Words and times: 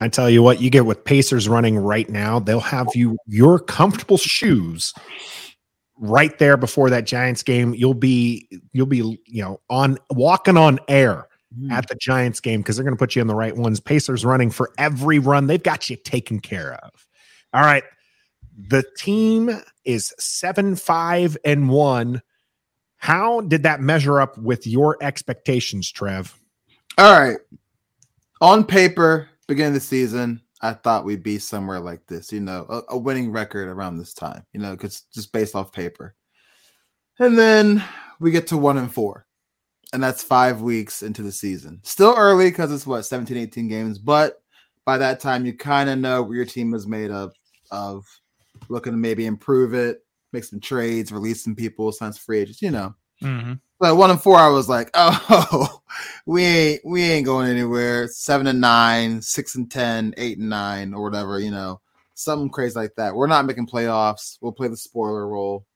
I 0.00 0.08
tell 0.08 0.30
you 0.30 0.42
what, 0.42 0.60
you 0.60 0.70
get 0.70 0.86
with 0.86 1.04
Pacers 1.04 1.48
running 1.48 1.76
right 1.76 2.08
now, 2.08 2.38
they'll 2.38 2.60
have 2.60 2.88
you 2.94 3.18
your 3.26 3.58
comfortable 3.58 4.16
shoes 4.16 4.94
right 5.98 6.36
there 6.38 6.56
before 6.56 6.88
that 6.90 7.04
Giants 7.06 7.42
game. 7.42 7.74
You'll 7.74 7.94
be 7.94 8.48
you'll 8.72 8.86
be 8.86 9.20
you 9.26 9.42
know 9.42 9.60
on 9.68 9.98
walking 10.10 10.56
on 10.56 10.78
air 10.88 11.28
mm. 11.56 11.70
at 11.70 11.88
the 11.88 11.94
Giants 11.96 12.40
game 12.40 12.60
because 12.60 12.76
they're 12.76 12.84
going 12.84 12.96
to 12.96 12.98
put 12.98 13.14
you 13.14 13.20
in 13.22 13.28
the 13.28 13.34
right 13.34 13.54
ones. 13.54 13.78
Pacers 13.78 14.24
running 14.24 14.50
for 14.50 14.70
every 14.78 15.18
run, 15.18 15.46
they've 15.46 15.62
got 15.62 15.90
you 15.90 15.96
taken 15.96 16.40
care 16.40 16.74
of. 16.82 17.06
All 17.52 17.62
right, 17.62 17.84
the 18.68 18.84
team 18.96 19.50
is 19.84 20.14
seven 20.18 20.76
five 20.76 21.36
and 21.44 21.68
one. 21.68 22.22
How 22.96 23.40
did 23.40 23.62
that 23.62 23.80
measure 23.80 24.20
up 24.20 24.36
with 24.36 24.66
your 24.66 24.96
expectations, 25.00 25.90
Trev? 25.90 26.38
All 26.98 27.18
right. 27.18 27.38
On 28.42 28.62
paper, 28.62 29.29
beginning 29.50 29.74
of 29.74 29.74
the 29.74 29.80
season, 29.80 30.40
I 30.62 30.72
thought 30.74 31.04
we'd 31.04 31.24
be 31.24 31.38
somewhere 31.38 31.80
like 31.80 32.06
this, 32.06 32.32
you 32.32 32.40
know, 32.40 32.64
a, 32.68 32.94
a 32.94 32.98
winning 32.98 33.32
record 33.32 33.68
around 33.68 33.98
this 33.98 34.14
time, 34.14 34.46
you 34.52 34.60
know, 34.60 34.72
because 34.72 35.02
just 35.12 35.32
based 35.32 35.56
off 35.56 35.72
paper. 35.72 36.14
And 37.18 37.36
then 37.36 37.82
we 38.20 38.30
get 38.30 38.46
to 38.48 38.56
one 38.56 38.78
and 38.78 38.92
four, 38.92 39.26
and 39.92 40.02
that's 40.02 40.22
five 40.22 40.60
weeks 40.60 41.02
into 41.02 41.22
the 41.22 41.32
season. 41.32 41.80
Still 41.82 42.14
early 42.16 42.48
because 42.48 42.70
it's 42.72 42.86
what 42.86 43.02
17, 43.02 43.36
18 43.36 43.68
games, 43.68 43.98
but 43.98 44.40
by 44.86 44.96
that 44.98 45.18
time, 45.18 45.44
you 45.44 45.56
kind 45.56 45.90
of 45.90 45.98
know 45.98 46.22
what 46.22 46.32
your 46.32 46.46
team 46.46 46.72
is 46.72 46.86
made 46.86 47.10
of, 47.10 47.32
of 47.72 48.06
looking 48.68 48.92
to 48.92 48.98
maybe 48.98 49.26
improve 49.26 49.74
it, 49.74 49.98
make 50.32 50.44
some 50.44 50.60
trades, 50.60 51.12
release 51.12 51.42
some 51.42 51.56
people, 51.56 51.90
sign 51.90 52.12
free 52.12 52.40
agents, 52.40 52.62
you 52.62 52.70
know. 52.70 52.94
Mm-hmm. 53.22 53.54
But 53.80 53.96
one 53.96 54.10
and 54.10 54.22
four, 54.22 54.36
I 54.36 54.48
was 54.48 54.68
like, 54.68 54.90
oh, 54.94 55.80
we 56.26 56.44
ain't 56.44 56.80
we 56.84 57.02
ain't 57.02 57.24
going 57.24 57.50
anywhere. 57.50 58.06
Seven 58.08 58.46
and 58.46 58.60
nine, 58.60 59.22
six 59.22 59.54
and 59.54 59.70
ten, 59.70 60.14
eight 60.18 60.38
and 60.38 60.50
nine, 60.50 60.92
or 60.92 61.02
whatever, 61.02 61.40
you 61.40 61.50
know, 61.50 61.80
something 62.14 62.50
crazy 62.50 62.78
like 62.78 62.94
that. 62.96 63.14
We're 63.14 63.26
not 63.26 63.46
making 63.46 63.66
playoffs. 63.66 64.36
We'll 64.42 64.52
play 64.52 64.68
the 64.68 64.76
spoiler 64.76 65.26
role. 65.26 65.66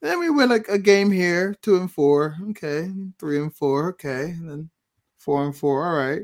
Then 0.00 0.20
we 0.20 0.30
win 0.30 0.52
a, 0.52 0.60
a 0.72 0.78
game 0.78 1.10
here, 1.10 1.56
two 1.62 1.78
and 1.78 1.90
four, 1.90 2.36
okay, 2.50 2.88
three 3.18 3.40
and 3.40 3.52
four, 3.52 3.88
okay, 3.90 4.26
and 4.26 4.48
then 4.48 4.70
four 5.18 5.44
and 5.44 5.56
four, 5.56 5.86
all 5.86 5.96
right. 5.96 6.22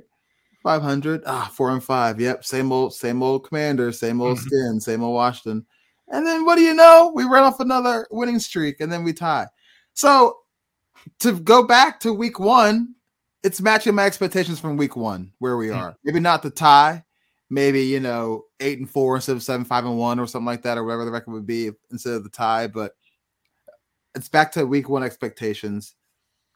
500 0.62 1.22
ah 1.26 1.50
four 1.52 1.72
and 1.72 1.82
five 1.82 2.20
yep 2.20 2.44
same 2.44 2.70
old 2.70 2.94
same 2.94 3.20
old 3.20 3.44
commander 3.48 3.90
same 3.90 4.20
old 4.20 4.38
mm-hmm. 4.38 4.46
skin 4.46 4.80
same 4.80 5.02
old 5.02 5.12
washington 5.12 5.66
and 6.12 6.24
then 6.24 6.44
what 6.44 6.54
do 6.54 6.62
you 6.62 6.72
know 6.72 7.10
we 7.16 7.24
run 7.24 7.42
off 7.42 7.58
another 7.58 8.06
winning 8.12 8.38
streak 8.38 8.78
and 8.78 8.92
then 8.92 9.02
we 9.02 9.12
tie 9.12 9.48
so 9.94 10.41
to 11.20 11.38
go 11.40 11.62
back 11.66 12.00
to 12.00 12.12
week 12.12 12.38
one, 12.38 12.94
it's 13.42 13.60
matching 13.60 13.94
my 13.94 14.04
expectations 14.04 14.60
from 14.60 14.76
week 14.76 14.96
one 14.96 15.32
where 15.38 15.56
we 15.56 15.68
hmm. 15.68 15.74
are. 15.74 15.96
Maybe 16.04 16.20
not 16.20 16.42
the 16.42 16.50
tie, 16.50 17.04
maybe 17.50 17.82
you 17.82 18.00
know 18.00 18.44
eight 18.60 18.78
and 18.78 18.88
four 18.88 19.16
instead 19.16 19.36
of 19.36 19.42
seven, 19.42 19.64
five 19.64 19.84
and 19.84 19.98
one, 19.98 20.18
or 20.18 20.26
something 20.26 20.46
like 20.46 20.62
that, 20.62 20.78
or 20.78 20.84
whatever 20.84 21.04
the 21.04 21.10
record 21.10 21.32
would 21.32 21.46
be 21.46 21.70
instead 21.90 22.14
of 22.14 22.24
the 22.24 22.30
tie. 22.30 22.66
But 22.66 22.92
it's 24.14 24.28
back 24.28 24.52
to 24.52 24.66
week 24.66 24.88
one 24.88 25.02
expectations, 25.02 25.94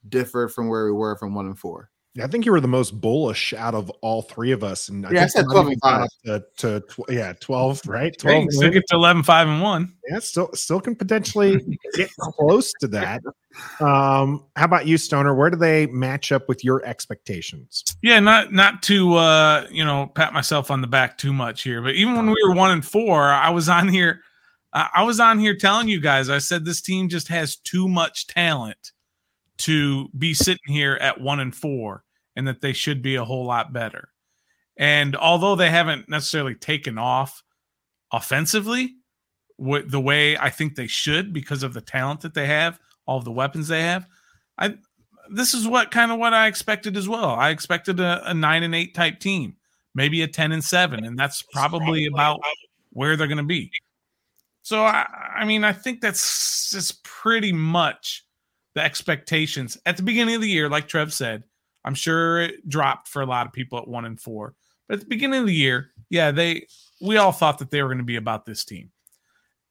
differ 0.08 0.48
from 0.48 0.68
where 0.68 0.86
we 0.86 0.92
were 0.92 1.16
from 1.16 1.34
one 1.34 1.46
and 1.46 1.58
four. 1.58 1.90
I 2.22 2.26
think 2.26 2.46
you 2.46 2.52
were 2.52 2.60
the 2.60 2.68
most 2.68 3.00
bullish 3.00 3.52
out 3.52 3.74
of 3.74 3.90
all 4.00 4.22
three 4.22 4.52
of 4.52 4.64
us. 4.64 4.88
And 4.88 5.06
I 5.06 5.10
yeah, 5.10 5.24
I 5.24 5.26
said 5.26 5.44
12 5.50 5.66
and 5.66 5.80
5. 5.80 6.08
To, 6.24 6.44
to 6.56 6.80
tw- 6.80 7.10
yeah, 7.10 7.32
12, 7.40 7.82
right? 7.86 8.16
12. 8.18 8.42
Hey, 8.42 8.48
still 8.50 8.70
get 8.70 8.84
to 8.88 8.96
11, 8.96 9.22
5 9.22 9.48
and 9.48 9.62
1. 9.62 9.94
Yeah, 10.08 10.18
still 10.20 10.50
still 10.54 10.80
can 10.80 10.94
potentially 10.94 11.78
get 11.94 12.10
close 12.18 12.72
to 12.80 12.88
that. 12.88 13.22
Um, 13.80 14.44
how 14.54 14.64
about 14.64 14.86
you, 14.86 14.98
Stoner? 14.98 15.34
Where 15.34 15.50
do 15.50 15.56
they 15.56 15.86
match 15.86 16.32
up 16.32 16.48
with 16.48 16.64
your 16.64 16.84
expectations? 16.84 17.84
Yeah, 18.02 18.20
not 18.20 18.52
not 18.52 18.82
to 18.84 19.14
uh, 19.14 19.66
you 19.70 19.84
know, 19.84 20.06
pat 20.14 20.32
myself 20.32 20.70
on 20.70 20.80
the 20.80 20.86
back 20.86 21.18
too 21.18 21.32
much 21.32 21.62
here, 21.62 21.82
but 21.82 21.94
even 21.94 22.14
when 22.16 22.26
we 22.26 22.36
were 22.46 22.54
one 22.54 22.70
and 22.70 22.84
four, 22.84 23.24
I 23.24 23.50
was 23.50 23.68
on 23.68 23.88
here, 23.88 24.20
I 24.72 25.02
was 25.02 25.20
on 25.20 25.38
here 25.38 25.56
telling 25.56 25.88
you 25.88 26.00
guys, 26.00 26.28
I 26.28 26.38
said 26.38 26.64
this 26.64 26.80
team 26.80 27.08
just 27.08 27.28
has 27.28 27.56
too 27.56 27.88
much 27.88 28.26
talent 28.26 28.92
to 29.58 30.08
be 30.18 30.34
sitting 30.34 30.72
here 30.72 30.98
at 31.00 31.20
one 31.20 31.40
and 31.40 31.54
four 31.54 32.04
and 32.36 32.46
that 32.46 32.60
they 32.60 32.72
should 32.72 33.02
be 33.02 33.16
a 33.16 33.24
whole 33.24 33.46
lot 33.46 33.72
better. 33.72 34.10
And 34.76 35.16
although 35.16 35.56
they 35.56 35.70
haven't 35.70 36.08
necessarily 36.08 36.54
taken 36.54 36.98
off 36.98 37.42
offensively 38.12 38.96
with 39.58 39.90
the 39.90 40.00
way 40.00 40.36
I 40.36 40.50
think 40.50 40.74
they 40.74 40.86
should 40.86 41.32
because 41.32 41.62
of 41.62 41.72
the 41.72 41.80
talent 41.80 42.20
that 42.20 42.34
they 42.34 42.46
have, 42.46 42.78
all 43.06 43.20
the 43.20 43.32
weapons 43.32 43.68
they 43.68 43.82
have, 43.82 44.06
I 44.58 44.76
this 45.30 45.54
is 45.54 45.66
what 45.66 45.90
kind 45.90 46.12
of 46.12 46.18
what 46.18 46.34
I 46.34 46.46
expected 46.46 46.96
as 46.96 47.08
well. 47.08 47.30
I 47.30 47.50
expected 47.50 47.98
a, 47.98 48.30
a 48.30 48.34
nine 48.34 48.62
and 48.62 48.74
eight 48.74 48.94
type 48.94 49.18
team, 49.18 49.56
maybe 49.94 50.22
a 50.22 50.28
ten 50.28 50.52
and 50.52 50.62
seven, 50.62 51.04
and 51.04 51.18
that's 51.18 51.42
probably 51.42 52.06
about 52.06 52.40
where 52.90 53.16
they're 53.16 53.26
going 53.26 53.38
to 53.38 53.42
be. 53.42 53.70
So 54.62 54.82
I, 54.82 55.06
I 55.36 55.44
mean, 55.44 55.64
I 55.64 55.72
think 55.72 56.00
that's 56.00 56.70
just 56.70 57.02
pretty 57.02 57.52
much 57.52 58.24
the 58.74 58.82
expectations 58.82 59.78
at 59.86 59.96
the 59.96 60.02
beginning 60.02 60.34
of 60.34 60.42
the 60.42 60.48
year, 60.48 60.68
like 60.68 60.86
Trev 60.86 61.12
said. 61.12 61.44
I'm 61.86 61.94
sure 61.94 62.40
it 62.40 62.68
dropped 62.68 63.06
for 63.06 63.22
a 63.22 63.26
lot 63.26 63.46
of 63.46 63.52
people 63.52 63.78
at 63.78 63.86
one 63.86 64.04
and 64.04 64.20
four. 64.20 64.54
But 64.88 64.94
at 64.94 65.00
the 65.00 65.06
beginning 65.06 65.40
of 65.40 65.46
the 65.46 65.54
year, 65.54 65.92
yeah, 66.10 66.32
they 66.32 66.66
we 67.00 67.16
all 67.16 67.32
thought 67.32 67.58
that 67.58 67.70
they 67.70 67.80
were 67.80 67.88
going 67.88 67.98
to 67.98 68.04
be 68.04 68.16
about 68.16 68.44
this 68.44 68.64
team. 68.64 68.90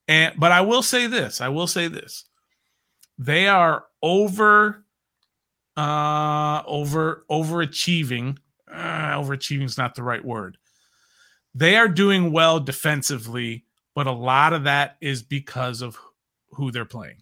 And 0.08 0.34
but 0.40 0.52
I 0.52 0.62
will 0.62 0.82
say 0.82 1.08
this, 1.08 1.42
I 1.42 1.50
will 1.50 1.68
say 1.68 1.90
this. 1.90 2.26
They 3.18 3.48
are 3.48 3.86
over 4.02 4.86
uh 5.78 6.64
over 6.66 7.26
overachieving. 7.30 8.38
Uh, 8.72 9.20
overachieving 9.20 9.66
is 9.66 9.78
not 9.78 9.96
the 9.96 10.04
right 10.04 10.24
word. 10.24 10.58
They 11.54 11.76
are 11.76 11.88
doing 11.88 12.32
well 12.32 12.60
defensively, 12.60 13.66
but 13.94 14.08
a 14.08 14.12
lot 14.12 14.54
of 14.54 14.64
that 14.64 14.98
is 15.02 15.22
because 15.22 15.82
of 15.82 15.98
who 16.52 16.72
they're 16.72 16.86
playing. 16.86 17.22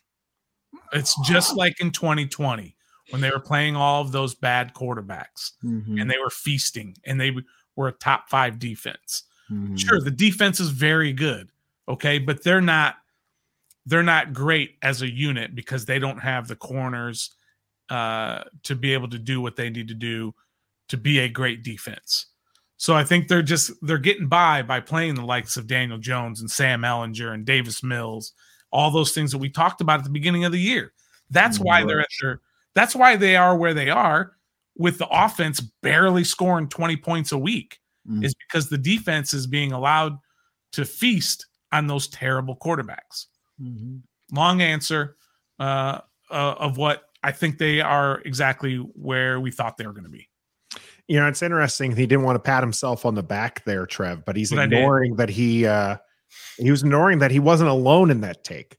It's 0.94 1.16
just 1.28 1.56
like 1.58 1.80
in 1.82 1.92
2020 1.92 2.76
when 3.14 3.22
they 3.22 3.30
were 3.30 3.40
playing 3.40 3.76
all 3.76 4.02
of 4.02 4.12
those 4.12 4.34
bad 4.34 4.74
quarterbacks 4.74 5.52
mm-hmm. 5.64 6.00
and 6.00 6.10
they 6.10 6.18
were 6.18 6.32
feasting 6.32 6.96
and 7.06 7.22
they 7.22 7.32
were 7.76 7.90
a 7.90 7.92
top 7.92 8.28
five 8.28 8.58
defense. 8.58 9.26
Mm-hmm. 9.52 9.76
Sure, 9.76 10.02
the 10.02 10.10
defense 10.10 10.60
is 10.60 10.70
very 10.70 11.14
good, 11.14 11.50
okay, 11.88 12.18
but 12.18 12.44
they're 12.44 12.60
not 12.60 12.96
they're 13.86 14.02
not 14.02 14.34
great 14.34 14.78
as 14.82 15.04
a 15.04 15.12
unit 15.12 15.54
because 15.54 15.86
they 15.86 16.00
don't 16.00 16.18
have 16.18 16.48
the 16.48 16.56
corners 16.56 17.36
uh, 17.90 18.46
to 18.64 18.76
be 18.76 18.94
able 18.94 19.10
to 19.10 19.20
do 19.20 19.42
what 19.42 19.58
they 19.58 19.70
need 19.70 19.90
to 19.90 19.94
do 19.94 20.34
to 20.88 20.98
be 20.98 21.20
a 21.20 21.30
great 21.30 21.64
defense. 21.64 22.28
So 22.78 22.96
I 22.96 23.04
think 23.04 23.28
they're 23.28 23.44
just 23.44 23.72
they're 23.84 24.00
getting 24.00 24.28
by 24.28 24.64
by 24.64 24.80
playing 24.80 25.14
the 25.14 25.26
likes 25.26 25.56
of 25.56 25.68
Daniel 25.68 26.00
Jones 26.00 26.42
and 26.42 26.50
Sam 26.50 26.82
Ehlinger 26.82 27.32
and 27.32 27.46
Davis 27.46 27.84
Mills, 27.84 28.34
all 28.72 28.90
those 28.90 29.12
things 29.12 29.32
that 29.34 29.38
we 29.38 29.50
talked 29.50 29.82
about 29.82 30.00
at 30.00 30.04
the 30.04 30.10
beginning 30.10 30.46
of 30.46 30.52
the 30.52 30.60
year. 30.60 30.94
That's 31.30 31.60
why 31.60 31.84
they're 31.84 32.02
at 32.02 32.08
their 32.20 32.42
that's 32.76 32.96
why 32.96 33.16
they 33.16 33.36
are 33.36 33.56
where 33.56 33.74
they 33.74 33.90
are 33.90 34.34
with 34.78 34.98
the 34.98 35.08
offense 35.10 35.60
barely 35.82 36.24
scoring 36.24 36.68
20 36.68 36.98
points 36.98 37.32
a 37.32 37.38
week, 37.38 37.80
mm. 38.10 38.24
is 38.24 38.34
because 38.48 38.70
the 38.70 38.78
defense 38.78 39.34
is 39.34 39.48
being 39.48 39.72
allowed 39.72 40.18
to 40.74 40.86
feast 40.86 41.46
on 41.72 41.88
those 41.88 42.08
terrible 42.08 42.58
quarterbacks. 42.58 43.28
Mm-hmm. 43.62 43.98
Long 44.36 44.62
answer 44.62 45.18
uh, 45.60 46.00
uh, 46.32 46.56
of 46.58 46.78
what 46.78 47.04
I 47.24 47.32
think 47.32 47.58
they 47.58 47.82
are 47.82 48.22
exactly 48.22 48.78
where 48.78 49.40
we 49.40 49.52
thought 49.52 49.78
they 49.78 49.86
were 49.86 49.94
going 49.94 50.06
to 50.06 50.10
be. 50.10 50.28
You 51.08 51.20
know, 51.20 51.28
it's 51.28 51.42
interesting. 51.42 51.96
He 51.96 52.08
didn't 52.08 52.24
want 52.24 52.36
to 52.36 52.40
pat 52.40 52.64
himself 52.64 53.06
on 53.06 53.14
the 53.14 53.24
back 53.24 53.64
there, 53.66 53.86
Trev, 53.86 54.26
but 54.26 54.36
he's 54.36 54.52
but 54.52 54.72
ignoring 54.72 55.16
that 55.18 55.30
he 55.30 55.68
uh, 55.68 55.98
he 56.58 56.72
was 56.72 56.82
ignoring 56.82 57.20
that 57.20 57.30
he 57.30 57.40
wasn't 57.40 57.70
alone 57.70 58.10
in 58.10 58.22
that 58.22 58.44
take. 58.44 58.78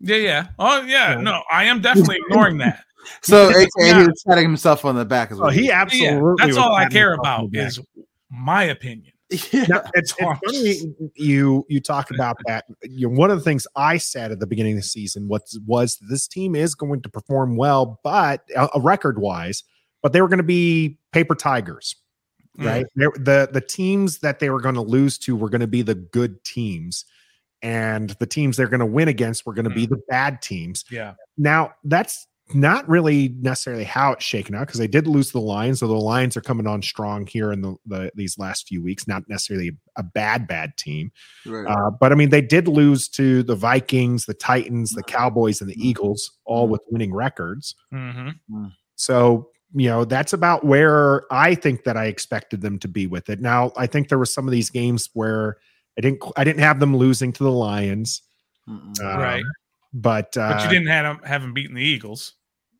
Yeah, 0.00 0.16
yeah. 0.16 0.46
Oh, 0.58 0.82
yeah. 0.82 1.14
No, 1.14 1.42
I 1.50 1.64
am 1.64 1.80
definitely 1.80 2.18
ignoring 2.28 2.58
that. 2.58 2.84
So 3.22 3.50
AKA 3.50 3.68
yeah. 3.78 4.00
he 4.00 4.06
was 4.06 4.22
patting 4.26 4.44
himself 4.44 4.84
on 4.84 4.96
the 4.96 5.04
back 5.04 5.30
as 5.30 5.38
well. 5.38 5.48
Oh, 5.48 5.50
he 5.50 5.70
absolutely. 5.70 6.34
Yeah, 6.38 6.46
that's 6.46 6.56
all 6.56 6.74
I 6.74 6.88
care 6.88 7.14
about 7.14 7.48
is 7.52 7.80
my 8.30 8.64
opinion. 8.64 9.12
Yeah, 9.52 9.64
now, 9.68 9.82
it's, 9.94 10.14
it's 10.20 10.86
funny 10.92 10.94
you 11.16 11.64
you 11.68 11.80
talk 11.80 12.10
about 12.10 12.36
that. 12.46 12.66
You 12.82 13.08
know, 13.08 13.18
one 13.18 13.30
of 13.30 13.38
the 13.38 13.42
things 13.42 13.66
I 13.74 13.96
said 13.96 14.30
at 14.30 14.38
the 14.38 14.46
beginning 14.46 14.74
of 14.74 14.78
the 14.78 14.82
season 14.82 15.28
was 15.28 15.58
was 15.66 15.98
this 16.08 16.28
team 16.28 16.54
is 16.54 16.74
going 16.74 17.00
to 17.02 17.08
perform 17.08 17.56
well, 17.56 18.00
but 18.04 18.42
uh, 18.54 18.68
record 18.76 19.18
wise, 19.18 19.64
but 20.02 20.12
they 20.12 20.20
were 20.20 20.28
going 20.28 20.38
to 20.38 20.44
be 20.44 20.98
paper 21.10 21.34
tigers, 21.34 21.96
mm. 22.58 22.66
right? 22.66 22.86
Mm. 22.96 23.24
The 23.24 23.48
the 23.50 23.60
teams 23.62 24.18
that 24.18 24.38
they 24.38 24.50
were 24.50 24.60
going 24.60 24.76
to 24.76 24.82
lose 24.82 25.18
to 25.20 25.34
were 25.34 25.48
going 25.48 25.62
to 25.62 25.66
be 25.66 25.82
the 25.82 25.96
good 25.96 26.44
teams, 26.44 27.04
and 27.62 28.10
the 28.20 28.26
teams 28.26 28.56
they're 28.56 28.68
going 28.68 28.80
to 28.80 28.86
win 28.86 29.08
against 29.08 29.46
were 29.46 29.54
going 29.54 29.64
to 29.64 29.70
mm. 29.70 29.76
be 29.76 29.86
the 29.86 30.00
bad 30.08 30.42
teams. 30.42 30.84
Yeah. 30.90 31.14
Now 31.38 31.74
that's 31.82 32.26
not 32.54 32.88
really 32.88 33.34
necessarily 33.40 33.84
how 33.84 34.12
it's 34.12 34.24
shaken 34.24 34.54
out 34.54 34.66
because 34.66 34.78
they 34.78 34.86
did 34.86 35.06
lose 35.06 35.32
the 35.32 35.40
Lions, 35.40 35.80
so 35.80 35.86
the 35.86 35.94
Lions 35.94 36.36
are 36.36 36.40
coming 36.40 36.66
on 36.66 36.82
strong 36.82 37.26
here 37.26 37.52
in 37.52 37.60
the, 37.60 37.76
the 37.86 38.10
these 38.14 38.38
last 38.38 38.68
few 38.68 38.82
weeks. 38.82 39.06
Not 39.06 39.28
necessarily 39.28 39.72
a 39.96 40.02
bad 40.02 40.46
bad 40.46 40.76
team, 40.76 41.12
right. 41.46 41.66
uh, 41.66 41.90
but 41.90 42.12
I 42.12 42.14
mean 42.14 42.30
they 42.30 42.40
did 42.40 42.68
lose 42.68 43.08
to 43.10 43.42
the 43.42 43.56
Vikings, 43.56 44.26
the 44.26 44.34
Titans, 44.34 44.92
the 44.92 45.02
Cowboys, 45.02 45.60
and 45.60 45.68
the 45.68 45.74
mm-hmm. 45.74 45.86
Eagles, 45.86 46.38
all 46.44 46.64
mm-hmm. 46.64 46.72
with 46.72 46.82
winning 46.90 47.12
records. 47.12 47.74
Mm-hmm. 47.92 48.30
Mm. 48.50 48.72
So 48.96 49.50
you 49.74 49.88
know, 49.88 50.04
that's 50.04 50.32
about 50.32 50.64
where 50.64 51.24
I 51.32 51.56
think 51.56 51.82
that 51.84 51.96
I 51.96 52.06
expected 52.06 52.60
them 52.60 52.78
to 52.78 52.88
be 52.88 53.08
with 53.08 53.28
it. 53.28 53.40
Now, 53.40 53.72
I 53.76 53.88
think 53.88 54.08
there 54.08 54.18
were 54.18 54.24
some 54.24 54.46
of 54.46 54.52
these 54.52 54.70
games 54.70 55.10
where 55.14 55.56
I 55.98 56.00
didn't 56.00 56.22
I 56.36 56.44
didn't 56.44 56.62
have 56.62 56.80
them 56.80 56.96
losing 56.96 57.32
to 57.32 57.42
the 57.42 57.50
Lions. 57.50 58.22
Um, 58.68 58.92
Right. 59.00 59.44
But 59.92 60.36
uh, 60.36 60.54
but 60.54 60.64
you 60.64 60.70
didn't 60.70 60.88
have 60.88 61.04
them 61.04 61.24
have 61.24 61.42
them 61.42 61.54
beaten 61.54 61.76
the 61.76 61.82
Eagles. 61.82 62.34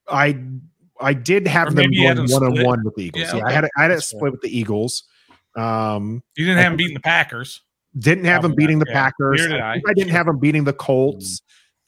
I 0.09 0.39
I 1.01 1.13
did 1.15 1.47
have 1.47 1.69
Or 1.69 1.71
them 1.71 1.77
maybe 1.91 1.97
you 1.97 2.09
had 2.09 2.17
going 2.17 2.31
one 2.31 2.45
on 2.59 2.65
one 2.65 2.85
with 2.85 2.95
the 2.95 3.05
Eagles. 3.05 3.25
Yeah, 3.25 3.37
Yeah, 3.37 3.47
I 3.47 3.53
had 3.53 3.65
a, 3.65 3.69
I 3.77 3.83
had 3.83 3.91
a 3.91 4.01
split 4.01 4.33
with 4.33 4.41
the 4.43 4.57
Eagles. 4.57 5.05
Um, 5.57 6.23
You 6.37 6.47
didn't 6.47 6.59
I 6.59 6.63
have 6.63 6.73
them 6.73 6.77
beating 6.77 6.95
the 6.95 7.01
Packers. 7.01 7.61
didn't 7.99 8.25
have 8.25 8.43
them 8.43 8.55
beating 8.55 8.79
not, 8.79 8.87
the 8.87 8.93
yeah. 8.93 9.03
Packers. 9.03 9.41
Did 9.47 9.61
I, 9.61 9.81
I. 9.87 9.95
didn't 9.95 10.11
have 10.13 10.27
them 10.27 10.39
beating 10.39 10.65
the 10.65 10.73
Colts, 10.73 11.43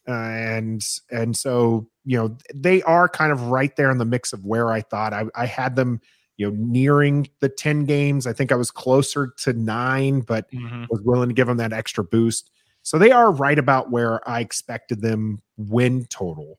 uh, 0.09 0.13
and 0.13 0.85
and 1.11 1.37
so 1.37 1.89
you 2.05 2.17
know 2.17 2.37
they 2.55 2.83
are 2.83 3.09
kind 3.09 3.33
of 3.33 3.43
right 3.49 3.75
there 3.77 3.91
in 3.91 3.99
the 3.99 4.05
mix 4.05 4.33
of 4.33 4.45
where 4.45 4.71
I 4.71 4.81
thought 4.83 5.13
I, 5.13 5.25
I 5.35 5.47
had 5.47 5.77
them. 5.77 6.01
You 6.39 6.51
know, 6.51 6.57
nearing 6.59 7.31
the 7.41 7.49
ten 7.49 7.87
games. 7.87 8.27
I 8.27 8.35
think 8.35 8.53
I 8.53 8.57
was 8.57 8.71
closer 8.71 9.33
to 9.45 9.55
nine, 9.55 10.21
but 10.21 10.51
Mhm. 10.53 10.87
was 10.91 11.01
willing 11.01 11.31
to 11.31 11.35
give 11.35 11.47
them 11.47 11.57
that 11.57 11.73
extra 11.73 12.05
boost. 12.05 12.51
So 12.83 12.99
they 12.99 13.11
are 13.11 13.33
right 13.33 13.59
about 13.59 13.91
where 13.91 14.21
I 14.29 14.41
expected 14.41 15.01
them 15.01 15.41
win 15.57 16.05
total. 16.11 16.59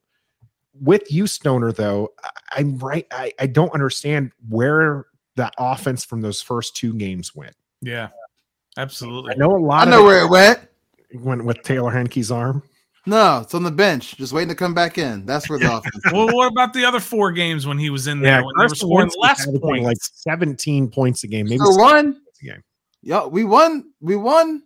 With 0.81 1.11
you, 1.11 1.27
Stoner, 1.27 1.71
though, 1.71 2.09
I- 2.23 2.29
I'm 2.59 2.77
right. 2.79 3.05
I, 3.11 3.31
I 3.39 3.47
don't 3.47 3.73
understand 3.73 4.31
where 4.49 5.05
the 5.35 5.51
offense 5.57 6.03
from 6.05 6.21
those 6.21 6.41
first 6.41 6.75
two 6.75 6.93
games 6.93 7.35
went. 7.35 7.55
Yeah, 7.81 8.09
absolutely. 8.77 9.33
I 9.33 9.35
know 9.37 9.51
a 9.51 9.57
I 9.57 9.65
lot 9.65 9.87
I 9.87 9.91
know 9.91 9.99
of 9.99 10.05
where 10.05 10.23
it 10.25 10.29
went. 10.29 10.59
went 11.15 11.45
with 11.45 11.61
Taylor 11.63 11.91
Heinicke's 11.91 12.31
arm. 12.31 12.63
No, 13.05 13.39
it's 13.41 13.53
on 13.53 13.63
the 13.63 13.71
bench, 13.71 14.17
just 14.17 14.33
waiting 14.33 14.49
to 14.49 14.55
come 14.55 14.73
back 14.73 14.97
in. 14.97 15.25
That's 15.25 15.49
where 15.49 15.57
the 15.59 15.73
offense. 15.77 16.03
Well, 16.11 16.27
what 16.33 16.51
about 16.51 16.73
the 16.73 16.83
other 16.83 16.99
four 16.99 17.31
games 17.31 17.65
when 17.65 17.77
he 17.77 17.89
was 17.89 18.07
in 18.07 18.21
there 18.21 18.43
when 18.43 18.53
they 18.57 18.65
were 18.65 18.75
scoring 18.75 19.09
less 19.17 19.45
points? 19.45 19.85
like 19.85 19.97
17 20.01 20.89
points 20.89 21.23
a 21.23 21.27
game. 21.27 21.45
Maybe 21.45 21.59
So 21.59 21.75
one. 21.77 22.19
game. 22.43 22.61
Yo, 23.01 23.27
we 23.29 23.43
won. 23.45 23.91
We 24.01 24.15
won. 24.17 24.63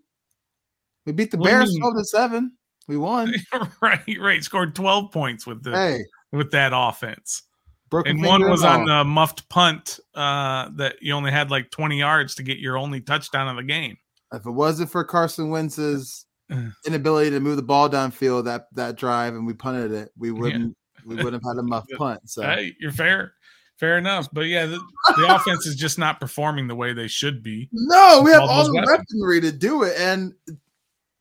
We 1.05 1.11
beat 1.11 1.29
the 1.31 1.37
What 1.37 1.45
Bears 1.49 1.69
mean? 1.71 1.81
twelve 1.81 1.97
to 1.97 2.03
seven. 2.05 2.53
We 2.91 2.97
won. 2.97 3.33
right, 3.81 4.17
right. 4.19 4.43
Scored 4.43 4.75
twelve 4.75 5.13
points 5.13 5.47
with 5.47 5.63
the 5.63 5.71
hey, 5.71 6.03
with 6.33 6.51
that 6.51 6.73
offense, 6.75 7.43
broken 7.89 8.17
and 8.17 8.25
one 8.25 8.49
was 8.49 8.65
on 8.65 8.83
the 8.83 9.05
muffed 9.05 9.47
punt 9.47 10.01
uh, 10.13 10.67
that 10.75 10.97
you 10.99 11.13
only 11.13 11.31
had 11.31 11.49
like 11.49 11.71
twenty 11.71 11.97
yards 11.97 12.35
to 12.35 12.43
get 12.43 12.57
your 12.57 12.77
only 12.77 12.99
touchdown 12.99 13.47
of 13.47 13.55
the 13.55 13.63
game. 13.63 13.95
If 14.33 14.45
it 14.45 14.51
wasn't 14.51 14.89
for 14.89 15.05
Carson 15.05 15.51
Wentz's 15.51 16.25
inability 16.85 17.29
to 17.29 17.39
move 17.39 17.55
the 17.55 17.63
ball 17.63 17.89
downfield 17.89 18.43
that 18.43 18.65
that 18.73 18.97
drive 18.97 19.35
and 19.35 19.47
we 19.47 19.53
punted 19.53 19.94
it, 19.94 20.11
we 20.17 20.31
wouldn't 20.31 20.75
we 21.05 21.15
wouldn't 21.15 21.41
have 21.41 21.55
had 21.55 21.61
a 21.61 21.63
muffed 21.63 21.91
punt. 21.97 22.29
So 22.29 22.41
Hey, 22.41 22.75
you're 22.77 22.91
fair, 22.91 23.35
fair 23.77 23.97
enough. 23.97 24.27
But 24.33 24.47
yeah, 24.47 24.65
the, 24.65 24.81
the 25.15 25.27
offense 25.33 25.65
is 25.65 25.77
just 25.77 25.97
not 25.97 26.19
performing 26.19 26.67
the 26.67 26.75
way 26.75 26.91
they 26.91 27.07
should 27.07 27.41
be. 27.41 27.69
no, 27.71 28.21
we 28.21 28.31
have 28.31 28.41
All 28.41 28.49
all 28.49 28.65
the 28.65 28.83
weaponry 28.85 29.39
to 29.39 29.53
do 29.53 29.83
it, 29.83 29.97
and 29.97 30.33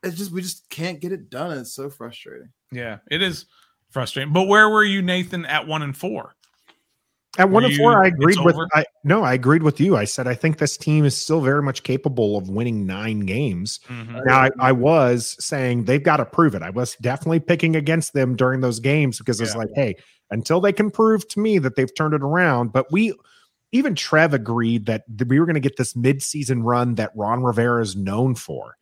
it's 0.03 0.17
just 0.17 0.33
we 0.33 0.43
just 0.43 0.69
can't 0.71 1.01
get 1.01 1.13
it 1.13 1.31
done. 1.31 1.57
It's 1.59 1.75
so 1.75 1.91
frustrating. 1.91 2.49
Yeah, 2.73 2.99
it 3.11 3.23
is 3.23 3.47
frustrating. 3.91 4.33
But 4.33 4.49
where 4.49 4.69
were 4.69 4.85
you, 4.85 5.03
Nathan, 5.03 5.45
at 5.47 5.67
one 5.67 5.83
and 5.83 5.97
four? 5.97 6.35
At 7.39 7.49
one 7.49 7.63
Were 7.63 7.69
and 7.69 7.77
four, 7.79 7.93
you- 7.93 7.99
I 7.99 8.07
agreed 8.09 8.39
with. 8.45 8.57
over? 8.57 8.67
I 8.75 8.85
no, 9.05 9.23
I 9.23 9.35
agreed 9.35 9.63
with 9.63 9.79
you. 9.81 9.97
I 9.97 10.05
said 10.05 10.27
I 10.27 10.35
think 10.35 10.59
this 10.59 10.77
team 10.77 11.05
is 11.05 11.17
still 11.17 11.41
very 11.41 11.63
much 11.63 11.85
capable 11.85 12.37
of 12.37 12.49
winning 12.49 12.87
nine 12.87 13.21
games. 13.21 13.79
Mhm. 13.87 14.25
Now, 14.27 14.39
I, 14.41 14.51
I 14.59 14.73
was 14.73 15.37
saying 15.39 15.85
they've 15.85 16.03
got 16.03 16.17
to 16.17 16.25
prove 16.25 16.57
it. 16.57 16.63
I 16.63 16.71
was 16.71 16.97
definitely 17.01 17.39
picking 17.41 17.77
against 17.77 18.15
them 18.15 18.35
during 18.35 18.61
those 18.63 18.81
games 18.81 19.19
because 19.19 19.41
it's 19.41 19.53
Yeah. 19.55 19.59
like, 19.59 19.69
hey, 19.77 19.95
until 20.33 20.61
they 20.61 20.73
can 20.73 20.91
prove 20.91 21.27
to 21.29 21.41
me 21.41 21.59
that 21.61 21.77
they've 21.77 21.95
turned 21.95 22.15
it 22.15 22.23
around. 22.23 22.73
But 22.73 22.91
we, 22.91 23.15
even 23.71 23.95
Trev 23.95 24.35
agreed 24.35 24.87
that 24.87 25.05
we 25.29 25.39
were 25.39 25.47
going 25.47 25.55
to 25.55 25.61
get 25.61 25.77
this 25.77 25.95
midseason 25.95 26.65
run 26.65 26.97
that 26.97 27.13
Ron 27.15 27.45
Rivera 27.45 27.81
is 27.81 27.95
known 27.95 28.35
for. 28.35 28.77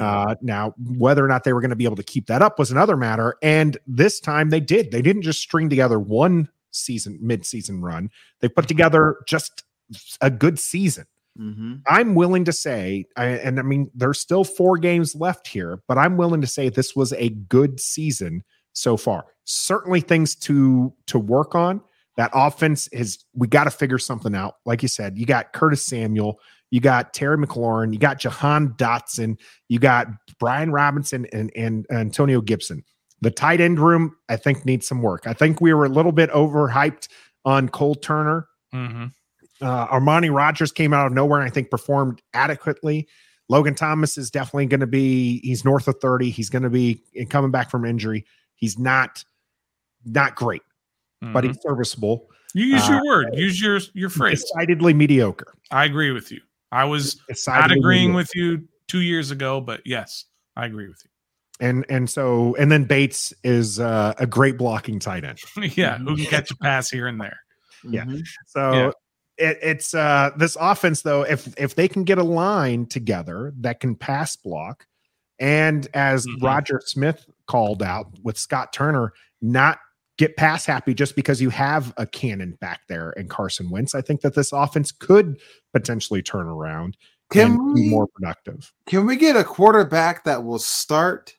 Uh, 0.00 0.34
now, 0.40 0.74
whether 0.96 1.24
or 1.24 1.28
not 1.28 1.44
they 1.44 1.52
were 1.52 1.60
going 1.60 1.70
to 1.70 1.76
be 1.76 1.84
able 1.84 1.96
to 1.96 2.02
keep 2.02 2.26
that 2.26 2.42
up 2.42 2.58
was 2.58 2.70
another 2.70 2.96
matter. 2.96 3.36
And 3.42 3.76
this 3.86 4.20
time 4.20 4.50
they 4.50 4.60
did. 4.60 4.90
They 4.90 5.02
didn't 5.02 5.22
just 5.22 5.40
string 5.40 5.68
together 5.68 5.98
one 5.98 6.48
season, 6.70 7.18
mid-season 7.20 7.80
run. 7.82 8.10
They 8.40 8.48
put 8.48 8.68
together 8.68 9.18
just 9.26 9.64
a 10.20 10.30
good 10.30 10.58
season. 10.58 11.06
hmm 11.36 11.74
I'm 11.86 12.14
willing 12.14 12.44
to 12.44 12.52
say, 12.52 13.06
I, 13.16 13.26
and 13.26 13.58
I 13.58 13.62
mean, 13.62 13.90
there's 13.94 14.20
still 14.20 14.44
four 14.44 14.78
games 14.78 15.14
left 15.14 15.46
here, 15.46 15.82
but 15.86 15.98
I'm 15.98 16.16
willing 16.16 16.40
to 16.40 16.46
say 16.46 16.68
this 16.68 16.96
was 16.96 17.12
a 17.12 17.30
good 17.30 17.80
season 17.80 18.44
so 18.72 18.96
far. 18.96 19.26
Certainly 19.44 20.00
things 20.02 20.34
to 20.36 20.92
to 21.06 21.18
work 21.18 21.54
on. 21.54 21.80
That 22.16 22.30
offense 22.32 22.86
is 22.88 23.24
we 23.34 23.48
got 23.48 23.64
to 23.64 23.70
figure 23.70 23.98
something 23.98 24.34
out. 24.34 24.56
Like 24.64 24.82
you 24.82 24.88
said, 24.88 25.18
you 25.18 25.26
got 25.26 25.52
Curtis 25.52 25.84
Samuel, 25.84 26.38
you 26.70 26.80
got 26.80 27.12
Terry 27.14 27.36
McLaurin, 27.38 27.92
you 27.92 27.98
got 27.98 28.18
Jahan 28.18 28.70
Dotson, 28.74 29.38
you 29.68 29.78
got 29.78 30.08
Brian 30.40 30.72
Robinson 30.72 31.26
and, 31.32 31.50
and 31.56 31.86
Antonio 31.90 32.40
Gibson. 32.40 32.82
The 33.20 33.30
tight 33.30 33.60
end 33.60 33.78
room, 33.78 34.16
I 34.28 34.36
think, 34.36 34.64
needs 34.66 34.86
some 34.86 35.00
work. 35.02 35.26
I 35.26 35.32
think 35.32 35.60
we 35.60 35.72
were 35.72 35.84
a 35.84 35.88
little 35.88 36.12
bit 36.12 36.30
overhyped 36.30 37.08
on 37.44 37.68
Cole 37.68 37.94
Turner. 37.94 38.48
Mhm. 38.74 39.12
Uh, 39.60 39.86
Armani 39.86 40.34
Rogers 40.34 40.72
came 40.72 40.92
out 40.92 41.06
of 41.06 41.12
nowhere 41.12 41.38
and 41.40 41.48
I 41.48 41.50
think 41.50 41.70
performed 41.70 42.20
adequately. 42.34 43.08
Logan 43.48 43.74
Thomas 43.74 44.18
is 44.18 44.30
definitely 44.30 44.66
going 44.66 44.80
to 44.80 44.86
be, 44.86 45.38
he's 45.40 45.64
north 45.64 45.86
of 45.86 45.96
30. 46.00 46.30
He's 46.30 46.50
going 46.50 46.62
to 46.64 46.70
be 46.70 47.00
coming 47.30 47.50
back 47.50 47.70
from 47.70 47.84
injury. 47.84 48.24
He's 48.56 48.78
not, 48.78 49.22
not 50.04 50.34
great, 50.34 50.62
but 51.22 51.44
Mhm. 51.44 51.48
he's 51.48 51.62
serviceable. 51.62 52.28
you 52.52 52.64
use 52.66 52.82
uh, 52.88 52.92
your 52.92 53.04
word, 53.06 53.34
use 53.34 53.60
your 53.60 53.80
your 53.94 54.08
phrase. 54.10 54.42
Decidedly 54.44 54.92
mediocre. 54.94 55.54
I 55.70 55.84
agree 55.84 56.10
with 56.10 56.30
you. 56.30 56.40
I 56.74 56.84
was 56.84 57.20
not 57.46 57.70
agreeing 57.70 58.12
with 58.14 58.30
you 58.34 58.68
two 58.88 59.00
years 59.00 59.30
ago, 59.30 59.60
but 59.60 59.80
yes, 59.84 60.24
I 60.56 60.66
agree 60.66 60.88
with 60.88 61.00
you. 61.04 61.10
and 61.66 61.86
and 61.88 62.10
so 62.10 62.54
and 62.58 62.70
then 62.72 62.84
Bates 62.84 63.32
is 63.44 63.78
uh, 63.78 64.14
a 64.18 64.26
great 64.26 64.58
blocking 64.58 64.98
tight 64.98 65.24
end. 65.24 65.38
yeah, 65.76 65.98
who 65.98 66.16
can 66.16 66.26
catch 66.26 66.50
a 66.50 66.56
pass 66.56 66.90
here 66.90 67.06
and 67.06 67.20
there? 67.20 67.38
Yeah. 67.84 68.04
Mhm. 68.04 68.22
So 68.46 68.72
Yeah. 68.72 68.90
it, 69.50 69.58
it's 69.62 69.94
uh 69.94 70.30
this 70.36 70.56
offense 70.60 71.02
though, 71.02 71.22
if 71.22 71.54
if 71.58 71.74
they 71.76 71.86
can 71.88 72.04
get 72.04 72.18
a 72.18 72.24
line 72.24 72.86
together 72.86 73.52
that 73.60 73.78
can 73.80 73.94
pass 73.94 74.34
block, 74.36 74.86
and 75.38 75.86
as 75.94 76.26
Mhm. 76.26 76.42
Roger 76.42 76.80
Smith 76.84 77.24
called 77.46 77.82
out 77.82 78.08
with 78.22 78.36
Scott 78.38 78.72
Turner, 78.72 79.12
not 79.40 79.78
get 80.18 80.36
pass 80.36 80.64
happy 80.64 80.94
just 80.94 81.16
because 81.16 81.40
you 81.40 81.50
have 81.50 81.92
a 81.96 82.06
cannon 82.06 82.56
back 82.60 82.82
there 82.88 83.12
and 83.16 83.28
Carson 83.28 83.70
Wentz. 83.70 83.94
I 83.94 84.00
think 84.00 84.20
that 84.20 84.34
this 84.34 84.52
offense 84.52 84.92
could 84.92 85.40
potentially 85.72 86.22
turn 86.22 86.46
around 86.46 86.96
Can 87.30 87.52
and 87.52 87.74
be 87.74 87.90
more 87.90 88.06
productive. 88.06 88.72
can 88.86 89.06
we 89.06 89.16
get 89.16 89.36
a 89.36 89.42
quarterback 89.44 90.24
that 90.24 90.44
will 90.44 90.58
start 90.60 91.34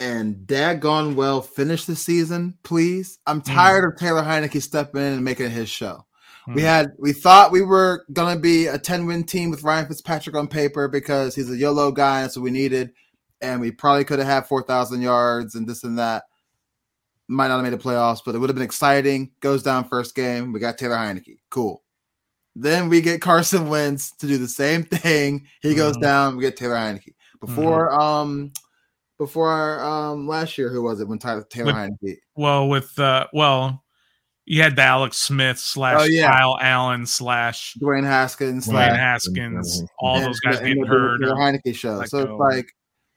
and 0.00 0.36
daggone 0.46 1.14
well 1.14 1.40
finish 1.40 1.84
the 1.84 1.96
season, 1.96 2.58
please? 2.64 3.18
I'm 3.26 3.40
tired 3.40 3.84
of 3.84 3.98
Taylor 3.98 4.22
Heinicke 4.22 4.60
stepping 4.62 5.00
in 5.00 5.12
and 5.14 5.24
making 5.24 5.50
his 5.50 5.68
show. 5.68 6.04
We 6.48 6.52
Hmm. 6.60 6.66
had 6.66 6.88
we 6.98 7.12
thought 7.12 7.52
we 7.52 7.62
were 7.62 8.04
gonna 8.12 8.38
be 8.38 8.66
a 8.66 8.78
10 8.78 9.06
win 9.06 9.24
team 9.24 9.50
with 9.50 9.62
Ryan 9.62 9.86
Fitzpatrick 9.86 10.36
on 10.36 10.46
paper 10.46 10.88
because 10.88 11.34
he's 11.34 11.50
a 11.50 11.56
YOLO 11.56 11.90
guy, 11.90 12.22
and 12.22 12.30
so 12.30 12.40
we 12.42 12.50
needed, 12.50 12.92
and 13.40 13.60
we 13.60 13.70
probably 13.70 14.04
could 14.04 14.18
have 14.18 14.28
had 14.28 14.46
4,000 14.46 15.00
yards 15.00 15.54
and 15.54 15.66
this 15.66 15.84
and 15.84 15.98
that. 15.98 16.24
Might 17.34 17.48
not 17.48 17.56
have 17.56 17.64
made 17.64 17.78
the 17.78 17.82
playoffs, 17.82 18.20
but 18.24 18.34
it 18.34 18.38
would 18.38 18.48
have 18.48 18.54
been 18.56 18.64
exciting. 18.64 19.32
Goes 19.40 19.62
down 19.62 19.88
first 19.88 20.14
game. 20.14 20.52
We 20.52 20.60
got 20.60 20.78
Taylor 20.78 20.96
Heinicke. 20.96 21.38
Cool. 21.50 21.82
Then 22.54 22.88
we 22.88 23.00
get 23.00 23.20
Carson 23.20 23.68
Wentz 23.68 24.12
to 24.18 24.26
do 24.26 24.38
the 24.38 24.46
same 24.48 24.82
thing. 24.84 25.46
He 25.62 25.74
goes 25.74 25.96
Mhm. 25.96 26.02
down. 26.02 26.36
We 26.36 26.42
get 26.42 26.56
Taylor 26.56 26.76
Heinicke. 26.76 27.14
Before 27.40 27.92
um 27.92 28.52
before 29.18 29.48
our, 29.50 29.84
um 30.12 30.26
last 30.28 30.56
year, 30.58 30.70
who 30.70 30.82
was 30.82 31.00
it 31.00 31.08
when 31.08 31.18
Tyler 31.18 31.44
Taylor 31.50 31.66
With- 31.66 31.76
Heinicke? 31.76 32.16
Well, 32.36 32.68
with 32.68 32.98
uh, 32.98 33.26
well, 33.32 33.82
you 34.44 34.62
had 34.62 34.76
the 34.76 34.82
Alex 34.82 35.16
Smith 35.16 35.58
slash 35.58 36.00
Oh, 36.00 36.04
yeah. 36.04 36.30
Kyle 36.30 36.58
Allen 36.60 37.06
slash 37.06 37.76
Dwayne 37.80 38.04
Haskins 38.04 38.66
Dwayne 38.66 38.70
slash 38.70 38.96
Haskins, 38.98 39.82
Mhm. 39.82 39.86
all 39.98 40.16
and- 40.18 40.26
those 40.26 40.40
guys 40.40 40.56
and 40.58 40.66
getting 40.66 40.82
the 40.82 40.88
hurt. 40.88 41.18
Taylor 41.20 41.34
or- 41.34 41.38
Heinicke 41.38 41.74
show. 41.74 41.94
let 41.94 42.10
So 42.10 42.18
it's 42.20 42.30
like, 42.38 42.66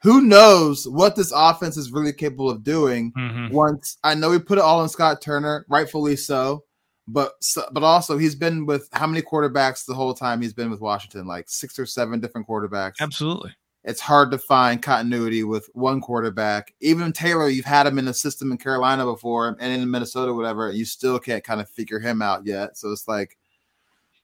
who 0.02 0.20
knows 0.22 0.86
what 0.86 1.16
this 1.16 1.32
offense 1.34 1.76
is 1.76 1.90
really 1.90 2.12
capable 2.12 2.50
of 2.50 2.62
doing? 2.62 3.12
Mhm. 3.12 3.50
Once 3.52 3.98
I 4.04 4.14
know 4.14 4.30
we 4.30 4.38
put 4.38 4.58
it 4.58 4.62
all 4.62 4.80
on 4.80 4.88
Scott 4.88 5.20
Turner, 5.20 5.66
rightfully 5.68 6.16
so, 6.16 6.64
but 7.06 7.32
so, 7.40 7.64
but 7.72 7.82
also 7.82 8.18
he's 8.18 8.34
been 8.34 8.66
with 8.66 8.88
how 8.92 9.06
many 9.06 9.22
quarterbacks 9.22 9.84
the 9.84 9.94
whole 9.94 10.14
time 10.14 10.40
he's 10.42 10.52
been 10.52 10.70
with 10.70 10.80
Washington? 10.80 11.26
Like 11.26 11.46
six 11.48 11.78
or 11.78 11.86
seven 11.86 12.20
different 12.20 12.46
quarterbacks. 12.46 13.00
Absolutely. 13.00 13.54
It's 13.84 14.00
hard 14.00 14.30
to 14.32 14.38
find 14.38 14.82
continuity 14.82 15.44
with 15.44 15.70
one 15.72 16.00
quarterback. 16.00 16.74
Even 16.80 17.12
Taylor, 17.12 17.48
you've 17.48 17.64
had 17.64 17.86
him 17.86 17.98
in 17.98 18.08
a 18.08 18.14
system 18.14 18.52
in 18.52 18.58
Carolina 18.58 19.04
before 19.04 19.48
and 19.48 19.72
in 19.72 19.90
Minnesota, 19.90 20.34
whatever. 20.34 20.70
You 20.70 20.84
still 20.84 21.18
can't 21.18 21.42
kind 21.42 21.60
of 21.60 21.70
figure 21.70 21.98
him 21.98 22.20
out 22.20 22.44
yet. 22.44 22.76
So 22.76 22.90
it's 22.92 23.08
like 23.08 23.38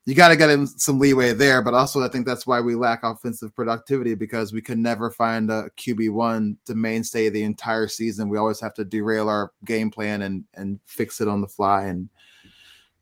you 0.07 0.15
got 0.15 0.29
to 0.29 0.37
get 0.37 0.51
him 0.51 0.67
some 0.67 0.99
leeway 0.99 1.33
there. 1.33 1.63
But 1.63 1.75
also, 1.75 2.03
I 2.03 2.09
think 2.09 2.27
that's 2.27 2.47
why 2.47 2.61
we 2.61 2.75
lack 2.75 3.03
offensive 3.05 3.55
productivity 3.55 4.15
because 4.15 4.53
we 4.53 4.61
could 4.61 4.79
never 4.79 5.11
find 5.11 5.51
a 5.51 5.71
QB 5.79 6.11
one 6.11 6.59
to 6.67 6.75
mainstay 6.75 7.31
the 7.31 7.43
entire 7.43 7.89
season. 7.89 8.29
We 8.29 8.39
always 8.39 8.61
have 8.61 8.75
to 8.75 8.85
derail 8.85 9.29
our 9.29 9.53
game 9.65 9.91
plan 9.91 10.23
and 10.23 10.45
and 10.55 10.79
fix 10.87 11.21
it 11.21 11.29
on 11.29 11.41
the 11.41 11.49
fly. 11.49 11.85
And 11.85 12.09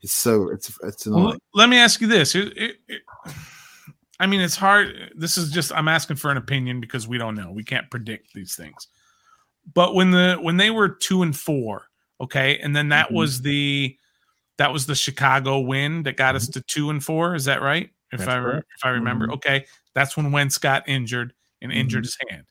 It's 0.01 0.13
so 0.13 0.49
it's 0.51 0.79
it's 0.85 1.07
Well, 1.07 1.37
let 1.55 1.69
me 1.69 1.79
ask 1.79 2.01
you 2.01 2.07
this. 2.07 2.35
It- 2.35 2.57
it- 2.57 2.81
it- 2.89 3.03
I 4.21 4.27
mean, 4.27 4.41
it's 4.41 4.55
hard. 4.57 5.13
This 5.17 5.37
is 5.37 5.51
just 5.51 5.73
I'm 5.73 5.89
asking 5.89 6.17
for 6.17 6.31
an 6.31 6.37
opinion 6.37 6.81
because 6.81 7.09
we 7.09 7.19
don't 7.19 7.35
know. 7.35 7.51
We 7.51 7.65
can't 7.65 7.91
predict 7.91 8.33
these 8.35 8.55
things. 8.55 8.87
But 9.75 9.95
when 9.97 10.13
the 10.13 10.37
when 10.41 10.57
they 10.57 10.71
were 10.71 10.89
two 10.89 11.23
and 11.23 11.37
four, 11.37 11.89
okay, 12.21 12.59
and 12.59 12.75
then 12.77 12.91
that 12.91 13.09
Mhm. 13.09 13.15
was 13.15 13.43
the 13.43 13.97
that 14.59 14.73
was 14.73 14.87
the 14.87 14.95
Chicago 14.95 15.61
win 15.61 16.03
that 16.05 16.17
got 16.17 16.37
us 16.37 16.49
to 16.49 16.61
two 16.63 16.91
and 16.91 17.03
four. 17.03 17.35
Is 17.35 17.47
that 17.47 17.63
right? 17.63 17.91
If 18.13 18.19
That's 18.21 18.29
I 18.31 18.37
re- 18.37 18.59
if 18.59 18.85
I 18.85 18.91
remember, 18.91 19.27
Mhm. 19.29 19.35
okay, 19.35 19.67
that's 19.95 20.17
when 20.17 20.33
Wentz 20.33 20.59
got 20.59 20.89
injured 20.89 21.33
and 21.63 21.73
injured 21.73 22.05
Mhm. 22.05 22.07
his 22.07 22.19
hand, 22.29 22.45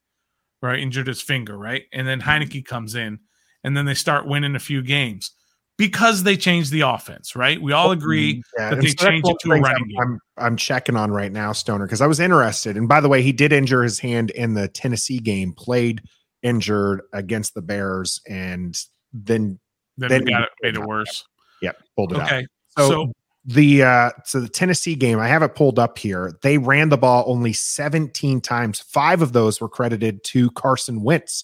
right? 0.62 0.79
Injured 0.79 1.08
his 1.08 1.22
finger, 1.22 1.58
right? 1.58 1.84
And 1.93 2.08
then 2.08 2.22
Heinicke 2.22 2.65
comes 2.65 2.96
in, 2.96 3.20
and 3.63 3.77
then 3.77 3.86
they 3.86 3.93
start 3.93 4.25
winning 4.25 4.55
a 4.55 4.60
few 4.60 4.81
games 4.81 5.31
because 5.77 6.24
they 6.24 6.36
changed 6.36 6.72
the 6.72 6.81
offense, 6.81 7.36
right? 7.36 7.62
We 7.62 7.72
all 7.72 7.91
agree 7.91 8.43
Yeah, 8.58 8.72
that 8.72 8.81
they 8.81 8.89
so 8.89 9.08
changed 9.08 9.27
it 9.29 9.38
to 9.41 9.51
a 9.51 9.60
running 9.60 9.84
I'm, 9.84 9.88
game. 9.88 10.00
I'm 10.00 10.20
I'm 10.38 10.58
checking 10.58 10.96
on 10.96 11.12
right 11.12 11.31
now, 11.31 11.51
Stoner, 11.51 11.86
because 11.86 12.01
I 12.01 12.08
was 12.08 12.20
interested. 12.20 12.77
And 12.77 12.88
by 12.88 13.01
the 13.01 13.10
way, 13.10 13.22
he 13.22 13.31
did 13.31 13.53
injure 13.53 13.84
his 13.84 14.00
hand 14.00 14.31
in 14.31 14.55
the 14.55 14.67
Tennessee 14.67 15.20
game, 15.20 15.53
played 15.53 16.01
injured 16.41 17.01
against 17.13 17.53
the 17.53 17.62
Bears, 17.62 18.20
and 18.27 18.75
then 19.13 19.60
then, 19.98 20.10
then 20.10 20.25
got 20.25 20.43
it, 20.43 20.50
made 20.63 20.75
it 20.75 20.81
worse. 20.88 21.24
Yeah, 21.62 21.72
pulled 21.96 22.13
it 22.13 22.20
out. 22.20 22.27
Okay, 22.27 22.46
So, 22.77 22.89
so, 22.89 23.12
the 23.46 23.82
uh 23.84 24.12
so 24.24 24.39
the 24.39 24.48
Tennessee 24.50 24.96
game, 24.96 25.20
I 25.20 25.27
have 25.27 25.41
it 25.41 25.56
pulled 25.56 25.80
up 25.80 25.98
here. 25.98 26.38
They 26.44 26.58
ran 26.60 26.89
the 26.89 26.98
ball 26.98 27.24
only 27.27 27.53
17 27.53 28.39
times. 28.41 28.80
Five 28.80 29.22
of 29.22 29.34
those 29.34 29.60
were 29.60 29.70
credited 29.70 30.24
to 30.25 30.51
Carson 30.51 31.01
Wentz. 31.01 31.44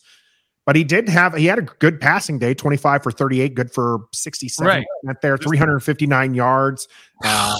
But 0.65 0.75
he 0.75 0.83
did 0.83 1.07
have 1.09 1.33
he 1.35 1.45
had 1.45 1.59
a 1.59 1.61
good 1.61 1.99
passing 2.01 2.39
day, 2.39 2.53
25 2.53 3.01
for 3.01 3.11
38, 3.11 3.55
good 3.55 3.71
for 3.71 4.01
67 4.13 4.67
Right. 4.67 4.85
percent 5.01 5.21
there, 5.21 5.37
359 5.37 6.33
yards, 6.33 6.87
uh, 7.23 7.55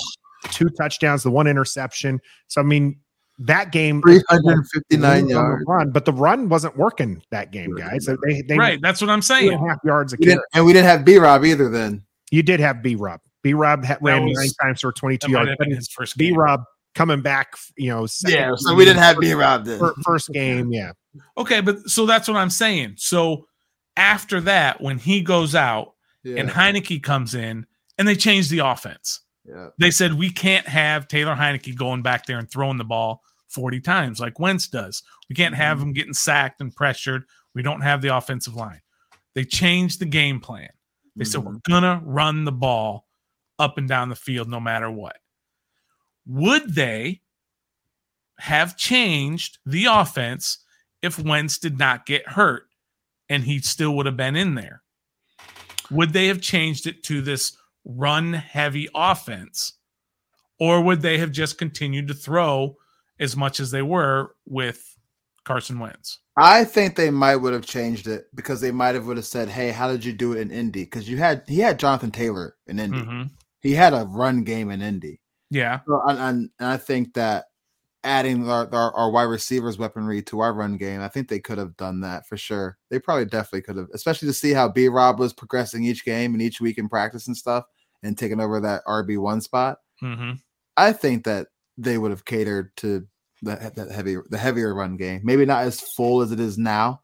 two 0.51 0.69
touchdowns, 0.69 1.23
the 1.23 1.31
one 1.31 1.47
interception. 1.47 2.19
So 2.47 2.59
I 2.61 2.65
mean, 2.65 2.99
that 3.39 3.71
game 3.71 4.01
Three 4.01 4.21
hundred 4.29 4.53
and 4.57 4.69
fifty 4.69 4.97
nine 4.97 5.29
yards. 5.29 5.63
run, 5.67 5.91
but 5.91 6.05
the 6.05 6.11
run 6.11 6.49
wasn't 6.49 6.75
working 6.75 7.21
that 7.29 7.51
game, 7.51 7.73
guys. 7.75 8.05
So 8.05 8.17
they 8.25 8.41
they 8.41 8.57
right, 8.57 8.79
that's 8.81 8.99
what 8.99 9.09
I'm 9.09 9.21
saying. 9.21 9.53
and 9.53 9.67
half 9.67 9.77
yards 9.85 10.13
a 10.13 10.17
We 10.19 10.25
didn't, 10.25 10.41
and 10.53 10.65
we 10.65 10.73
didn't 10.73 10.87
have 10.87 11.05
B 11.05 11.17
Rob 11.17 11.45
either. 11.45 11.69
Then 11.69 12.03
You 12.31 12.43
did 12.43 12.59
have 12.59 12.81
B 12.81 12.95
Rob. 12.95 13.21
B 13.43 13.53
Rob 13.53 13.85
ran 14.01 14.25
was- 14.25 14.37
nine 14.37 14.49
times 14.61 14.81
for 14.81 14.91
22 14.91 15.31
yards. 15.31 15.49
have 15.49 15.57
But 15.57 15.67
been 15.67 15.75
his 15.75 15.87
first 15.89 16.17
B 16.17 16.29
game. 16.29 16.37
Rob 16.37 16.63
coming 16.95 17.21
back, 17.21 17.53
you 17.77 17.89
know, 17.89 18.05
second 18.07 18.37
yeah, 18.39 18.51
so 18.55 18.73
we 18.73 18.83
didn't 18.83 19.01
have 19.01 19.19
B 19.19 19.33
Rob 19.33 19.65
then. 19.65 19.79
first 20.03 20.29
game. 20.29 20.71
Yeah, 20.71 20.91
Okay, 21.37 21.61
but 21.61 21.89
so 21.89 22.05
that's 22.05 22.27
what 22.27 22.37
I'm 22.37 22.49
saying. 22.49 22.95
So 22.97 23.47
after 23.95 24.41
that, 24.41 24.81
when 24.81 24.97
he 24.97 25.21
goes 25.21 25.55
out 25.55 25.93
Yeah, 26.23 26.37
and 26.39 26.49
Heinicke 26.49 27.01
comes 27.03 27.35
in, 27.35 27.65
and 27.97 28.07
they 28.07 28.15
change 28.15 28.49
the 28.49 28.59
offense. 28.59 29.21
yeah. 29.47 29.69
They 29.79 29.91
said 29.91 30.13
we 30.13 30.29
can't 30.29 30.67
have 30.67 31.07
Taylor 31.07 31.35
Heinicke 31.35 31.75
going 31.75 32.01
back 32.01 32.25
there 32.25 32.37
and 32.39 32.49
throwing 32.49 32.77
the 32.77 32.83
ball 32.83 33.21
40 33.49 33.79
times 33.79 34.19
like 34.19 34.39
Wentz 34.39 34.67
does. 34.67 35.01
We 35.29 35.35
can't 35.35 35.55
have 35.55 35.77
mm. 35.77 35.83
him 35.83 35.93
getting 35.93 36.13
sacked 36.13 36.61
and 36.61 36.75
pressured. 36.75 37.23
We 37.55 37.61
don't 37.61 37.81
have 37.81 38.01
the 38.01 38.15
offensive 38.15 38.55
line. 38.55 38.81
They 39.35 39.45
changed 39.45 39.99
the 39.99 40.05
game 40.05 40.39
plan. 40.39 40.69
They 41.17 41.25
said 41.25 41.41
Mhm. 41.41 41.45
we're 41.45 41.59
gonna 41.63 41.99
run 42.03 42.45
the 42.45 42.51
ball 42.51 43.07
up 43.59 43.77
and 43.77 43.87
down 43.87 44.09
the 44.09 44.15
field 44.15 44.47
no 44.47 44.59
matter 44.59 44.89
what. 44.89 45.17
Would 46.25 46.75
they 46.75 47.21
have 48.39 48.77
changed 48.77 49.57
the 49.65 49.85
offense 49.85 50.59
if 51.01 51.17
Wentz 51.17 51.57
did 51.57 51.77
not 51.79 52.05
get 52.05 52.27
hurt 52.29 52.69
and 53.29 53.43
he 53.43 53.59
still 53.59 53.95
would 53.95 54.05
have 54.05 54.17
been 54.17 54.35
in 54.35 54.55
there? 54.55 54.83
Would 55.89 56.13
they 56.13 56.27
have 56.27 56.41
changed 56.41 56.85
it 56.85 57.03
to 57.03 57.21
this 57.21 57.57
run 57.83 58.33
heavy 58.33 58.87
offense? 58.93 59.73
Or 60.59 60.81
would 60.81 61.01
they 61.01 61.17
have 61.19 61.31
just 61.31 61.57
continued 61.57 62.07
to 62.09 62.13
throw 62.13 62.77
as 63.19 63.35
much 63.35 63.59
as 63.59 63.71
they 63.71 63.81
were 63.81 64.35
with 64.45 64.97
Carson 65.45 65.79
Wentz? 65.79 66.19
I 66.37 66.63
think 66.63 66.95
they 66.95 67.09
might 67.09 67.37
would 67.37 67.53
have 67.53 67.65
changed 67.65 68.07
it 68.07 68.27
because 68.35 68.61
they 68.61 68.71
might 68.71 68.93
have 68.95 69.07
would 69.07 69.17
have 69.17 69.25
said, 69.25 69.49
"Hey, 69.49 69.71
how 69.71 69.91
did 69.91 70.05
you 70.05 70.13
do 70.13 70.33
it 70.33 70.39
in 70.41 70.51
Indy?" 70.51 70.83
Because 70.83 71.09
you 71.09 71.17
had 71.17 71.43
he 71.47 71.59
had 71.59 71.79
Jonathan 71.79 72.11
Taylor 72.11 72.55
in 72.67 72.79
Indy. 72.79 72.99
Mhm. 72.99 73.31
He 73.61 73.73
had 73.73 73.93
a 73.93 74.05
run 74.05 74.43
game 74.43 74.69
in 74.69 74.81
Indy. 74.81 75.19
Yeah. 75.49 75.79
So, 75.87 76.01
and, 76.07 76.19
and, 76.19 76.49
and 76.59 76.67
I 76.69 76.77
think 76.77 77.13
that 77.15 77.45
adding 78.03 78.47
our, 78.49 78.69
our, 78.73 78.93
our 78.95 79.09
wide 79.11 79.23
receivers 79.23 79.77
weaponry 79.79 80.21
to 80.21 80.39
our 80.41 80.53
run 80.53 80.77
game, 80.77 81.01
I 81.01 81.07
think 81.07 81.27
they 81.27 81.39
could 81.39 81.57
have 81.57 81.75
done 81.75 82.01
that 82.01 82.27
for 82.27 82.37
sure. 82.37 82.77
They 82.89 82.99
probably 82.99 83.25
definitely 83.25 83.63
could 83.63 83.77
have, 83.77 83.87
especially 83.93 84.27
to 84.27 84.33
see 84.33 84.53
how 84.53 84.69
B 84.69 84.87
Rob 84.87 85.19
was 85.19 85.33
progressing 85.33 85.83
each 85.83 86.05
game 86.05 86.33
and 86.33 86.41
each 86.41 86.61
week 86.61 86.77
in 86.77 86.87
practice 86.87 87.27
and 87.27 87.35
stuff 87.35 87.65
and 88.03 88.17
taking 88.17 88.39
over 88.39 88.59
that 88.59 88.85
RB 88.85 89.17
one 89.17 89.41
spot. 89.41 89.79
hmm 89.99 90.33
I 90.77 90.93
think 90.93 91.25
that 91.25 91.47
they 91.79 91.97
would 91.97 92.11
have 92.11 92.23
catered 92.23 92.71
to 92.77 93.07
the 93.41 93.71
that 93.75 93.91
heavy 93.91 94.17
the 94.29 94.37
heavier 94.37 94.73
run 94.73 94.97
game. 94.97 95.21
Maybe 95.23 95.45
not 95.45 95.63
as 95.63 95.79
full 95.79 96.21
as 96.21 96.31
it 96.31 96.39
is 96.39 96.57
now, 96.57 97.01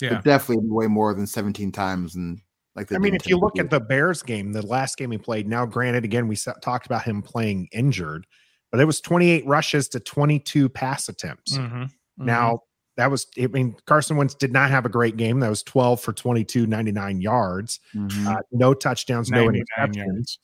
Yeah. 0.00 0.14
but 0.16 0.24
definitely 0.24 0.66
way 0.68 0.86
more 0.86 1.14
than 1.14 1.26
17 1.26 1.72
times 1.72 2.14
and 2.14 2.40
like 2.76 2.92
I 2.92 2.98
mean, 2.98 3.14
if 3.16 3.26
you 3.26 3.38
look 3.38 3.54
Tennessee. 3.56 3.66
at 3.76 3.80
the 3.82 3.84
Bears 3.86 4.22
game, 4.22 4.52
the 4.52 4.64
last 4.64 4.96
game 4.98 5.10
he 5.10 5.18
played. 5.18 5.48
Now, 5.48 5.66
granted, 5.66 6.04
again, 6.04 6.28
we 6.28 6.36
talked 6.62 6.86
about 6.86 7.02
him 7.02 7.22
playing 7.22 7.68
injured, 7.72 8.24
but 8.70 8.78
it 8.78 8.84
was 8.84 9.00
28 9.00 9.44
rushes 9.46 9.88
to 9.88 9.98
22 10.00 10.68
pass 10.68 11.08
attempts. 11.08 11.56
hmm 11.56 11.84
Now, 12.16 12.60
that 12.96 13.10
was, 13.10 13.26
I 13.40 13.48
mean, 13.48 13.74
Carson 13.86 14.16
Wentz 14.16 14.34
did 14.34 14.52
not 14.52 14.70
have 14.70 14.84
a 14.86 14.88
great 14.88 15.16
game. 15.16 15.40
That 15.40 15.48
was 15.50 15.64
12 15.64 16.00
for 16.00 16.12
22, 16.12 16.66
99 16.68 17.20
yards, 17.20 17.80
Mhm. 17.96 18.26
uh, 18.26 18.40
no 18.52 18.74
touchdowns, 18.74 19.28
no 19.30 19.44
99 19.46 19.64
interceptions. 19.76 19.96
yards. 19.96 20.38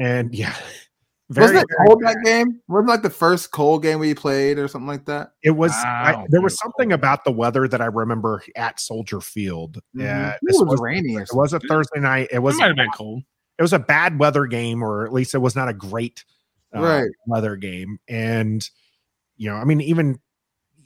And 0.00 0.34
yeah, 0.34 0.56
wasn't 1.28 1.60
it 1.60 1.66
cold 1.86 2.00
that 2.02 2.18
game? 2.24 2.60
Wasn't 2.68 2.88
like 2.88 3.02
the 3.02 3.10
first 3.10 3.50
cold 3.52 3.82
game 3.82 3.98
we 3.98 4.14
played 4.14 4.58
or 4.58 4.68
something 4.68 4.86
like 4.88 5.04
that? 5.06 5.32
It 5.42 5.52
was. 5.52 5.72
I 5.72 6.12
I, 6.12 6.26
there 6.28 6.40
was 6.42 6.58
something 6.58 6.90
cold. 6.90 6.98
about 6.98 7.24
the 7.24 7.32
weather 7.32 7.66
that 7.68 7.80
I 7.80 7.86
remember 7.86 8.42
at 8.56 8.80
Soldier 8.80 9.20
Field. 9.20 9.78
Yeah, 9.94 10.32
Mhm. 10.32 10.34
it 10.34 10.38
was, 10.42 10.64
was, 10.68 10.80
rainy 10.80 11.14
it 11.14 11.28
was 11.32 11.52
a 11.52 11.60
Thursday 11.60 12.00
night. 12.00 12.28
It 12.30 12.36
It 12.36 12.38
was 12.42 12.58
might 12.58 12.66
have 12.68 12.76
been 12.76 12.90
cold. 12.90 13.22
it 13.58 13.62
was 13.62 13.72
a 13.72 13.78
bad 13.78 14.18
weather 14.18 14.46
game, 14.46 14.82
or 14.82 15.04
at 15.06 15.12
least 15.12 15.34
it 15.34 15.38
was 15.38 15.56
not 15.56 15.68
a 15.68 15.74
great 15.74 16.24
uh, 16.74 16.80
Right. 16.80 17.10
weather 17.26 17.56
game. 17.56 17.98
And 18.08 18.68
you 19.36 19.48
know, 19.50 19.56
I 19.56 19.64
mean, 19.64 19.80
even 19.80 20.18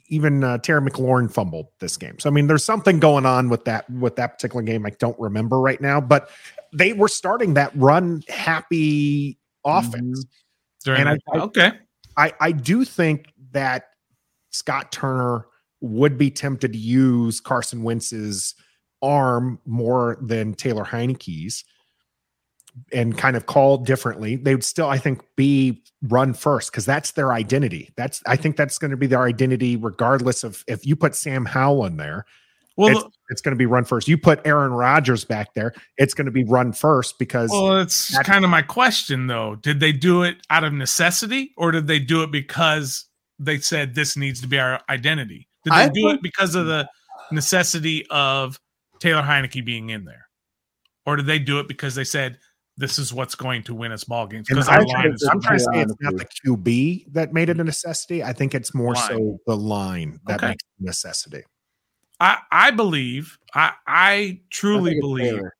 even 0.09 0.41
uh, 0.43 0.57
Terry 0.59 0.79
McLaurin 0.81 1.29
fumbled 1.29 1.67
this 1.79 1.97
game. 1.97 2.17
So 2.19 2.29
I 2.29 2.31
mean, 2.33 2.47
there's 2.47 2.63
something 2.63 2.99
going 2.99 3.25
on 3.25 3.49
with 3.49 3.65
that 3.65 3.89
with 3.89 4.15
that 4.15 4.33
particular 4.33 4.61
game. 4.63 4.85
I 4.85 4.91
don't 4.91 5.19
remember 5.19 5.59
right 5.59 5.81
now, 5.81 5.99
but 5.99 6.29
they 6.73 6.93
were 6.93 7.09
starting 7.09 7.55
that 7.55 7.71
run 7.75 8.23
happy 8.29 9.37
offense. 9.67 10.19
Mm-hmm. 10.25 10.85
During 10.85 11.01
And 11.01 11.09
I- 11.09 11.17
the- 11.33 11.41
okay. 11.43 11.71
I, 12.15 12.33
I 12.39 12.51
do 12.51 12.83
think 12.85 13.31
that 13.51 13.89
Scott 14.49 14.91
Turner 14.91 15.45
would 15.81 16.17
be 16.17 16.31
tempted 16.31 16.73
to 16.73 16.79
use 16.79 17.39
Carson 17.39 17.83
Wentz's 17.83 18.55
arm 19.03 19.59
more 19.65 20.17
than 20.21 20.53
Taylor 20.55 20.83
Heinicke's 20.83 21.63
and 22.91 23.15
kind 23.17 23.35
of 23.35 23.45
call 23.45 23.77
differently. 23.77 24.35
They 24.35 24.55
would 24.55 24.63
still, 24.63 24.87
I 24.87 24.97
think, 24.97 25.21
be 25.35 25.83
run 26.03 26.33
first 26.33 26.71
because 26.71 26.85
that's 26.85 27.11
their 27.11 27.33
identity. 27.33 27.91
That's 27.95 28.21
I 28.25 28.35
think 28.35 28.55
that's 28.55 28.77
going 28.79 28.91
to 28.91 28.97
be 28.97 29.07
their 29.07 29.23
identity, 29.23 29.75
regardless 29.77 30.43
of 30.43 30.63
if 30.67 30.85
you 30.85 30.95
put 30.95 31.13
Sam 31.15 31.45
Howell 31.45 31.85
in 31.85 31.97
there, 31.97 32.25
Well, 32.75 33.11
it's, 33.29 33.41
going 33.41 33.53
to 33.53 33.57
be 33.57 33.65
run 33.65 33.85
first. 33.85 34.07
You 34.07 34.17
put 34.17 34.45
Aaron 34.45 34.71
Rodgers 34.71 35.25
back 35.25 35.53
there, 35.53 35.73
it's 35.97 36.13
going 36.13 36.25
to 36.25 36.31
be 36.31 36.43
run 36.43 36.71
first 36.73 37.19
because 37.19 37.49
well, 37.51 37.79
it's 37.79 38.15
that- 38.15 38.25
kind 38.25 38.43
of 38.43 38.51
my 38.51 38.61
question 38.61 39.27
though. 39.27 39.55
Did 39.55 39.79
they 39.79 39.91
do 39.91 40.23
it 40.23 40.37
out 40.49 40.63
of 40.63 40.73
necessity 40.73 41.53
or 41.57 41.71
did 41.71 41.87
they 41.87 41.99
do 41.99 42.23
it 42.23 42.31
because 42.31 43.05
they 43.39 43.57
said 43.59 43.95
this 43.95 44.17
needs 44.17 44.41
to 44.41 44.47
be 44.47 44.59
our 44.59 44.81
identity? 44.89 45.47
Did 45.63 45.73
they 45.73 45.77
I 45.77 45.89
do 45.89 46.09
it 46.09 46.21
because 46.21 46.55
of 46.55 46.65
the 46.65 46.89
necessity 47.31 48.05
of 48.09 48.59
Taylor 48.99 49.21
Heinicke 49.21 49.63
being 49.65 49.89
in 49.89 50.05
there? 50.05 50.27
Or 51.05 51.15
did 51.15 51.25
they 51.25 51.39
do 51.39 51.59
it 51.59 51.67
because 51.67 51.95
they 51.95 52.03
said 52.03 52.37
this 52.77 52.99
is 52.99 53.13
what's 53.13 53.35
going 53.35 53.63
to 53.63 53.73
win 53.73 53.91
us 53.91 54.03
ball 54.03 54.27
games? 54.27 54.47
Because 54.47 54.67
I'm 54.67 54.87
trying, 54.87 55.11
line 55.11 55.17
I'm 55.31 55.41
trying 55.41 55.57
to 55.57 55.63
say 55.63 55.81
it's 55.81 55.95
not 55.99 56.15
the 56.17 56.25
QB 56.25 57.13
that 57.13 57.33
made 57.33 57.49
it 57.49 57.53
a 57.53 57.55
mm-hmm. 57.55 57.65
necessity. 57.65 58.23
I 58.23 58.33
think 58.33 58.53
it's 58.53 58.73
more 58.73 58.93
Line. 58.93 59.07
so 59.07 59.39
the 59.47 59.57
line 59.57 60.19
that 60.27 60.39
Okay. 60.39 60.47
makes 60.49 60.63
it 60.63 60.83
a 60.83 60.85
necessity. 60.85 61.43
I, 62.19 62.39
I 62.51 62.71
believe, 62.71 63.37
I, 63.53 63.73
I 63.85 64.11
I 64.11 64.41
truly 64.49 64.91
it's 64.93 65.01
believe 65.01 65.35
Taylor. 65.35 65.55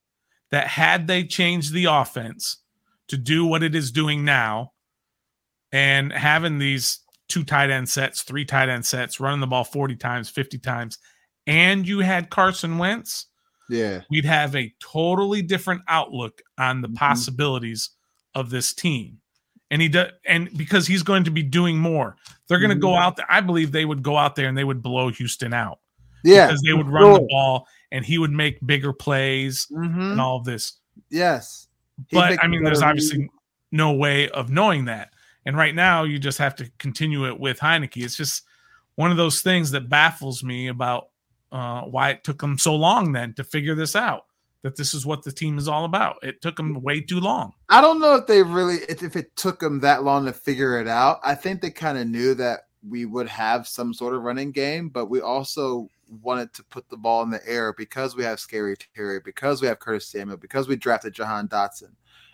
that 0.50 0.66
had 0.66 1.06
they 1.06 1.24
changed 1.24 1.72
the 1.72 1.84
offense 1.86 2.58
to 3.08 3.16
do 3.16 3.44
what 3.46 3.62
it 3.62 3.74
is 3.74 3.90
doing 3.92 4.24
now 4.24 4.72
and 5.72 6.12
having 6.12 6.58
these 6.58 7.00
two 7.28 7.44
tight 7.44 7.70
end 7.70 7.88
sets, 7.88 8.22
three 8.22 8.44
tight 8.44 8.68
end 8.68 8.84
sets, 8.86 9.20
running 9.20 9.40
the 9.40 9.46
ball 9.46 9.64
40 9.64 9.96
times, 9.96 10.28
50 10.30 10.58
times, 10.58 10.98
and 11.46 11.86
you 11.86 12.00
had 12.00 12.30
Carson 12.30 12.78
Wentz, 12.78 13.26
Yeah. 13.68 14.00
we'd 14.10 14.24
have 14.24 14.56
a 14.56 14.74
totally 14.80 15.42
different 15.42 15.82
outlook 15.88 16.40
on 16.58 16.80
the 16.82 16.88
Mhm. 16.88 16.96
possibilities 16.96 17.90
of 18.34 18.50
this 18.50 18.72
team. 18.74 19.20
And 19.70 19.82
he 19.82 19.88
does, 19.88 20.10
and 20.26 20.48
because 20.56 20.86
he's 20.86 21.02
going 21.02 21.24
to 21.24 21.30
be 21.30 21.42
doing 21.42 21.78
more, 21.78 22.16
they're 22.48 22.58
going 22.58 22.70
to 22.70 22.74
go 22.76 22.88
Mhm. 22.92 23.00
out 23.02 23.16
there. 23.16 23.26
I 23.30 23.42
believe 23.42 23.70
they 23.72 23.84
would 23.84 24.02
go 24.02 24.16
out 24.16 24.34
there 24.34 24.48
and 24.48 24.56
they 24.56 24.64
would 24.64 24.82
blow 24.82 25.10
Houston 25.10 25.52
out 25.52 25.78
Yeah. 26.24 26.46
because 26.46 26.62
they 26.62 26.72
would 26.72 26.88
run 26.88 27.14
the 27.14 27.26
ball 27.30 27.66
and 27.92 28.04
he 28.04 28.18
would 28.18 28.32
make 28.32 28.64
bigger 28.66 28.92
plays 28.92 29.66
Mhm. 29.72 30.12
and 30.12 30.20
all 30.20 30.36
of 30.36 30.44
this. 30.44 30.74
Yes. 31.10 31.68
He'd 32.08 32.16
but 32.16 32.44
I 32.44 32.46
mean, 32.46 32.62
there's 32.64 32.82
obviously 32.82 33.30
no 33.72 33.92
way 33.92 34.28
of 34.30 34.50
knowing 34.50 34.84
that. 34.86 35.10
And 35.46 35.56
right 35.56 35.74
now, 35.74 36.04
you 36.04 36.18
just 36.18 36.38
have 36.38 36.54
to 36.56 36.70
continue 36.78 37.26
it 37.26 37.38
with 37.40 37.58
Heinicke. 37.58 38.02
It's 38.04 38.16
just 38.16 38.44
one 38.96 39.10
of 39.10 39.16
those 39.16 39.40
things 39.40 39.70
that 39.70 39.88
baffles 39.88 40.42
me 40.44 40.68
about 40.68 41.08
uh, 41.50 41.82
why 41.82 42.10
it 42.10 42.24
took 42.24 42.38
them 42.40 42.58
so 42.58 42.76
long 42.76 43.12
then 43.12 43.32
to 43.34 43.42
figure 43.44 43.74
this 43.74 43.96
out. 43.96 44.24
That 44.62 44.76
this 44.76 44.92
is 44.92 45.06
what 45.06 45.22
the 45.22 45.32
team 45.32 45.56
is 45.56 45.68
all 45.68 45.84
about. 45.84 46.16
It 46.22 46.42
took 46.42 46.56
them 46.56 46.82
way 46.82 47.00
too 47.00 47.20
long. 47.20 47.52
I 47.68 47.80
don't 47.80 48.00
know 48.00 48.16
if 48.16 48.26
they 48.26 48.42
really 48.42 48.78
if, 48.88 49.02
if 49.02 49.14
it 49.16 49.34
took 49.36 49.60
them 49.60 49.80
that 49.80 50.02
long 50.02 50.26
to 50.26 50.32
figure 50.32 50.80
it 50.80 50.88
out. 50.88 51.20
I 51.24 51.34
think 51.36 51.60
they 51.62 51.70
kind 51.70 51.96
of 51.96 52.08
knew 52.08 52.34
that 52.34 52.62
we 52.86 53.04
would 53.06 53.28
have 53.28 53.68
some 53.68 53.94
sort 53.94 54.14
of 54.14 54.22
running 54.22 54.50
game, 54.50 54.88
but 54.88 55.06
we 55.06 55.20
also 55.20 55.88
wanted 56.22 56.52
to 56.54 56.64
put 56.64 56.88
the 56.88 56.96
ball 56.96 57.22
in 57.22 57.30
the 57.30 57.46
air 57.46 57.72
because 57.72 58.16
we 58.16 58.24
have 58.24 58.40
Scary 58.40 58.76
Terry, 58.94 59.20
because 59.24 59.60
we 59.60 59.68
have 59.68 59.78
Curtis 59.78 60.08
Samuel, 60.08 60.36
because 60.36 60.68
we 60.68 60.76
drafted 60.76 61.14
Jahan 61.14 61.48
Dotson. 61.48 61.90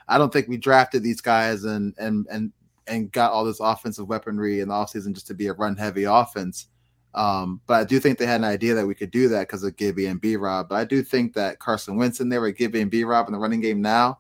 I 0.09 0.19
don't 0.19 0.33
think 0.33 0.49
we 0.49 0.57
drafted 0.57 1.03
these 1.03 1.21
guys 1.21 1.65
and 1.65 1.95
and 1.99 2.27
and 2.31 2.53
and 2.87 3.11
got 3.13 3.33
all 3.33 3.45
this 3.45 3.61
offensive 3.61 4.09
weaponry 4.09 4.61
in 4.61 4.69
the 4.69 4.75
offseason 4.75 5.15
just 5.15 5.27
to 5.29 5.35
be 5.35 5.47
a 5.47 5.55
run 5.55 5.77
heavy 5.77 6.05
offense. 6.05 6.69
Um, 7.15 7.61
but 7.67 7.75
I 7.75 7.85
do 7.85 8.01
think 8.01 8.19
they 8.19 8.27
had 8.27 8.41
an 8.41 8.45
idea 8.45 8.75
that 8.75 8.87
we 8.87 8.95
could 8.95 9.11
do 9.11 9.29
that 9.29 9.49
because 9.49 9.63
of 9.63 9.77
Gibby 9.77 10.07
and 10.07 10.21
B 10.21 10.37
Rob. 10.37 10.69
But 10.69 10.77
I 10.77 10.85
do 10.85 11.03
think 11.03 11.33
that 11.35 11.61
Carson 11.61 11.97
Wentz 11.97 12.21
in 12.21 12.29
there 12.29 12.41
with 12.41 12.57
Gibby 12.57 12.81
and 12.81 12.91
B 12.91 13.05
Rob 13.05 13.29
in 13.29 13.33
the 13.33 13.39
running 13.39 13.61
game 13.61 13.81
now, 13.81 14.19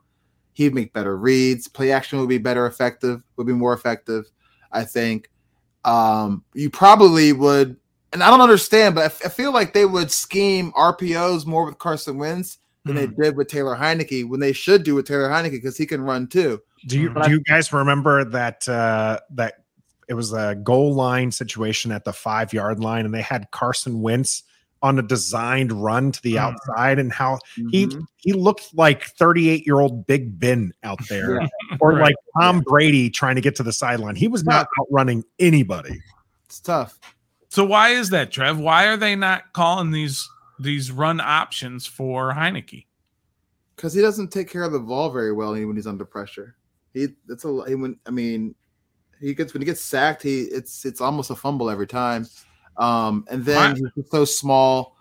he'd 0.52 0.74
make 0.74 0.92
better 0.92 1.16
reads. 1.16 1.68
Play 1.68 1.90
action 1.90 2.18
would 2.20 2.28
be 2.28 2.38
better 2.38 2.66
effective, 2.66 3.22
would 3.36 3.46
be 3.46 3.52
more 3.52 3.74
effective. 3.74 4.30
I 4.72 4.84
think. 4.84 5.30
Um, 5.84 6.44
you 6.54 6.70
probably 6.70 7.34
would, 7.34 7.76
and 8.14 8.22
I 8.22 8.30
don't 8.30 8.40
understand, 8.40 8.94
but 8.94 9.02
I, 9.02 9.06
f- 9.06 9.26
I 9.26 9.28
feel 9.28 9.52
like 9.52 9.74
they 9.74 9.84
would 9.84 10.10
scheme 10.10 10.72
RPOs 10.72 11.44
more 11.44 11.66
with 11.66 11.76
Carson 11.78 12.16
Wentz 12.16 12.56
than 12.84 12.96
they 12.96 13.06
did 13.06 13.36
with 13.36 13.48
Taylor 13.48 13.74
Heinicke 13.76 14.26
when 14.28 14.40
they 14.40 14.52
should 14.52 14.82
do 14.84 14.94
with 14.94 15.06
Taylor 15.06 15.28
Heinicke 15.28 15.52
because 15.52 15.76
he 15.76 15.84
can 15.86 16.00
run 16.02 16.26
too. 16.26 16.60
Do 16.86 16.98
you 17.00 17.10
Mhm. 17.10 17.24
do 17.24 17.30
you 17.32 17.40
guys 17.40 17.72
remember 17.72 18.24
that 18.26 18.68
uh, 18.68 19.20
that 19.30 19.64
it 20.08 20.14
was 20.14 20.32
a 20.34 20.54
goal 20.62 20.94
line 20.94 21.30
situation 21.32 21.90
at 21.92 22.04
the 22.04 22.12
five 22.12 22.52
yard 22.52 22.80
line, 22.80 23.04
and 23.06 23.14
they 23.14 23.22
had 23.22 23.50
Carson 23.52 24.00
Wentz 24.02 24.42
on 24.82 24.98
a 24.98 25.02
designed 25.02 25.72
run 25.72 26.12
to 26.12 26.20
the 26.22 26.34
Mhm. 26.34 26.40
outside, 26.40 26.98
and 26.98 27.10
how 27.10 27.38
he 27.70 27.86
Mhm. 27.86 28.04
he 28.18 28.34
looked 28.34 28.74
like 28.74 29.04
thirty 29.18 29.48
eight 29.48 29.64
year 29.66 29.80
old 29.80 30.06
Big 30.06 30.38
Ben 30.38 30.72
out 30.82 30.98
there, 31.08 31.40
Yeah. 31.40 31.48
or 31.80 31.92
Right. 31.92 32.02
like 32.02 32.16
Tom 32.38 32.60
Brady 32.60 33.08
trying 33.08 33.36
to 33.36 33.40
get 33.40 33.56
to 33.56 33.62
the 33.62 33.72
sideline. 33.72 34.14
He 34.14 34.28
was 34.28 34.44
not 34.44 34.68
outrunning 34.78 35.24
anybody. 35.38 35.98
It's 36.44 36.60
tough. 36.60 36.98
So 37.54 37.64
why 37.64 37.90
is 37.90 38.10
that, 38.10 38.32
Trev? 38.32 38.58
Why 38.58 38.86
are 38.88 38.96
they 38.96 39.14
not 39.14 39.52
calling 39.52 39.92
these 39.92 40.28
these 40.58 40.90
run 40.90 41.20
options 41.20 41.86
for 41.86 42.32
Heinicke? 42.32 42.86
because 43.76 43.92
he 43.94 44.00
doesn't 44.00 44.28
take 44.32 44.48
care 44.50 44.62
of 44.62 44.72
the 44.72 44.78
ball 44.80 45.10
very 45.10 45.32
well 45.32 45.52
when 45.52 45.74
he's 45.76 45.86
under 45.86 46.04
pressure. 46.04 46.56
He 46.94 47.08
that's 47.28 47.44
a 47.44 47.64
he, 47.68 47.76
when 47.76 47.96
I 48.06 48.10
mean 48.10 48.56
he 49.20 49.34
gets 49.34 49.54
when 49.54 49.60
he 49.62 49.66
gets 49.66 49.82
sacked, 49.82 50.24
he 50.24 50.42
it's 50.42 50.84
it's 50.84 51.00
almost 51.00 51.30
a 51.30 51.36
fumble 51.36 51.70
every 51.70 51.86
time. 51.86 52.26
Um, 52.76 53.24
and 53.30 53.44
then 53.44 53.74
Why- 53.74 53.90
he's 53.94 54.10
so 54.10 54.24
small, 54.24 54.96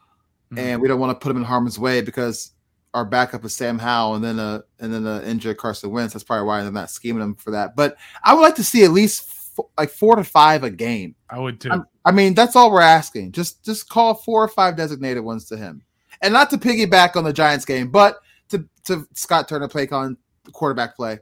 Hmm. 0.52 0.60
and 0.60 0.82
we 0.82 0.88
don't 0.88 1.00
want 1.00 1.20
to 1.20 1.24
put 1.24 1.32
him 1.32 1.38
in 1.38 1.44
harm's 1.44 1.80
way 1.80 2.02
because 2.02 2.52
our 2.94 3.04
backup 3.06 3.44
is 3.46 3.56
Sam 3.56 3.80
Howell, 3.80 4.14
and 4.14 4.24
then 4.24 4.38
a 4.38 4.64
and 4.80 4.94
then 4.94 5.08
a 5.08 5.24
injured 5.24 5.58
Carson 5.58 5.90
Wentz. 5.90 6.14
That's 6.14 6.24
probably 6.24 6.46
why 6.46 6.62
they're 6.62 6.72
not 6.72 6.92
scheming 6.92 7.24
him 7.24 7.34
for 7.34 7.50
that. 7.50 7.76
But 7.76 7.98
I 8.24 8.36
would 8.36 8.42
like 8.42 8.56
to 8.58 8.64
see 8.64 8.84
at 8.84 8.92
least 8.92 9.28
f- 9.58 9.66
like 9.76 9.90
four 9.90 10.16
to 10.18 10.24
five 10.24 10.64
a 10.64 10.70
game. 10.70 11.16
I 11.32 11.40
would 11.40 11.60
too. 11.60 11.72
I'm- 11.72 11.86
I 12.06 12.12
mean, 12.12 12.34
that's 12.34 12.56
all 12.56 12.72
we're 12.72 12.82
asking. 12.82 13.32
Just 13.32 13.64
just 13.64 13.90
call 13.90 14.16
four 14.16 14.44
or 14.44 14.48
five 14.48 14.76
designated 14.76 15.24
ones 15.24 15.46
to 15.46 15.58
him, 15.58 15.84
and 16.22 16.34
not 16.34 16.50
to 16.50 16.58
piggyback 16.58 17.16
on 17.16 17.24
the 17.24 17.34
Giants 17.34 17.66
game, 17.66 17.90
but 17.90 18.20
to 18.50 18.68
to 18.86 19.08
Scott 19.14 19.48
Turner 19.48 19.68
play 19.68 19.88
calling 19.88 20.18
quarterback 20.52 20.96
play. 20.96 21.20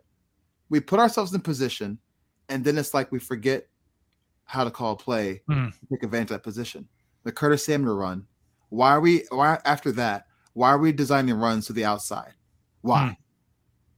We 0.70 0.80
put 0.80 1.00
ourselves 1.00 1.34
in 1.34 1.42
position, 1.42 2.00
and 2.50 2.64
then 2.64 2.78
it's 2.78 2.94
like 2.94 3.12
we 3.12 3.20
forget 3.20 3.68
how 4.46 4.64
to 4.64 4.72
call 4.72 4.94
a 4.94 4.98
play, 4.98 5.42
to 5.48 5.72
take 5.90 6.04
advantage 6.04 6.32
of 6.32 6.36
that 6.36 6.44
position. 6.44 6.88
The 7.24 7.32
Curtis 7.32 7.66
Samuel 7.66 7.96
run. 7.96 8.26
Why 8.70 8.92
are 8.92 9.02
we? 9.02 9.24
Why 9.30 9.60
after 9.66 9.92
that? 9.94 10.26
Why 10.54 10.70
are 10.70 10.78
we 10.78 10.92
designing 10.92 11.36
runs 11.36 11.68
to 11.68 11.74
the 11.74 11.86
outside? 11.86 12.34
Why? 12.82 13.08
Hmm. 13.08 13.14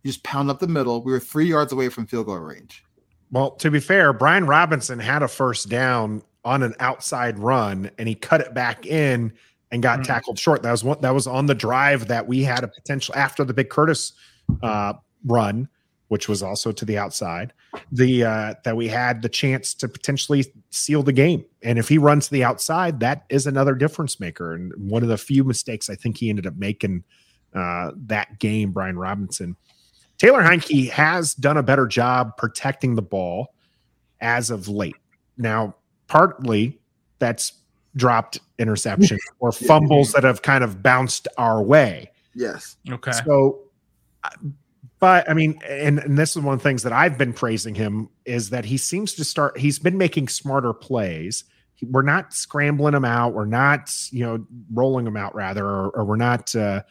You 0.03 0.11
just 0.11 0.23
pound 0.23 0.49
up 0.49 0.59
the 0.59 0.67
middle. 0.67 1.01
We 1.01 1.13
were 1.13 1.19
three 1.19 1.45
yards 1.45 1.71
away 1.71 1.87
from 1.89 2.05
field 2.05 2.25
goal 2.25 2.37
range. 2.37 2.83
Well, 3.31 3.51
to 3.51 3.71
be 3.71 3.79
fair, 3.79 4.11
Brian 4.13 4.45
Robinson 4.45 4.99
had 4.99 5.23
a 5.23 5.27
first 5.27 5.69
down 5.69 6.21
on 6.45 6.63
an 6.63 6.73
outside 6.79 7.39
run, 7.39 7.89
and 7.97 8.07
he 8.07 8.15
cut 8.15 8.41
it 8.41 8.53
back 8.53 8.85
in 8.85 9.33
and 9.71 9.81
got 9.81 9.99
Hmm. 9.99 10.03
tackled 10.03 10.39
short. 10.39 10.63
That 10.63 10.71
was 10.71 10.83
what 10.83 11.01
that 11.01 11.13
was 11.13 11.27
on 11.27 11.45
the 11.45 11.55
drive 11.55 12.07
that 12.07 12.27
we 12.27 12.43
had 12.43 12.63
a 12.63 12.67
potential 12.67 13.15
after 13.15 13.43
the 13.43 13.53
big 13.53 13.69
Curtis 13.69 14.13
uh, 14.61 14.93
run, 15.25 15.67
which 16.09 16.27
was 16.27 16.43
also 16.43 16.71
to 16.71 16.85
the 16.85 16.97
outside. 16.97 17.53
The 17.91 18.23
uh, 18.23 18.53
that 18.65 18.75
we 18.75 18.87
had 18.87 19.21
the 19.21 19.29
chance 19.29 19.73
to 19.75 19.87
potentially 19.87 20.45
seal 20.69 21.01
the 21.01 21.13
game, 21.13 21.45
and 21.63 21.79
if 21.79 21.89
he 21.89 21.97
runs 21.97 22.27
to 22.27 22.33
the 22.33 22.43
outside, 22.43 22.99
that 22.99 23.23
is 23.29 23.47
another 23.47 23.73
difference 23.73 24.19
maker. 24.19 24.53
And 24.53 24.73
one 24.77 25.01
of 25.01 25.09
the 25.09 25.17
few 25.17 25.43
mistakes 25.43 25.89
I 25.89 25.95
think 25.95 26.17
he 26.17 26.29
ended 26.29 26.45
up 26.45 26.55
making 26.55 27.03
uh, 27.55 27.91
that 28.05 28.39
game, 28.39 28.71
Brian 28.71 28.97
Robinson. 28.97 29.55
Taylor 30.17 30.43
Heinicke 30.43 30.89
has 30.91 31.33
done 31.33 31.57
a 31.57 31.63
better 31.63 31.87
job 31.87 32.37
protecting 32.37 32.95
the 32.95 33.01
ball 33.01 33.55
as 34.21 34.51
of 34.51 34.67
late. 34.67 34.95
Now, 35.37 35.75
partly 36.07 36.79
that's 37.19 37.53
dropped 37.95 38.39
interception 38.59 39.19
or 39.39 39.51
fumbles 39.51 40.11
that 40.13 40.23
have 40.23 40.41
kind 40.41 40.63
of 40.63 40.81
bounced 40.81 41.27
our 41.37 41.61
way. 41.61 42.11
Yes. 42.35 42.77
okay. 42.89 43.11
So, 43.11 43.59
but 44.99 45.29
I 45.29 45.33
mean, 45.33 45.59
and, 45.67 45.99
and 45.99 46.17
this 46.17 46.35
is 46.35 46.41
one 46.41 46.53
of 46.53 46.59
the 46.59 46.63
things 46.63 46.83
that 46.83 46.93
I've 46.93 47.17
been 47.17 47.33
praising 47.33 47.75
him 47.75 48.09
is 48.25 48.49
that 48.51 48.65
he 48.65 48.77
seems 48.77 49.13
to 49.15 49.23
start, 49.23 49.57
he's 49.57 49.77
been 49.79 49.97
making 49.97 50.29
smarter 50.29 50.73
plays. 50.73 51.43
He- 51.75 51.85
We're 51.85 52.01
not 52.01 52.33
scrambling 52.33 52.93
him 52.93 53.05
out. 53.05 53.33
We're 53.33 53.45
not, 53.45 53.91
you 54.11 54.25
know, 54.25 54.45
rolling 54.73 55.05
him 55.05 55.17
out 55.17 55.35
rather, 55.35 55.65
or, 55.65 55.89
or 55.89 56.05
we're 56.05 56.15
not 56.15 56.55
uh, 56.55 56.83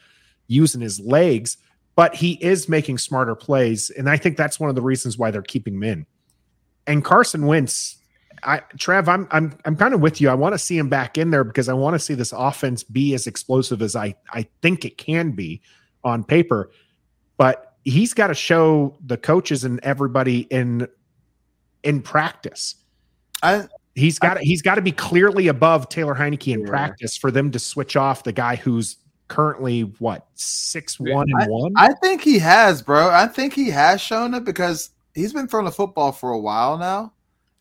using 0.47 0.81
his 0.81 1.01
legs, 1.01 1.57
but 1.97 2.15
he 2.15 2.33
is 2.45 2.69
making 2.69 2.99
smarter 2.99 3.35
plays. 3.35 3.91
And 3.91 4.09
I 4.09 4.17
think 4.17 4.37
that's 4.37 4.61
one 4.61 4.69
of 4.69 4.77
the 4.77 4.83
reasons 4.83 5.19
why 5.19 5.31
they're 5.31 5.43
keeping 5.43 5.75
him 5.75 5.83
in. 5.83 6.07
And 6.87 7.05
Carson 7.05 7.47
Wentz, 7.47 7.97
I 8.45 8.61
Trev, 8.79 9.09
I'm 9.09 9.29
I'm 9.31 9.57
I'm 9.65 9.77
kind 9.77 9.95
of 9.95 10.01
with 10.01 10.21
you. 10.21 10.29
I 10.29 10.35
want 10.35 10.55
to 10.55 10.59
see 10.59 10.77
him 10.77 10.89
back 10.89 11.17
in 11.19 11.31
there 11.31 11.45
because 11.45 11.69
I 11.69 11.75
want 11.75 11.95
to 11.95 11.99
see 11.99 12.15
this 12.15 12.33
offense 12.33 12.83
be 12.83 13.15
as 13.15 13.27
explosive 13.27 13.83
as 13.83 13.95
I 13.97 14.15
I 14.33 14.47
think 14.63 14.85
it 14.85 14.99
can 14.99 15.33
be 15.33 15.61
on 16.05 16.25
paper. 16.25 16.71
But 17.37 17.77
he's 17.85 18.15
got 18.15 18.29
to 18.29 18.35
show 18.35 18.97
the 19.07 19.17
coaches 19.17 19.65
and 19.65 19.81
everybody 19.83 20.41
in 20.51 20.89
in 21.83 22.03
practice. 22.03 22.77
I 23.43 23.67
He's 23.95 24.19
got 24.19 24.35
to, 24.35 24.41
he's 24.41 24.63
got 24.63 24.77
to 24.77 24.81
be 24.81 24.93
clearly 24.93 25.49
above 25.49 25.91
Taylor 25.91 26.15
Heinicke 26.15 26.53
in 26.55 26.61
Yeah. 26.61 26.67
practice 26.67 27.15
for 27.15 27.31
them 27.31 27.51
to 27.51 27.59
switch 27.59 27.95
off 27.95 28.25
the 28.25 28.33
guy 28.33 28.57
who's 28.57 28.97
currently 29.29 29.83
what 29.99 30.29
six 30.35 30.99
one 30.99 31.27
and 31.31 31.51
one. 31.51 31.73
I 31.77 31.93
think 32.03 32.23
he 32.23 32.39
has, 32.39 32.81
bro. 32.81 33.11
I 33.11 33.27
think 33.27 33.53
he 33.53 33.69
has 33.69 34.01
shown 34.01 34.33
it 34.33 34.45
because 34.45 34.91
he's 35.15 35.35
been 35.35 35.47
throwing 35.47 35.67
the 35.67 35.73
football 35.73 36.11
for 36.11 36.31
a 36.31 36.39
while 36.39 36.79
now. 36.79 37.13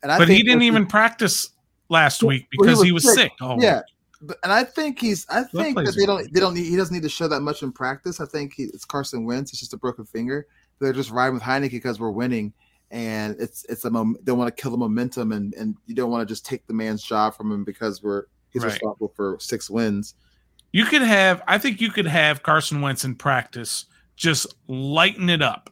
And 0.02 0.10
I 0.12 0.18
but 0.18 0.28
he 0.28 0.42
didn't 0.42 0.62
even 0.62 0.86
practice 0.86 1.50
last 1.88 2.22
week 2.22 2.46
Well, 2.58 2.66
he 2.66 2.72
because 2.72 2.78
was 2.78 2.86
he 2.86 2.92
was 2.92 3.04
sick. 3.04 3.14
sick. 3.14 3.32
Oh, 3.40 3.60
Yeah. 3.60 3.82
But, 4.24 4.38
and 4.44 4.52
I 4.52 4.62
think 4.62 5.00
he's. 5.00 5.26
I 5.28 5.42
think 5.42 5.74
plays 5.76 5.88
that 5.88 5.96
they 5.98 6.06
don't. 6.06 6.32
They 6.32 6.38
don't 6.38 6.54
need. 6.54 6.66
He 6.66 6.76
doesn't 6.76 6.94
need 6.94 7.02
to 7.02 7.08
show 7.08 7.26
that 7.26 7.40
much 7.40 7.64
in 7.64 7.72
practice. 7.72 8.20
I 8.20 8.26
think 8.26 8.54
he, 8.54 8.64
it's 8.64 8.84
Carson 8.84 9.24
Wentz. 9.24 9.50
It's 9.50 9.58
just 9.58 9.72
a 9.74 9.76
broken 9.76 10.04
finger. 10.04 10.46
They're 10.78 10.92
just 10.92 11.10
riding 11.10 11.34
with 11.34 11.42
Heinicke 11.42 11.72
because 11.72 11.98
we're 11.98 12.12
winning, 12.12 12.52
and 12.92 13.34
it's 13.40 13.64
it's 13.68 13.84
a 13.84 13.90
mom. 13.90 14.16
They 14.22 14.30
want 14.30 14.54
to 14.54 14.62
kill 14.62 14.70
the 14.70 14.76
momentum, 14.76 15.32
and 15.32 15.52
and 15.54 15.74
you 15.86 15.96
don't 15.96 16.08
want 16.08 16.26
to 16.26 16.32
just 16.32 16.46
take 16.46 16.64
the 16.68 16.72
man's 16.72 17.02
job 17.02 17.34
from 17.34 17.50
him 17.50 17.64
because 17.64 18.00
we're 18.00 18.26
he's 18.50 18.62
Right. 18.62 18.70
responsible 18.72 19.12
for 19.16 19.38
six 19.40 19.68
wins. 19.68 20.14
You 20.70 20.84
could 20.84 21.02
have, 21.02 21.42
I 21.48 21.58
think 21.58 21.80
you 21.80 21.90
could 21.90 22.06
have 22.06 22.44
Carson 22.44 22.80
Wentz 22.80 23.04
in 23.04 23.16
practice 23.16 23.86
just 24.14 24.54
lighten 24.68 25.30
it 25.30 25.42
up, 25.42 25.68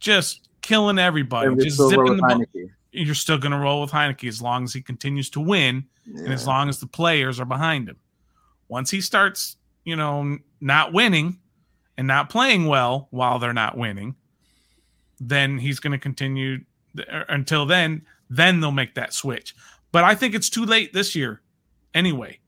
just 0.00 0.48
killing 0.62 0.98
everybody, 0.98 1.54
just 1.62 1.76
zipping 1.76 2.16
the. 2.16 2.22
Heinicke. 2.22 2.70
You're 2.94 3.14
still 3.14 3.38
going 3.38 3.52
to 3.52 3.58
roll 3.58 3.80
with 3.80 3.90
Heinicke 3.90 4.28
as 4.28 4.40
long 4.40 4.64
as 4.64 4.72
he 4.72 4.80
continues 4.80 5.28
to 5.30 5.40
win 5.40 5.84
and 6.06 6.32
as 6.32 6.46
long 6.46 6.68
as 6.68 6.78
the 6.78 6.86
players 6.86 7.40
are 7.40 7.44
behind 7.44 7.88
him. 7.88 7.96
Once 8.68 8.90
he 8.90 9.00
starts, 9.00 9.56
you 9.84 9.96
know, 9.96 10.38
not 10.60 10.92
winning 10.92 11.38
and 11.98 12.06
not 12.06 12.30
playing 12.30 12.66
well 12.66 13.08
while 13.10 13.38
they're 13.38 13.52
not 13.52 13.76
winning, 13.76 14.14
then 15.18 15.58
he's 15.58 15.80
going 15.80 15.92
to 15.92 15.98
continue 15.98 16.60
er, 16.98 17.24
until 17.28 17.66
then. 17.66 18.02
Then 18.30 18.60
they'll 18.60 18.70
make 18.70 18.94
that 18.94 19.12
switch. 19.12 19.54
But 19.92 20.04
I 20.04 20.14
think 20.14 20.34
it's 20.34 20.50
too 20.50 20.64
late 20.64 20.92
this 20.92 21.14
year 21.14 21.42
anyway. 21.94 22.38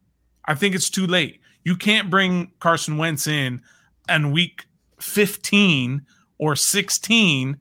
I 0.45 0.55
think 0.55 0.75
it's 0.75 0.91
too 0.91 1.07
late. 1.07 1.41
You 1.65 1.77
can't 1.77 2.11
bring 2.11 2.53
Carson 2.61 2.99
Wentz 2.99 3.27
in 3.27 3.63
on 4.09 4.33
week 4.33 4.67
15 5.01 6.07
or 6.39 6.57
16 6.57 7.61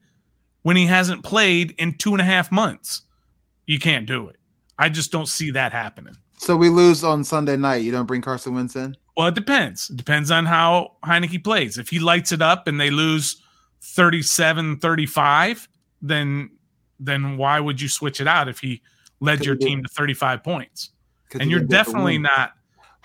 when 0.65 0.75
he 0.75 0.87
hasn't 0.87 1.23
played 1.23 1.75
in 1.77 1.93
two 1.93 2.13
and 2.13 2.19
a 2.19 2.23
half 2.23 2.51
months. 2.51 3.03
You 3.67 3.77
can't 3.77 4.07
do 4.07 4.29
it. 4.29 4.37
I 4.79 4.89
just 4.89 5.11
don't 5.11 5.27
see 5.27 5.51
that 5.51 5.71
happening. 5.71 6.15
So 6.39 6.57
we 6.57 6.69
lose 6.69 7.03
on 7.03 7.23
Sunday 7.23 7.55
night. 7.55 7.83
You 7.83 7.91
don't 7.91 8.07
bring 8.07 8.23
Carson 8.23 8.55
Wentz 8.55 8.75
in. 8.75 8.97
Well, 9.15 9.27
it 9.27 9.35
depends. 9.35 9.91
It 9.91 9.97
depends 9.97 10.31
on 10.31 10.47
how 10.47 10.93
Heinicke 11.05 11.43
plays. 11.43 11.77
If 11.77 11.89
he 11.89 11.99
lights 11.99 12.31
it 12.31 12.41
up 12.41 12.67
and 12.67 12.81
they 12.81 12.89
lose 12.89 13.43
37 13.81 14.79
35, 14.79 15.69
then 16.01 16.49
then 16.99 17.37
why 17.37 17.59
would 17.59 17.79
you 17.79 17.87
switch 17.87 18.19
it 18.19 18.27
out 18.27 18.47
if 18.47 18.57
he 18.57 18.81
led 19.19 19.45
your 19.45 19.55
team 19.55 19.83
to 19.83 19.89
35 19.89 20.43
points? 20.43 20.89
And 21.33 21.43
you 21.43 21.49
you're 21.51 21.59
didn't 21.59 21.69
get 21.69 21.77
the 21.77 21.91
definitely 21.91 22.17
not 22.17 22.53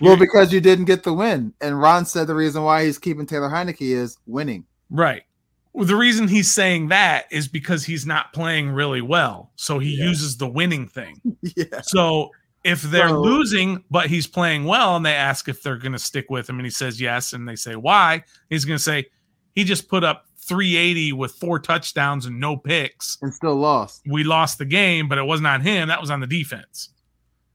Well, 0.00 0.16
because 0.16 0.50
you 0.50 0.62
didn't 0.62 0.86
get 0.86 1.02
the 1.02 1.12
win. 1.12 1.52
And 1.60 1.78
Ron 1.78 2.06
said 2.06 2.26
the 2.26 2.34
reason 2.34 2.62
why 2.62 2.86
he's 2.86 2.98
keeping 2.98 3.26
Taylor 3.26 3.50
Heinicke 3.50 3.82
is 3.82 4.16
winning. 4.24 4.64
Right. 4.88 5.24
Well, 5.72 5.84
the 5.86 5.96
reason 5.96 6.26
he's 6.28 6.50
saying 6.50 6.88
that 6.88 7.26
is 7.30 7.46
because 7.48 7.84
he's 7.84 8.04
not 8.04 8.32
playing 8.32 8.70
really 8.70 9.02
well. 9.02 9.52
So 9.56 9.78
he 9.78 9.96
Yeah. 9.96 10.06
uses 10.06 10.36
the 10.36 10.48
winning 10.48 10.88
thing. 10.88 11.20
yeah. 11.56 11.80
So 11.82 12.30
if 12.64 12.82
they're 12.82 13.12
losing, 13.12 13.84
but 13.90 14.06
he's 14.08 14.26
playing 14.26 14.64
well, 14.64 14.96
and 14.96 15.06
they 15.06 15.14
ask 15.14 15.48
if 15.48 15.62
they're 15.62 15.78
going 15.78 15.92
to 15.92 15.98
stick 15.98 16.28
with 16.28 16.48
him, 16.48 16.58
and 16.58 16.66
he 16.66 16.70
says 16.70 17.00
yes, 17.00 17.32
and 17.32 17.48
they 17.48 17.56
say 17.56 17.76
why, 17.76 18.24
he's 18.48 18.64
going 18.64 18.76
to 18.78 18.82
say 18.82 19.06
he 19.54 19.64
just 19.64 19.88
put 19.88 20.02
up 20.04 20.26
380 20.42 21.12
with 21.12 21.32
four 21.32 21.58
touchdowns 21.60 22.26
and 22.26 22.40
no 22.40 22.56
picks. 22.56 23.16
And 23.22 23.32
still 23.32 23.54
lost. 23.54 24.02
We 24.06 24.24
lost 24.24 24.58
the 24.58 24.64
game, 24.64 25.08
but 25.08 25.18
it 25.18 25.22
wasn't 25.24 25.46
on 25.46 25.60
him. 25.60 25.88
That 25.88 26.00
was 26.00 26.10
on 26.10 26.20
the 26.20 26.26
defense. 26.26 26.88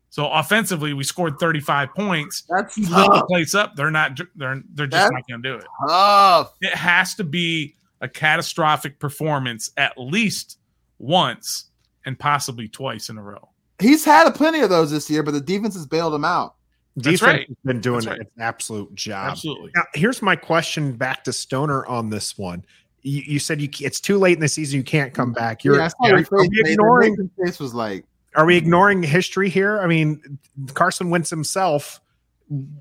So 0.09 0.29
offensively, 0.31 0.93
we 0.93 1.03
scored 1.03 1.37
35 1.39 1.89
points. 1.93 2.43
That's 2.49 2.77
lit 2.77 2.89
the 2.89 3.25
place 3.27 3.53
up. 3.53 3.75
They're 3.75 3.91
not. 3.91 4.17
They're 4.35 4.61
they're 4.73 4.87
just 4.87 4.91
That's- 4.91 5.11
not 5.11 5.27
going 5.27 5.43
to 5.43 5.49
do 5.49 5.55
it 5.57 5.65
tough. 5.89 6.53
it 6.61 6.73
has 6.73 7.15
to 7.15 7.25
be 7.25 7.75
a 8.05 8.09
catastrophic 8.09 8.99
performance 8.99 9.71
at 9.75 9.97
least 9.97 10.59
once 10.99 11.65
and 12.05 12.17
possibly 12.17 12.69
twice 12.69 13.09
in 13.09 13.17
a 13.17 13.21
row. 13.21 13.49
He's 13.79 14.05
had 14.05 14.27
a 14.27 14.31
plenty 14.31 14.61
of 14.61 14.69
those 14.69 14.91
this 14.91 15.09
year, 15.09 15.23
but 15.23 15.31
the 15.31 15.41
defense 15.41 15.75
has 15.75 15.85
bailed 15.85 16.13
him 16.13 16.23
out. 16.23 16.55
Defense 16.97 17.21
right. 17.21 17.47
has 17.47 17.57
been 17.65 17.81
doing 17.81 18.05
right. 18.05 18.19
an 18.19 18.27
absolute 18.39 18.93
job. 18.95 19.31
Absolutely. 19.31 19.71
Now, 19.75 19.83
here's 19.95 20.21
my 20.21 20.35
question 20.37 20.93
back 20.93 21.25
to 21.25 21.33
Stoner 21.33 21.85
on 21.87 22.09
this 22.09 22.37
one. 22.37 22.63
You, 23.01 23.21
you 23.25 23.39
said 23.39 23.59
you 23.59 23.67
it's 23.81 23.99
too 23.99 24.17
late 24.17 24.37
in 24.37 24.39
the 24.39 24.47
season. 24.47 24.77
You 24.77 24.83
can't 24.83 25.13
come 25.13 25.33
back. 25.33 25.65
You're 25.65 25.77
yeah, 25.77 25.85
I 25.85 25.87
saw 25.89 26.07
your 26.07 26.19
are, 26.19 26.47
we 26.47 26.61
ignoring? 26.63 27.29
This 27.37 27.59
was 27.59 27.73
like, 27.73 28.05
Are 28.35 28.45
we 28.45 28.57
hmm. 28.57 28.65
ignoring 28.65 29.03
history 29.03 29.49
here? 29.49 29.81
I 29.81 29.87
mean, 29.87 30.39
Carson 30.73 31.09
Wentz 31.09 31.29
himself 31.29 31.99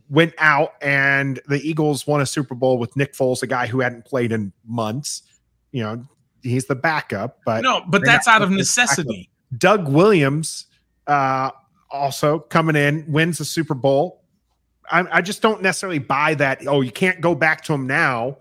went 0.09 0.35
out, 0.39 0.75
and 0.83 1.41
the 1.49 1.61
Eagles 1.67 2.07
won 2.07 2.21
a 2.21 2.27
Super 2.27 2.55
Bowl 2.55 2.79
with 2.79 2.95
Nick 2.97 3.15
Foles, 3.15 3.43
a 3.43 3.47
guy 3.47 3.67
who 3.67 3.81
hadn't 3.81 4.05
played 4.05 4.33
in 4.33 4.53
months. 4.67 5.23
You 5.73 5.83
know, 5.83 6.05
he's 6.43 6.67
the 6.67 6.75
backup, 6.75 7.39
but 7.45 7.63
No, 7.63 7.83
but 7.89 8.05
that's 8.05 8.29
out 8.29 8.43
of 8.43 8.49
putting 8.49 8.59
it 8.59 8.63
back 8.63 8.89
necessity. 8.89 9.31
Doug 9.59 9.89
Williams 9.89 10.67
uh, 11.07 11.51
also 11.91 12.41
coming 12.41 12.77
in 12.77 13.05
wins 13.11 13.39
the 13.39 13.45
Super 13.45 13.75
Bowl. 13.75 14.23
I, 14.91 15.05
I 15.11 15.23
just 15.23 15.41
don't 15.43 15.63
necessarily 15.63 15.99
buy 15.99 16.35
that. 16.35 16.67
Oh, 16.67 16.81
you 16.83 16.91
can't 16.93 17.21
go 17.21 17.35
back 17.35 17.63
to 17.65 17.73
him 17.73 17.87
now. 17.87 18.39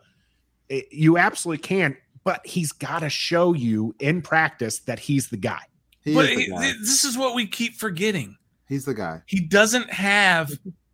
It- 0.70 0.92
you 0.92 1.18
absolutely 1.18 1.62
can, 1.62 1.96
but 2.26 2.46
he's 2.46 2.72
got 2.74 3.00
to 3.00 3.10
show 3.10 3.54
you 3.54 3.96
in 4.00 4.22
practice 4.22 4.80
that 4.80 5.00
he's 5.00 5.30
the 5.30 5.38
guy. 5.38 5.62
he 6.04 6.14
But 6.14 6.30
is 6.30 6.36
the 6.38 6.50
guy. 6.52 6.74
this 6.82 7.04
is 7.06 7.18
what 7.18 7.34
we 7.36 7.48
keep 7.48 7.76
forgetting. 7.76 8.36
He's 8.68 8.86
the 8.86 8.94
guy. 8.94 9.22
He 9.26 9.40
doesn't 9.40 9.90
have 9.92 10.52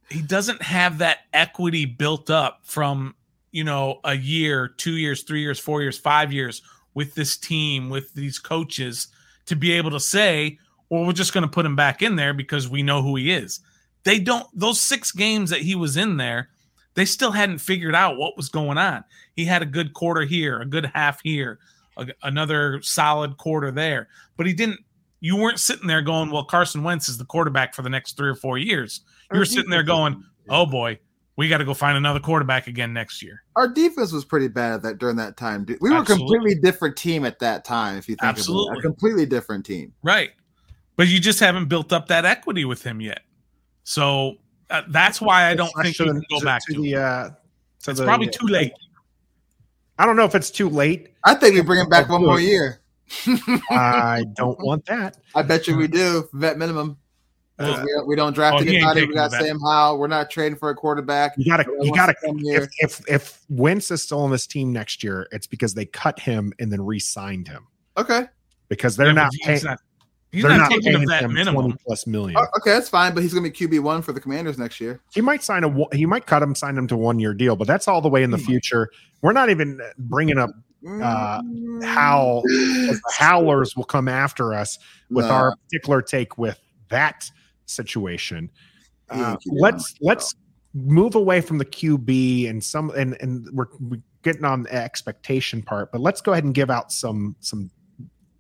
he 0.10 0.22
doesn't 0.22 0.62
have 0.62 0.98
that 1.00 1.20
equity 1.34 1.86
built 1.86 2.30
up 2.30 2.62
from, 2.64 3.16
you 3.52 3.64
know, 3.64 4.00
a 4.04 4.16
year, 4.16 4.68
2 4.68 4.94
years, 4.94 5.24
3 5.24 5.42
years, 5.42 5.60
4 5.60 5.82
years, 5.82 5.98
5 5.98 6.34
years 6.34 6.62
with 6.94 7.16
this 7.16 7.38
team, 7.38 7.90
with 7.90 8.14
these 8.14 8.40
coaches 8.40 9.08
to 9.46 9.56
be 9.56 9.72
able 9.72 9.92
to 9.92 10.00
say, 10.00 10.58
well, 10.90 11.06
we're 11.06 11.14
just 11.14 11.34
going 11.34 11.44
to 11.44 11.50
put 11.50 11.66
him 11.66 11.76
back 11.76 12.02
in 12.02 12.16
there 12.16 12.34
because 12.34 12.68
we 12.68 12.84
know 12.84 13.02
who 13.02 13.16
he 13.16 13.32
is. 13.32 13.60
They 14.04 14.20
don't 14.20 14.48
those 14.54 14.82
6 14.82 15.12
games 15.12 15.50
that 15.50 15.62
he 15.62 15.76
was 15.76 15.98
in 15.98 16.18
there, 16.18 16.50
they 16.96 17.06
still 17.06 17.32
hadn't 17.32 17.60
figured 17.60 17.96
out 17.96 18.18
what 18.18 18.38
was 18.38 18.50
going 18.50 18.78
on. 18.78 19.04
He 19.36 19.46
had 19.46 19.62
a 19.62 19.68
good 19.68 19.94
quarter 19.94 20.24
here, 20.24 20.60
a 20.60 20.66
good 20.66 20.88
half 20.94 21.22
here, 21.24 21.60
a, 21.98 22.08
another 22.24 22.82
solid 22.82 23.38
quarter 23.38 23.72
there, 23.72 24.08
but 24.38 24.48
he 24.48 24.54
didn't 24.54 24.80
you 25.22 25.36
weren't 25.36 25.60
sitting 25.60 25.88
there 25.88 26.02
going, 26.02 26.32
well, 26.32 26.46
Carson 26.46 26.84
Wentz 26.84 27.10
is 27.10 27.18
the 27.18 27.26
quarterback 27.26 27.74
for 27.74 27.82
the 27.82 27.90
next 27.90 28.16
three 28.16 28.30
or 28.30 28.36
four 28.36 28.58
years. 28.58 29.02
You 29.32 29.40
were 29.40 29.46
sitting 29.46 29.70
there 29.70 29.84
going, 29.84 30.24
oh 30.50 30.66
boy, 30.66 31.00
we 31.36 31.48
got 31.48 31.60
to 31.60 31.66
go 31.66 31.74
find 31.74 31.98
another 31.98 32.20
quarterback 32.20 32.68
again 32.68 32.94
next 32.94 33.22
year. 33.22 33.44
Our 33.56 33.68
defense 33.68 34.12
was 34.12 34.26
pretty 34.26 34.48
bad 34.48 34.74
at 34.74 34.82
that 34.84 34.98
during 34.98 35.16
that 35.18 35.38
time. 35.38 35.66
We 35.80 35.90
were 35.90 35.98
a 35.98 36.06
completely 36.06 36.56
different 36.56 36.98
team 36.98 37.26
at 37.26 37.40
that 37.40 37.64
time. 37.64 37.98
If 37.98 38.10
you 38.10 38.16
think 38.16 38.24
about 38.24 38.36
it, 38.36 38.40
Absolutely. 38.40 38.80
a 38.80 38.82
completely 38.82 39.26
different 39.26 39.66
team. 39.66 39.94
Right. 40.04 40.32
But 40.96 41.08
you 41.08 41.20
just 41.20 41.40
haven't 41.40 41.70
built 41.70 41.94
up 41.94 42.08
that 42.08 42.26
equity 42.26 42.66
with 42.66 42.84
him 42.84 43.00
yet. 43.00 43.22
So 43.84 44.36
uh, 44.70 44.82
that's 44.90 45.22
why 45.22 45.46
I 45.50 45.56
don't 45.56 45.72
think 45.82 45.98
you 45.98 46.06
can 46.06 46.22
go 46.30 46.42
back 46.42 46.62
to, 46.68 46.82
the. 46.82 46.96
Uh, 46.96 47.30
to 47.84 47.92
It's 47.92 48.00
the- 48.00 48.06
probably 48.06 48.28
too 48.28 48.48
late. 48.48 48.74
I 49.98 50.06
don't 50.06 50.16
know 50.16 50.26
if 50.26 50.34
it's 50.36 50.52
too 50.52 50.70
late. 50.70 51.14
I 51.26 51.36
think 51.36 51.56
we 51.56 51.62
bring 51.62 51.82
him 51.82 51.90
back 51.90 52.10
one 52.10 52.22
more 52.22 52.40
year. 52.40 52.82
I 53.70 54.24
don't 54.36 54.60
want 54.64 54.86
that. 54.86 55.18
I 55.36 55.42
bet 55.42 55.68
you 55.68 55.76
we 55.76 55.88
do 55.88 56.30
vet 56.34 56.58
minimum. 56.58 56.98
'Cause 57.60 57.80
Uh, 57.80 57.84
we, 57.86 57.92
don't, 57.92 58.08
we 58.08 58.16
don't 58.16 58.34
draft 58.34 58.56
oh, 58.58 58.60
anybody. 58.66 59.06
We 59.06 59.14
got. 59.14 59.32
Sam 59.32 59.60
Howell. 59.60 60.00
We're 60.00 60.08
not 60.08 60.30
trading 60.30 60.58
for 60.58 60.70
a 60.70 60.76
quarterback. 60.76 61.34
You 61.38 61.46
gotta, 61.52 61.66
you 61.82 61.94
gotta. 61.94 62.14
come 62.24 62.38
here. 62.38 62.70
If 62.80 63.00
if 63.02 63.10
if 63.10 63.42
Wentz 63.50 63.92
is 63.92 64.02
still 64.04 64.22
on 64.22 64.32
this 64.32 64.48
team 64.48 64.72
next 64.72 65.04
year, 65.04 65.28
it's 65.32 65.46
because 65.48 65.74
they 65.74 65.86
cut 65.86 66.20
him 66.20 66.54
and 66.60 66.72
then 66.72 66.82
re-signed 66.82 67.48
him 67.48 67.68
Okay. 67.98 68.26
because 68.70 68.96
they're 68.96 69.08
Yeah, 69.08 69.14
not 69.14 69.32
but 69.32 69.46
paying. 69.46 69.56
he's 69.58 69.64
not, 69.66 69.80
he's 70.32 70.42
they're 70.44 70.52
not 70.52 70.58
not 70.58 70.70
taking 70.72 70.84
paying 70.94 71.10
a 71.10 71.18
him 71.18 71.34
minimum. 71.34 71.64
20 71.66 71.78
plus 71.86 72.08
million. 72.08 72.38
Oh, 72.40 72.46
okay, 72.60 72.72
that's 72.72 72.88
fine. 72.88 73.14
But 73.14 73.24
he's 73.24 73.34
going 73.34 73.44
to 73.44 73.50
be 73.68 73.78
QB 73.78 73.84
one 73.84 74.02
for 74.02 74.14
the 74.14 74.22
Commanders 74.22 74.58
next 74.58 74.80
year. 74.80 75.02
He 75.14 75.20
might 75.22 75.44
sign 75.44 75.64
a. 75.66 75.68
one- 75.68 75.90
He 75.92 76.06
might 76.06 76.26
cut 76.26 76.42
him, 76.42 76.56
sign 76.56 76.78
him 76.78 76.88
to 76.88 76.96
one 76.98 77.20
year 77.20 77.34
deal, 77.34 77.56
but 77.58 77.68
that's 77.68 77.88
all 77.90 78.00
the 78.02 78.10
way 78.10 78.24
in 78.24 78.32
the 78.32 78.38
He 78.38 78.44
might. 78.44 78.50
future. 78.50 78.90
We're 79.22 79.34
not 79.34 79.50
even 79.50 79.82
bringing 79.98 80.38
up 80.38 80.52
Uh, 80.88 81.42
Mm. 81.42 81.84
Howell. 81.84 82.42
the 82.44 83.02
Howlers 83.18 83.76
will 83.76 83.84
come 83.84 84.08
after 84.08 84.54
us 84.54 84.80
with 85.10 85.26
Nah. 85.26 85.34
our 85.34 85.56
particular 85.58 86.02
take 86.02 86.38
with 86.38 86.58
that 86.88 87.30
situation. 87.70 88.50
Uh, 89.10 89.36
let's 89.48 89.96
let's 90.02 90.36
move 90.74 91.16
away 91.16 91.42
from 91.42 91.58
the 91.58 91.66
QB 91.66 92.50
and 92.50 92.64
some 92.64 92.92
and 92.92 93.18
and 93.22 93.48
we're, 93.54 93.66
we're 93.80 94.02
getting 94.22 94.46
on 94.46 94.64
the 94.64 94.74
expectation 94.74 95.62
part, 95.62 95.92
but 95.92 96.02
let's 96.02 96.22
go 96.22 96.32
ahead 96.34 96.44
and 96.44 96.54
give 96.54 96.70
out 96.70 96.92
some 96.92 97.36
some 97.40 97.72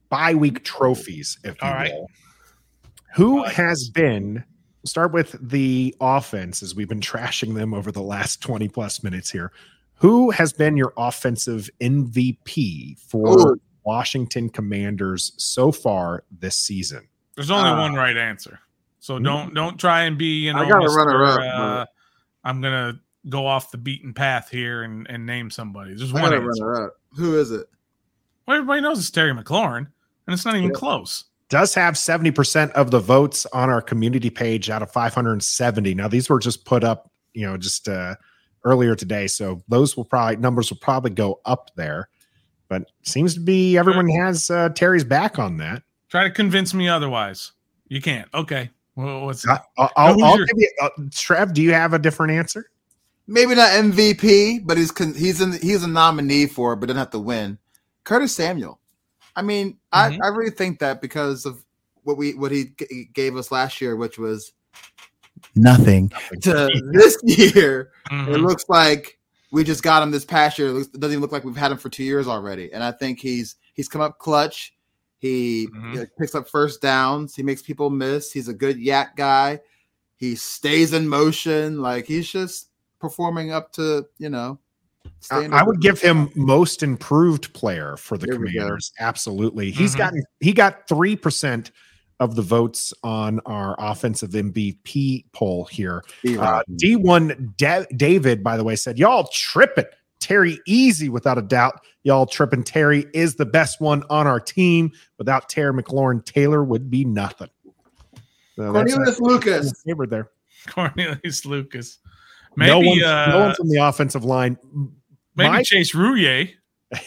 bye 0.09 0.33
week 0.35 0.63
trophies, 0.63 1.37
if 1.43 1.55
you 1.61 1.67
All 1.67 1.73
right. 1.73 1.91
will. 1.93 2.07
Who 3.15 3.43
Bye. 3.43 3.49
has 3.51 3.89
been? 3.89 4.33
We'll 4.83 4.87
start 4.87 5.11
with 5.11 5.35
the 5.41 5.95
offense 5.99 6.61
as 6.61 6.75
we've 6.75 6.87
been 6.89 6.99
trashing 7.01 7.55
them 7.55 7.73
over 7.73 7.91
the 7.91 8.01
last 8.03 8.41
twenty 8.41 8.67
plus 8.69 9.03
minutes 9.03 9.29
here. 9.31 9.51
Who 9.95 10.29
has 10.31 10.53
been 10.53 10.77
your 10.77 10.93
offensive 10.97 11.69
MVP 11.81 12.99
for 13.09 13.51
Ooh. 13.53 13.61
Washington 13.83 14.49
Commanders 14.49 15.33
so 15.37 15.71
far 15.71 16.23
this 16.31 16.55
season? 16.57 17.07
There's 17.35 17.51
only 17.51 17.69
Uh, 17.71 17.79
one 17.81 17.95
right 17.95 18.15
answer. 18.15 18.59
So 18.99 19.17
don't 19.19 19.53
don't 19.53 19.77
try 19.79 20.03
and 20.03 20.17
be 20.17 20.45
you 20.45 20.53
know. 20.53 20.59
I 20.61 20.69
got 20.69 20.83
a 20.83 20.87
Mr., 20.87 20.95
runner-up, 20.95 21.39
Uh, 21.59 21.85
I'm 22.43 22.61
gonna 22.61 22.99
go 23.29 23.45
off 23.45 23.71
the 23.71 23.77
beaten 23.77 24.13
path 24.13 24.49
here 24.49 24.83
and, 24.83 25.05
and 25.09 25.25
name 25.25 25.49
somebody. 25.49 25.93
There's 25.93 26.11
I 26.13 26.21
one 26.21 26.31
got 26.31 26.33
a 26.33 26.41
answer. 26.41 26.65
runner 26.65 26.85
up. 26.87 26.93
Who 27.15 27.37
is 27.39 27.51
it? 27.51 27.67
Well, 28.47 28.57
everybody 28.57 28.81
knows 28.81 28.99
it's 28.99 29.09
Terry 29.11 29.33
McLaurin, 29.33 29.77
and 30.27 30.33
it's 30.33 30.45
not 30.45 30.55
even 30.55 30.69
Yeah. 30.69 30.75
close. 30.75 31.25
does 31.49 31.73
have 31.73 31.95
70% 31.95 32.71
of 32.73 32.91
the 32.91 32.99
votes 32.99 33.45
on 33.53 33.69
our 33.71 33.81
community 33.81 34.29
page 34.29 34.69
out 34.69 34.83
of 34.83 34.91
570. 34.91 35.95
Now 35.95 36.07
these 36.07 36.29
were 36.29 36.37
just 36.39 36.63
put 36.65 36.83
up, 36.83 37.11
you 37.33 37.45
know, 37.47 37.57
just 37.57 37.87
uh 37.89 38.15
earlier 38.65 38.93
today. 38.95 39.25
So 39.27 39.63
those 39.67 39.95
will 39.97 40.03
probably 40.05 40.35
numbers 40.35 40.69
will 40.69 40.77
probably 40.79 41.11
go 41.11 41.39
up 41.45 41.71
there. 41.75 42.09
But 42.67 42.83
seems 43.03 43.33
to 43.33 43.39
be 43.39 43.77
everyone 43.79 44.07
has 44.09 44.49
uh, 44.51 44.69
Terry's 44.69 45.03
back 45.03 45.39
on 45.39 45.57
that. 45.57 45.81
Try 46.09 46.25
to 46.25 46.29
convince 46.29 46.73
me 46.73 46.87
otherwise. 46.87 47.53
You 47.87 47.99
can't. 48.01 48.27
Okay. 48.33 48.69
Well, 49.03 49.25
what's 49.27 49.47
I- 49.47 49.59
I'll, 49.77 49.91
I'll, 49.95 50.23
I'll 50.23 50.37
your- 50.37 50.45
give 50.47 50.57
you, 50.57 50.69
uh, 50.81 50.89
Trev. 51.11 51.53
Do 51.53 51.61
you 51.61 51.73
have 51.73 51.93
a 51.93 51.99
different 51.99 52.33
answer? 52.33 52.69
Maybe 53.27 53.55
not 53.55 53.69
MVP, 53.71 54.65
but 54.65 54.75
he's 54.77 54.91
con- 54.91 55.13
he's 55.13 55.39
in 55.39 55.53
he's 55.53 55.83
a 55.83 55.87
nominee 55.87 56.47
for 56.47 56.73
it, 56.73 56.77
but 56.77 56.87
didn't 56.87 56.97
have 56.99 57.11
to 57.11 57.19
win. 57.19 57.57
Curtis 58.03 58.35
Samuel. 58.35 58.79
I 59.35 59.41
mean, 59.41 59.73
Mhm. 59.73 59.77
I, 59.93 60.19
I 60.21 60.27
really 60.29 60.51
think 60.51 60.79
that 60.79 61.01
because 61.01 61.45
of 61.45 61.63
what 62.03 62.17
we 62.17 62.33
what 62.33 62.51
he 62.51 62.73
g- 62.77 63.09
gave 63.13 63.37
us 63.37 63.51
last 63.51 63.79
year, 63.81 63.95
which 63.95 64.17
was 64.17 64.51
nothing 65.55 66.11
to 66.41 66.69
this 66.91 67.17
year. 67.23 67.91
Mhm. 68.11 68.27
It 68.33 68.37
looks 68.39 68.65
like 68.67 69.17
we 69.51 69.63
just 69.63 69.83
got 69.83 70.03
him 70.03 70.11
this 70.11 70.25
past 70.25 70.59
year. 70.59 70.69
It, 70.69 70.73
looks, 70.73 70.87
it 70.87 70.99
doesn't 70.99 71.13
even 71.13 71.21
look 71.21 71.31
like 71.31 71.43
we've 71.43 71.55
had 71.55 71.71
him 71.71 71.77
for 71.77 71.89
two 71.89 72.03
years 72.03 72.27
already. 72.27 72.73
And 72.73 72.83
I 72.83 72.91
think 72.91 73.19
he's 73.19 73.55
he's 73.73 73.87
come 73.87 74.01
up 74.01 74.17
clutch. 74.19 74.73
He 75.19 75.67
Mhm. 75.67 75.93
you 75.93 75.99
know, 75.99 76.05
picks 76.17 76.33
up 76.33 76.49
first 76.49 76.81
downs. 76.81 77.35
He 77.35 77.43
makes 77.43 77.61
people 77.61 77.89
miss. 77.89 78.31
He's 78.31 78.47
a 78.47 78.53
good 78.53 78.77
YAC 78.77 79.15
guy. 79.15 79.59
He 80.15 80.35
stays 80.35 80.93
in 80.93 81.07
motion. 81.07 81.81
Like 81.81 82.05
he's 82.05 82.27
just 82.29 82.69
performing 82.99 83.51
up 83.51 83.71
to 83.73 84.05
you 84.17 84.29
know. 84.29 84.59
I, 85.05 85.09
standard. 85.21 85.55
I 85.55 85.63
would 85.63 85.81
give 85.81 86.01
him 86.01 86.29
most 86.35 86.81
improved 86.83 87.53
player 87.53 87.95
for 87.97 88.17
the 88.17 88.27
There. 88.27 88.35
Commanders. 88.35 88.91
Absolutely, 88.99 89.71
he's 89.71 89.93
Mhm. 89.95 89.97
gotten 89.97 90.23
he 90.39 90.53
got 90.53 90.87
three 90.87 91.15
percent 91.15 91.71
of 92.21 92.35
the 92.35 92.41
votes 92.41 92.93
on 93.03 93.39
our 93.45 93.75
offensive 93.79 94.31
MVP 94.35 95.25
poll 95.33 95.63
here. 95.65 96.03
Uh, 96.37 96.61
D1 96.77 97.53
Da- 97.57 97.85
David, 97.95 98.43
by 98.43 98.57
the 98.57 98.63
way, 98.65 98.75
said, 98.75 98.99
Y'all 98.99 99.29
tripping. 99.33 99.85
Terry 100.19 100.59
easy 100.65 101.09
without 101.09 101.37
a 101.37 101.41
doubt. 101.41 101.81
Y'all 102.03 102.25
tripping. 102.25 102.63
Terry 102.63 103.05
is 103.13 103.35
the 103.35 103.45
best 103.45 103.79
one 103.81 104.03
on 104.09 104.27
our 104.27 104.39
team. 104.39 104.91
Without 105.17 105.49
Terry 105.49 105.73
McLaurin, 105.73 106.23
Taylor 106.25 106.63
would 106.63 106.89
be 106.89 107.05
nothing. 107.05 107.49
So 108.55 108.71
Cornelius 108.73 109.19
Lucas. 109.19 109.83
favorite 109.85 110.09
there. 110.09 110.29
Cornelius 110.67 111.45
Lucas. 111.45 111.99
no, 112.57 112.79
Maybe 112.81 113.01
one, 113.01 113.03
uh, 113.03 113.25
no 113.27 113.39
one 113.39 113.55
from 113.55 113.69
the 113.69 113.77
offensive 113.77 114.25
line. 114.25 114.57
maybe 115.35 115.49
My- 115.49 115.63
Chase 115.63 115.93
Roullier 115.95 116.49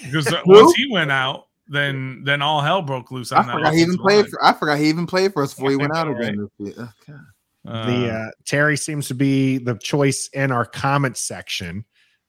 because 0.05 0.33
once 0.47 0.75
he 0.75 0.91
went 0.91 1.11
out, 1.11 1.49
then 1.69 2.23
then 2.25 2.43
all 2.43 2.61
hell 2.61 2.83
broke 2.83 3.11
loose 3.11 3.33
I 3.33 3.39
on 3.41 3.47
that. 3.47 3.53
forgot 3.55 3.73
he 3.75 3.81
even 3.83 3.95
offensive 3.95 4.03
played 4.03 4.27
for. 4.29 4.45
I 4.45 4.53
forgot 4.55 4.79
he 4.79 4.89
even 4.89 5.07
played 5.07 5.33
for 5.33 5.43
us 5.43 5.55
before 5.55 5.69
I 5.69 5.73
he 5.73 5.77
went 5.77 5.95
out 5.95 6.07
so, 6.07 6.17
again. 6.17 6.49
this 6.59 6.75
year. 6.77 6.95
Okay. 7.09 7.19
the 7.65 8.11
Uh, 8.11 8.19
uh, 8.19 8.31
Terry 8.47 8.77
seems 8.77 9.09
to 9.09 9.15
be 9.15 9.59
the 9.59 9.75
choice 9.77 10.29
in 10.33 10.51
our 10.53 10.65
comment 10.65 11.17
section. 11.17 11.85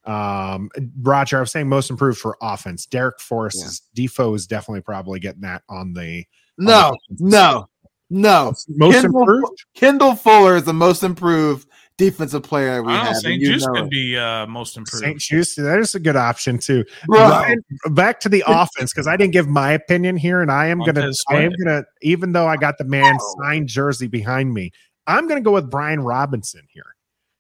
Um, 0.06 0.70
Roger, 1.02 1.38
I 1.38 1.40
was 1.42 1.52
saying 1.52 1.70
most 1.70 1.90
improved 1.90 2.20
for 2.20 2.38
offense. 2.42 2.86
Darrick 2.86 3.20
Forrest, 3.20 3.64
is 3.64 3.82
Defoe 3.94 4.34
is 4.34 4.48
definitely 4.48 4.82
probably 4.82 5.20
getting 5.20 5.42
that 5.42 5.64
on 5.70 5.94
the 5.94 6.26
No, 6.58 6.96
no, 7.20 7.68
no. 8.10 8.54
most 8.70 9.02
Kendall, 9.02 9.22
improved. 9.22 9.66
Kendall 9.76 10.16
Fuller 10.16 10.58
is 10.58 10.66
the 10.66 10.74
most 10.74 11.04
improved 11.04 11.68
defensive 11.98 12.42
player 12.44 12.82
we 12.84 12.92
I 12.92 12.98
don't 12.98 13.06
have. 13.06 13.16
St. 13.18 13.34
and 13.34 13.42
you 13.42 13.54
Juice 13.54 13.68
could 13.68 13.86
it. 13.86 13.90
be 13.92 14.18
uh, 14.18 14.46
most 14.48 14.78
improved. 14.78 15.04
St. 15.04 15.20
Just 15.20 15.56
that 15.58 15.80
is 15.80 15.96
a 15.96 16.00
good 16.00 16.16
option 16.16 16.58
too. 16.58 16.84
Ryan, 17.08 17.64
back 17.92 18.20
to 18.22 18.30
the 18.30 18.44
offense 18.46 18.92
because 18.92 19.08
I 19.08 19.16
didn't 19.16 19.32
give 19.34 19.48
my 19.48 19.72
opinion 19.72 20.18
here, 20.18 20.42
and 20.42 20.52
I 20.52 20.68
am 20.68 20.80
gonna, 20.80 21.02
Montez 21.02 21.22
I 21.30 21.42
am 21.44 21.52
gonna, 21.64 21.84
even 22.02 22.32
though 22.34 22.48
I 22.48 22.58
got 22.58 22.78
the 22.78 22.84
man 22.86 23.18
signed 23.42 23.68
jersey 23.70 24.08
behind 24.08 24.54
me, 24.54 24.72
I'm 25.08 25.28
gonna 25.28 25.42
go 25.42 25.52
with 25.54 25.70
Brian 25.70 26.02
Robinson 26.02 26.62
here. 26.74 26.96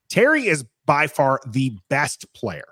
Terry 0.10 0.45
is 0.47 0.63
by 0.86 1.08
far 1.08 1.39
the 1.48 1.78
best 1.89 2.32
player. 2.34 2.65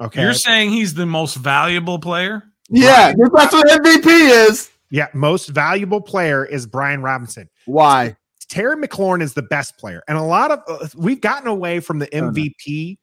Okay, 0.00 0.22
You're 0.22 0.34
saying 0.34 0.70
he's 0.70 0.94
the 0.94 1.06
most 1.06 1.34
valuable 1.36 1.98
player? 1.98 2.42
yeah, 2.70 3.12
that's 3.34 3.52
what 3.52 3.66
MVP 3.68 4.06
is. 4.48 4.70
yeah, 4.90 5.08
most 5.12 5.48
valuable 5.48 6.00
player 6.00 6.44
is 6.44 6.66
Brian 6.66 7.02
Robinson. 7.02 7.48
Why? 7.66 8.16
Terry 8.48 8.76
McLaurin 8.76 9.22
is 9.22 9.34
the 9.34 9.42
best 9.42 9.76
player, 9.78 10.02
and 10.08 10.16
a 10.18 10.22
lot 10.22 10.50
of 10.50 10.60
uh, 10.66 10.88
we've 10.96 11.20
gotten 11.20 11.48
away 11.48 11.80
from 11.80 11.98
the. 11.98 12.06
MVP 12.08 12.98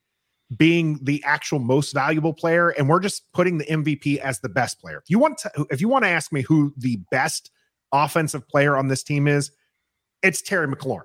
being 0.55 0.99
the 1.03 1.21
actual 1.25 1.59
most 1.59 1.93
valuable 1.93 2.33
player, 2.33 2.69
and 2.69 2.87
we're 2.87 2.99
just 2.99 3.31
putting 3.33 3.57
the 3.57 3.65
MVP 3.65 4.17
as 4.17 4.39
the 4.39 4.49
best 4.49 4.79
player. 4.79 4.97
If 4.97 5.09
you 5.09 5.19
want 5.19 5.37
to, 5.39 5.65
if 5.69 5.81
you 5.81 5.87
want 5.89 6.05
to 6.05 6.09
ask 6.09 6.31
me 6.31 6.41
who 6.41 6.73
the 6.77 6.99
best 7.11 7.51
offensive 7.91 8.47
player 8.47 8.75
on 8.77 8.87
this 8.87 9.03
team 9.03 9.27
is, 9.27 9.51
it's 10.23 10.41
Terry 10.41 10.67
McLaurin. 10.67 11.03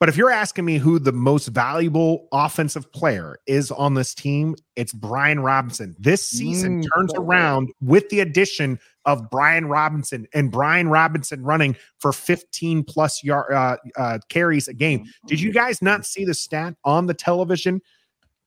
But 0.00 0.08
if 0.08 0.16
you're 0.16 0.30
asking 0.30 0.64
me 0.64 0.78
who 0.78 1.00
the 1.00 1.12
most 1.12 1.48
valuable 1.48 2.28
offensive 2.30 2.92
player 2.92 3.36
is 3.48 3.72
on 3.72 3.94
this 3.94 4.14
team, 4.14 4.54
it's 4.76 4.92
Brian 4.92 5.40
Robinson. 5.40 5.96
This 5.98 6.26
season 6.26 6.80
Mm, 6.80 6.86
turns 6.94 7.12
around 7.14 7.70
with 7.80 8.08
the 8.08 8.20
addition 8.20 8.78
of 9.06 9.28
Brian 9.28 9.66
Robinson 9.66 10.28
and 10.34 10.52
Brian 10.52 10.88
Robinson 10.88 11.42
running 11.42 11.74
for 11.98 12.12
15 12.12 12.84
plus 12.84 13.24
yard 13.24 13.52
uh, 13.52 13.76
uh, 13.96 14.18
carries 14.28 14.68
a 14.68 14.74
game. 14.74 15.04
Did 15.26 15.40
you 15.40 15.52
guys 15.52 15.82
not 15.82 16.06
see 16.06 16.24
the 16.24 16.34
stat 16.34 16.76
on 16.84 17.06
the 17.06 17.14
television 17.14 17.82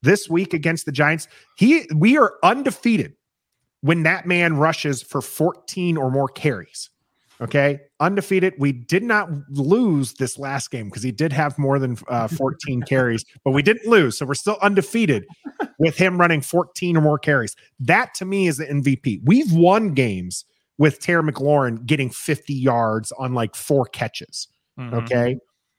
this 0.04 0.30
week 0.30 0.54
against 0.54 0.86
the 0.86 0.92
Giants? 0.94 1.28
He 1.58 1.86
we 1.94 2.18
are 2.18 2.36
undefeated 2.44 3.16
when 3.82 4.04
that 4.04 4.26
man 4.26 4.56
rushes 4.56 5.02
for 5.02 5.22
14 5.22 5.98
or 5.98 6.12
more 6.12 6.30
carries. 6.30 6.91
Okay, 7.42 7.80
undefeated. 8.00 8.54
We 8.60 8.72
did 8.72 9.02
not 9.02 9.28
lose 9.50 10.14
this 10.14 10.38
last 10.38 10.70
game 10.70 10.90
because 10.90 11.02
he 11.02 11.12
did 11.12 11.34
have 11.34 11.58
more 11.58 11.80
than 11.80 11.98
uh, 12.08 12.28
14 12.30 12.84
carries, 12.84 13.26
but 13.44 13.52
we 13.52 13.64
didn't 13.64 13.90
lose, 13.90 14.18
so 14.18 14.26
we're 14.28 14.36
still 14.36 14.58
undefeated 14.62 15.26
with 15.80 15.98
him 15.98 16.20
running 16.20 16.42
14 16.42 16.96
or 16.98 17.02
more 17.02 17.18
carries. 17.18 17.56
That 17.80 18.14
to 18.16 18.26
me 18.26 18.48
is 18.48 18.58
the 18.58 18.66
MVP. 18.66 19.22
We've 19.26 19.52
won 19.52 19.94
games 19.94 20.46
with 20.78 21.00
Terry 21.00 21.24
McLaurin 21.24 21.86
getting 21.86 22.10
50 22.12 22.54
yards 22.54 23.12
on 23.14 23.34
like 23.34 23.56
four 23.56 23.86
catches. 23.86 24.48
Mhm. 24.80 24.94
Okay. 25.04 25.38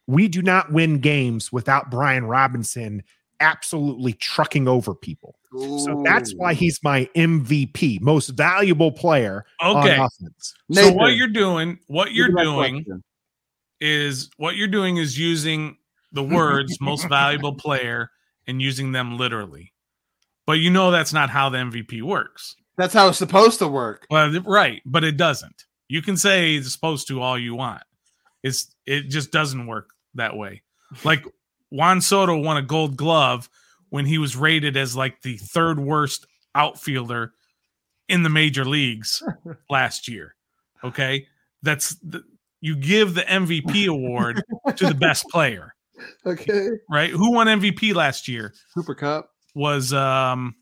We 0.08 0.26
do 0.28 0.42
not 0.42 0.72
win 0.72 0.98
games 0.98 1.52
without 1.52 1.90
Brian 1.90 2.24
Robinson 2.24 3.02
absolutely 3.42 4.14
trucking 4.14 4.66
over 4.68 4.94
people. 4.94 5.34
So 5.84 6.00
that's 6.04 6.32
why 6.36 6.54
he's 6.54 6.78
my 6.82 7.10
MVP, 7.14 8.00
most 8.00 8.28
valuable 8.30 8.90
player 8.90 9.44
Okay. 9.62 9.96
on 9.98 10.06
offense. 10.06 10.54
So 10.70 10.90
what 10.90 11.14
you're 11.16 11.28
doing, 11.28 11.78
what 11.88 12.12
you're 12.12 12.28
look 12.28 12.38
at 12.38 12.44
that 12.44 12.50
doing 12.50 12.84
question. 12.84 13.04
is 13.80 14.30
what 14.38 14.56
you're 14.56 14.68
doing 14.68 14.96
is 14.96 15.18
using 15.18 15.76
the 16.12 16.22
words 16.22 16.78
most 16.80 17.06
valuable 17.08 17.54
player 17.54 18.10
and 18.46 18.62
using 18.62 18.92
them 18.92 19.18
literally. 19.18 19.72
But 20.46 20.54
you 20.54 20.70
know 20.70 20.90
that's 20.90 21.12
not 21.12 21.28
how 21.28 21.50
the 21.50 21.58
MVP 21.58 22.00
works. 22.02 22.56
That's 22.78 22.94
how 22.94 23.08
it's 23.08 23.18
supposed 23.18 23.58
to 23.58 23.68
work. 23.68 24.06
Well, 24.10 24.32
right, 24.42 24.80
but 24.86 25.04
it 25.04 25.18
doesn't. 25.18 25.64
You 25.88 26.00
can 26.00 26.16
say 26.16 26.54
it's 26.56 26.72
supposed 26.72 27.08
to 27.08 27.20
all 27.20 27.38
you 27.38 27.54
want. 27.54 27.82
It's 28.42 28.74
it 28.86 29.02
just 29.10 29.30
doesn't 29.32 29.66
work 29.66 29.90
that 30.14 30.36
way. 30.36 30.62
Like 31.04 31.24
Juan 31.72 32.00
Soto 32.00 32.36
won 32.36 32.56
a 32.58 32.62
gold 32.62 32.96
glove 32.96 33.48
when 33.88 34.04
he 34.06 34.18
was 34.18 34.36
rated 34.36 34.76
as 34.76 34.94
like 34.94 35.22
the 35.22 35.36
third 35.38 35.80
worst 35.80 36.26
outfielder 36.54 37.32
in 38.08 38.22
the 38.22 38.28
major 38.30 38.64
leagues 38.64 39.22
last 39.70 40.06
year. 40.08 40.34
Okay? 40.84 41.26
That's 41.62 41.94
the, 41.96 42.22
you 42.60 42.76
give 42.76 43.14
the 43.14 43.22
MVP 43.22 43.86
award 43.88 44.42
to 44.76 44.86
the 44.86 44.94
best 44.94 45.24
player, 45.28 45.74
Okay. 46.26 46.68
right? 46.90 47.10
Who 47.10 47.32
won 47.32 47.46
MVP 47.46 47.94
last 47.94 48.28
year 48.28 48.52
Super 48.74 48.94
Cup. 48.94 49.30
was 49.54 49.92
um 49.92 50.54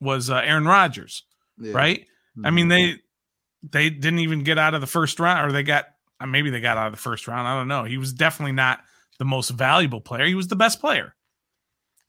was 0.00 0.30
uh, 0.30 0.36
Aaron 0.44 0.64
Rodgers, 0.66 1.24
Yeah. 1.58 1.72
right? 1.72 2.06
I 2.44 2.50
Mhm. 2.50 2.54
mean, 2.54 2.68
they 2.68 2.96
they 3.62 3.90
didn't 3.90 4.20
even 4.20 4.44
get 4.44 4.58
out 4.58 4.74
of 4.74 4.80
the 4.80 4.86
first 4.86 5.18
round, 5.18 5.48
or 5.48 5.52
they 5.52 5.62
got 5.64 5.86
uh, 6.20 6.26
maybe 6.26 6.50
they 6.50 6.60
got 6.60 6.76
out 6.76 6.86
of 6.86 6.92
the 6.92 6.98
first 6.98 7.26
round. 7.26 7.48
I 7.48 7.56
don't 7.56 7.68
know. 7.68 7.84
He 7.84 7.96
was 7.98 8.12
definitely 8.12 8.52
not 8.52 8.80
the 9.18 9.24
most 9.24 9.50
valuable 9.50 10.00
player. 10.00 10.24
He 10.26 10.34
was 10.34 10.48
the 10.48 10.56
best 10.56 10.80
player. 10.80 11.14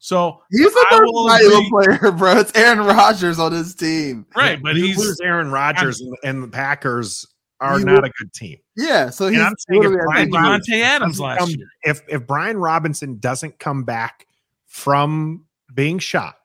So 0.01 0.41
he's 0.49 0.71
the 0.73 0.85
most 0.91 1.01
will 1.13 1.27
valuable 1.27 1.69
player, 1.69 2.11
bro. 2.11 2.37
It's 2.39 2.55
Aaron 2.55 2.79
Rodgers 2.79 3.37
on 3.39 3.51
his 3.51 3.75
team. 3.75 4.25
right, 4.35 4.61
but 4.61 4.75
you 4.75 4.85
he's 4.87 4.97
lose 4.97 5.19
Aaron 5.21 5.51
Rodgers 5.51 5.99
and, 5.99 6.15
and 6.23 6.43
the 6.43 6.47
Packers 6.47 7.25
are 7.59 7.79
You 7.79 7.85
not 7.85 8.05
a 8.05 8.09
good 8.17 8.31
team. 8.33 8.57
Yeah, 8.77 9.09
so 9.09 9.27
he's 9.27 9.41
I'm 9.41 9.53
saying 9.69 9.83
if 9.83 9.91
Brian 9.91 10.29
MVP. 10.31 10.37
and 10.53 10.63
Davante 10.63 10.81
Adams 10.83 11.19
last 11.19 11.39
come- 11.39 11.49
year. 11.49 11.67
If 11.83 12.01
if 12.07 12.25
Brian 12.25 12.57
Robinson 12.57 13.17
doesn't 13.19 13.59
come 13.59 13.83
back 13.83 14.25
from 14.67 15.43
being 15.73 15.99
shot, 15.99 16.35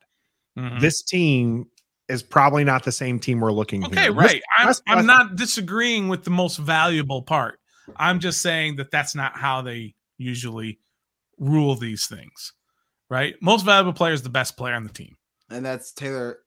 Mhm. 0.58 0.80
this 0.80 1.02
team 1.02 1.66
is 2.08 2.22
probably 2.24 2.64
not 2.64 2.82
the 2.82 2.90
same 2.92 3.20
team 3.20 3.40
we're 3.40 3.52
looking. 3.52 3.84
Okay, 3.86 4.02
here. 4.02 4.12
right. 4.12 4.42
I'm, 4.58 4.66
West- 4.66 4.82
I'm 4.88 4.96
West- 4.96 5.06
not 5.06 5.36
disagreeing 5.36 6.08
with 6.08 6.24
the 6.24 6.30
most 6.30 6.56
valuable 6.56 7.22
part. 7.22 7.60
I'm 7.96 8.18
just 8.18 8.42
saying 8.42 8.76
that 8.76 8.90
that's 8.90 9.14
not 9.14 9.36
how 9.38 9.62
they 9.62 9.94
usually 10.18 10.78
rule 11.38 11.74
these 11.74 12.06
things, 12.06 12.52
right? 13.10 13.34
Most 13.42 13.64
valuable 13.64 13.92
player 13.92 14.12
is 14.12 14.22
the 14.22 14.28
best 14.30 14.56
player 14.56 14.74
on 14.74 14.84
the 14.84 14.92
team, 14.92 15.16
and 15.50 15.64
that's 15.64 15.92
Taylor. 15.92 16.38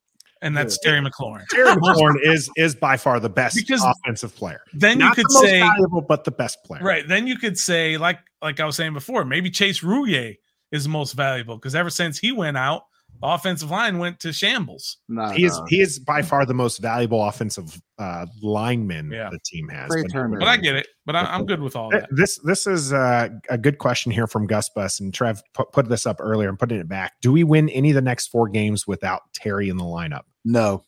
and 0.42 0.56
that's 0.56 0.78
Yeah. 0.84 0.92
Terry 0.92 1.06
McLaurin. 1.10 1.46
Terry 1.50 1.76
McLaurin 1.76 2.16
is 2.24 2.50
is 2.58 2.76
by 2.76 2.96
far 2.98 3.20
the 3.20 3.30
best 3.30 3.56
Because- 3.56 3.84
offensive 3.84 4.36
player. 4.36 4.62
Then 4.74 5.00
you 5.00 5.10
could 5.12 5.26
the 5.26 5.34
most 5.34 5.44
say, 5.46 5.60
valuable, 5.60 6.02
but 6.02 6.24
the 6.26 6.32
best 6.32 6.64
player. 6.64 6.84
right? 6.84 7.08
Then 7.08 7.26
you 7.28 7.38
could 7.38 7.58
say, 7.58 7.98
like, 7.98 8.20
like 8.42 8.60
I 8.60 8.66
was 8.66 8.76
saying 8.76 8.94
before, 8.94 9.26
maybe 9.26 9.50
Chase 9.50 9.82
Roullier 9.82 10.36
is 10.72 10.84
the 10.84 10.90
most 10.90 11.14
valuable 11.14 11.56
because 11.58 11.74
ever 11.76 11.90
since 11.90 12.20
he 12.20 12.32
went 12.32 12.56
out, 12.58 12.84
the 12.84 12.97
offensive 13.24 13.70
line 13.72 13.98
went 14.00 14.20
to 14.22 14.32
shambles. 14.34 14.98
No, 15.10 15.30
He 15.30 15.46
is 15.46 15.58
no. 15.58 15.66
he 15.70 15.82
is 15.82 16.00
by 16.00 16.22
far 16.22 16.46
the 16.46 16.54
most 16.54 16.78
valuable 16.82 17.24
offensive 17.24 17.82
uh, 17.98 18.26
lineman 18.42 19.12
Yeah. 19.12 19.30
the 19.32 19.40
team 19.46 19.70
has. 19.70 19.90
Trey 19.90 20.04
But- 20.04 20.40
But 20.40 20.48
I 20.48 20.58
get 20.58 20.76
it. 20.76 20.88
But 21.06 21.16
I, 21.16 21.22
I'm 21.22 21.46
good 21.46 21.62
with 21.62 21.76
all 21.76 21.90
that. 21.92 22.08
This 22.12 22.38
this 22.44 22.68
is 22.68 22.92
uh, 22.94 23.30
a 23.50 23.58
good 23.58 23.78
question 23.78 24.12
here 24.12 24.28
from 24.28 24.46
Gus 24.48 24.70
Bus 24.70 25.00
and 25.00 25.14
Trev 25.14 25.42
put, 25.54 25.72
put 25.72 25.88
this 25.90 26.06
up 26.06 26.18
earlier. 26.20 26.50
I'm 26.50 26.58
putting 26.58 26.80
it 26.80 26.88
back. 26.88 27.14
Do 27.22 27.32
we 27.32 27.44
win 27.44 27.70
any 27.70 27.90
of 27.92 27.96
the 27.96 28.02
next 28.02 28.28
four 28.28 28.50
games 28.50 28.86
without 28.86 29.22
Terry 29.34 29.70
in 29.70 29.78
the 29.78 29.84
lineup? 29.86 30.24
No. 30.46 30.84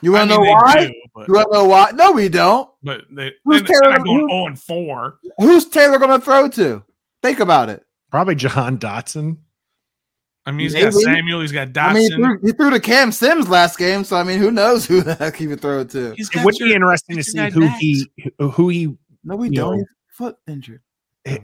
You 0.00 0.10
want 0.10 0.30
to 0.30 0.36
mean, 0.36 0.44
know 0.44 0.44
they 0.46 0.50
why? 0.52 0.86
do, 0.88 0.94
but, 1.14 1.28
You 1.28 1.34
want 1.34 1.52
to 1.52 1.58
know 1.58 1.64
why? 1.66 1.90
No, 1.94 2.10
we 2.10 2.28
don't. 2.28 2.68
but 2.82 3.02
they, 3.10 3.30
Who's 3.44 3.62
they're 3.62 3.80
Taylor- 3.80 3.98
going 3.98 4.20
who- 4.20 4.28
0 4.28 4.46
and 4.46 4.60
4. 4.60 5.18
Who's 5.38 5.68
Taylor 5.68 5.98
going 6.00 6.18
to 6.18 6.24
throw 6.24 6.48
to? 6.48 6.82
Think 7.22 7.38
about 7.38 7.68
it. 7.68 7.84
Probably 8.10 8.34
Jahan 8.34 8.78
Dotson. 8.78 9.36
I 10.44 10.50
mean, 10.50 10.70
he's 10.70 10.74
got 10.74 10.92
Samuel, 10.92 11.40
he's 11.40 11.52
got 11.52 11.68
Dotson. 11.68 11.90
I 11.90 11.92
mean, 11.94 12.02
he 12.02 12.16
threw, 12.16 12.38
he 12.42 12.52
threw 12.52 12.70
to 12.70 12.80
Cam 12.80 13.12
Sims 13.12 13.48
last 13.48 13.78
game, 13.78 14.02
so 14.04 14.16
I 14.16 14.24
mean, 14.24 14.38
who 14.40 14.50
knows 14.50 14.84
who 14.86 15.00
the 15.02 15.14
heck 15.14 15.36
he 15.36 15.46
would 15.46 15.60
throw 15.60 15.80
it 15.80 15.90
to? 15.90 16.14
He's 16.16 16.30
It 16.34 16.44
would 16.44 16.58
your- 16.58 16.68
be 16.70 16.74
interesting 16.74 17.16
to 17.16 17.22
see 17.22 17.50
who 17.50 17.60
Dax. 17.60 17.78
he 17.80 18.06
who 18.38 18.68
he 18.68 18.96
No, 19.24 19.36
we 19.36 19.50
don't. 19.50 19.78
know- 19.78 19.84
foot 20.16 20.36
injured. 20.48 20.82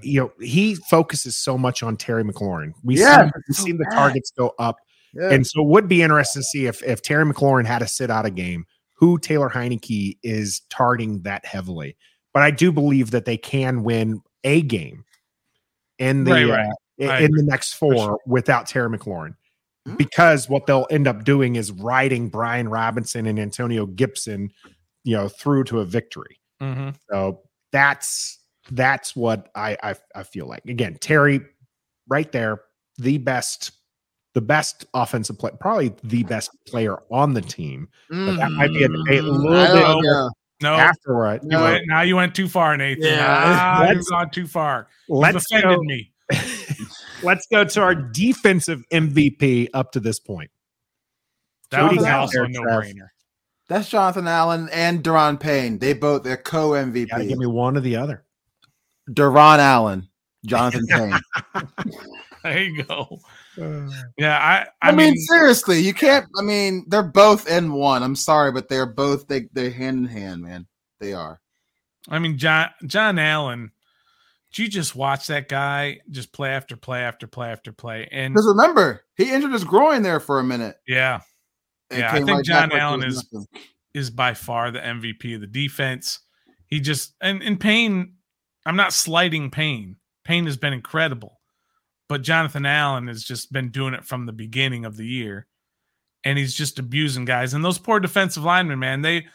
you 0.03 0.21
know 0.21 0.33
he 0.41 0.75
focuses 0.75 1.37
so 1.37 1.57
much 1.57 1.83
on 1.85 1.97
Terry 1.97 2.25
McLaurin. 2.25 2.73
We 2.83 2.99
Yeah, 2.99 3.27
see, 3.27 3.31
we 3.49 3.55
so 3.55 3.63
see 3.65 3.73
the 3.73 3.87
targets 3.93 4.33
go 4.37 4.53
up, 4.59 4.77
Yeah. 5.15 5.31
and 5.31 5.47
so 5.47 5.63
it 5.63 5.69
would 5.69 5.87
be 5.87 6.03
interesting 6.03 6.43
to 6.43 6.45
see 6.45 6.67
if 6.67 6.83
if 6.83 7.01
Terry 7.03 7.25
McLaurin 7.25 7.65
had 7.67 7.79
to 7.79 7.87
sit 7.87 8.11
out 8.11 8.27
a 8.27 8.31
game, 8.31 8.67
who 8.95 9.19
Taylor 9.21 9.49
Heinicke 9.49 10.19
is 10.25 10.63
targeting 10.71 11.23
that 11.23 11.47
heavily. 11.47 11.97
But 12.35 12.43
I 12.43 12.51
do 12.51 12.73
believe 12.73 13.13
that 13.13 13.25
they 13.25 13.37
can 13.37 13.85
win 13.85 14.21
a 14.43 14.61
game 14.63 15.05
in 16.01 16.25
the 16.25 16.33
Right, 16.33 16.49
right. 16.51 16.67
uh, 16.67 16.73
I 17.01 17.21
in 17.21 17.31
the 17.33 17.43
next 17.43 17.75
four 17.75 17.95
sure. 17.95 18.19
without 18.27 18.67
Terry 18.67 18.89
McLaurin. 18.97 19.35
because 19.97 20.49
what 20.51 20.67
they'll 20.67 20.87
end 20.91 21.07
up 21.09 21.25
doing 21.25 21.57
is 21.57 21.73
riding 21.73 22.29
Brian 22.29 22.69
Robinson 22.69 23.27
and 23.27 23.39
Antonio 23.39 23.87
Gibson, 23.87 24.51
you 25.05 25.17
know, 25.17 25.29
through 25.29 25.65
to 25.65 25.81
a 25.81 25.85
victory. 25.85 26.39
Mhm. 26.61 26.95
So 27.11 27.43
that's 27.73 28.39
that's 28.71 29.17
what 29.17 29.49
I 29.55 29.77
I, 29.83 29.95
I 30.15 30.23
feel 30.25 30.47
like. 30.47 30.65
Again, 30.67 30.99
Terry, 31.01 31.41
right 32.09 32.31
there, 32.33 32.61
the 32.99 33.17
best, 33.19 33.71
the 34.35 34.41
best 34.43 34.85
offensive 34.93 35.39
play, 35.39 35.53
probably 35.59 35.95
the 36.03 36.25
best 36.25 36.51
player 36.67 36.97
on 37.11 37.33
the 37.33 37.41
team. 37.41 37.89
But 38.11 38.37
that 38.37 38.51
might 38.53 38.69
be 38.73 38.83
a 38.83 38.87
a 38.87 38.89
Mm, 38.91 39.43
little 39.45 39.75
bit 39.75 39.81
don't 39.83 40.03
know. 40.03 40.31
No, 40.61 40.75
afterward. 40.75 41.43
you 41.45 41.51
No. 41.51 41.63
went, 41.63 41.85
now 41.87 42.01
you 42.03 42.17
went 42.17 42.35
too 42.35 42.49
far, 42.49 42.77
Nathan. 42.77 43.05
Yeah. 43.05 43.25
Ah, 43.57 43.91
you've 43.93 44.05
gone 44.11 44.29
too 44.31 44.47
far. 44.49 44.89
You've 45.09 45.19
Let's 45.19 45.47
offended 45.47 45.79
go. 45.79 45.83
me. 45.85 46.13
Let's 47.23 47.47
go 47.47 47.65
to 47.65 47.81
our 47.81 47.95
defensive 47.95 48.83
MVP 48.93 49.69
up 49.75 49.93
to 49.93 50.01
this 50.01 50.21
point. 50.21 50.51
That 51.71 51.93
was 51.93 52.05
also 52.05 52.45
a 52.45 52.49
no-brainer. 52.49 53.09
That's 53.69 53.91
Jonathan 53.91 54.27
Allen 54.27 54.69
and 54.73 55.03
Daron 55.03 55.39
Payne. 55.39 55.79
They 55.79 55.93
both 55.93 56.23
they're 56.23 56.39
co 56.39 56.71
MVP. 56.71 57.29
give 57.29 57.39
me 57.39 57.47
one 57.47 57.77
or 57.77 57.81
the 57.81 57.97
other. 57.97 58.25
Daron 59.11 59.59
Allen, 59.59 60.09
Jonathan 60.47 60.87
Payne. 60.89 61.21
There 62.43 62.63
you 62.63 62.83
go. 62.85 63.19
Uh, 63.61 63.91
yeah, 64.17 64.39
I. 64.39 64.87
I, 64.87 64.89
I, 64.89 64.91
mean, 64.93 65.11
mean, 65.11 65.17
seriously, 65.17 65.81
you 65.81 65.93
can't. 65.93 66.27
I 66.39 66.43
mean, 66.43 66.85
they're 66.89 67.03
both 67.03 67.49
in 67.49 67.73
one. 67.73 68.03
I'm 68.03 68.17
sorry, 68.17 68.53
but 68.53 68.69
they're 68.69 68.87
both 68.87 69.27
they 69.27 69.49
they're 69.53 69.71
hand 69.71 69.99
in 69.99 70.05
hand, 70.07 70.43
man. 70.43 70.67
They 71.01 71.13
are. 71.13 71.41
I 72.09 72.19
mean, 72.19 72.39
John 72.39 72.71
John 72.87 73.19
Allen. 73.19 73.73
You 74.59 74.69
just 74.69 74.95
watch 74.97 75.27
that 75.29 75.49
guy 75.49 76.01
just 76.11 76.33
play 76.33 76.51
after 76.51 76.77
play 76.77 77.01
after 77.03 77.27
play 77.27 77.49
after 77.51 77.73
play? 77.73 78.09
And 78.11 78.35
Because 78.35 78.47
remember, 78.47 79.05
he 79.17 79.31
injured 79.33 79.53
his 79.53 79.65
groin 79.65 80.03
there 80.03 80.21
for 80.21 80.39
a 80.39 80.45
minute. 80.45 80.77
yeah, 80.87 81.21
and 81.91 82.01
Yeah, 82.01 82.11
I 82.11 82.17
think 82.17 82.29
right 82.31 82.45
John 82.45 82.71
like 82.71 82.81
Allen 82.81 83.03
is- 83.05 83.27
nothing. 83.33 83.47
is 83.95 84.11
by 84.11 84.35
far 84.35 84.71
the 84.71 84.81
MVP 84.81 85.35
of 85.35 85.41
the 85.41 85.47
defense. 85.47 86.21
He 86.67 86.81
just 86.81 87.15
and 87.21 87.43
in 87.43 87.57
Payne, 87.59 88.15
I'm 88.67 88.77
not 88.77 88.93
slighting 88.93 89.51
Payne. 89.51 89.97
Payne 90.25 90.45
has 90.47 90.57
been 90.59 90.75
incredible, 90.75 91.41
but 92.09 92.23
Jonathan 92.23 92.67
Allen 92.67 93.07
has 93.09 93.25
just 93.25 93.51
been 93.53 93.71
doing 93.71 93.95
it 93.95 94.05
from 94.05 94.27
the 94.27 94.33
beginning 94.33 94.85
of 94.85 94.97
the 94.99 95.07
year, 95.07 95.47
and 96.25 96.39
he's 96.39 96.53
just 96.55 96.79
abusing 96.79 97.25
guys. 97.25 97.55
And 97.55 97.65
those 97.65 97.79
poor 97.79 97.99
defensive 98.01 98.45
linemen, 98.45 98.79
man, 98.79 99.01
they 99.03 99.27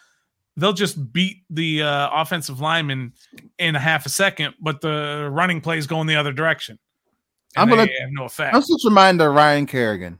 they'll 0.58 0.74
just 0.74 1.12
beat 1.14 1.38
the 1.50 1.82
uh, 1.84 2.10
offensive 2.14 2.60
lineman 2.60 3.14
in 3.60 3.76
a 3.76 3.80
half 3.80 4.06
a 4.06 4.10
second, 4.10 4.54
but 4.62 4.82
the 4.82 5.30
running 5.32 5.62
plays 5.62 5.88
going 5.88 6.08
the 6.08 6.16
other 6.16 6.32
direction. 6.34 6.78
And 7.56 7.64
I'm 7.64 7.70
gonna- 7.70 7.86
they 7.88 7.98
have 8.02 8.10
no 8.12 8.26
effect. 8.26 8.56
I'm 8.56 8.62
just 8.62 8.86
reminder 8.86 9.32
Ryan 9.32 9.66
Kerrigan. 9.66 10.20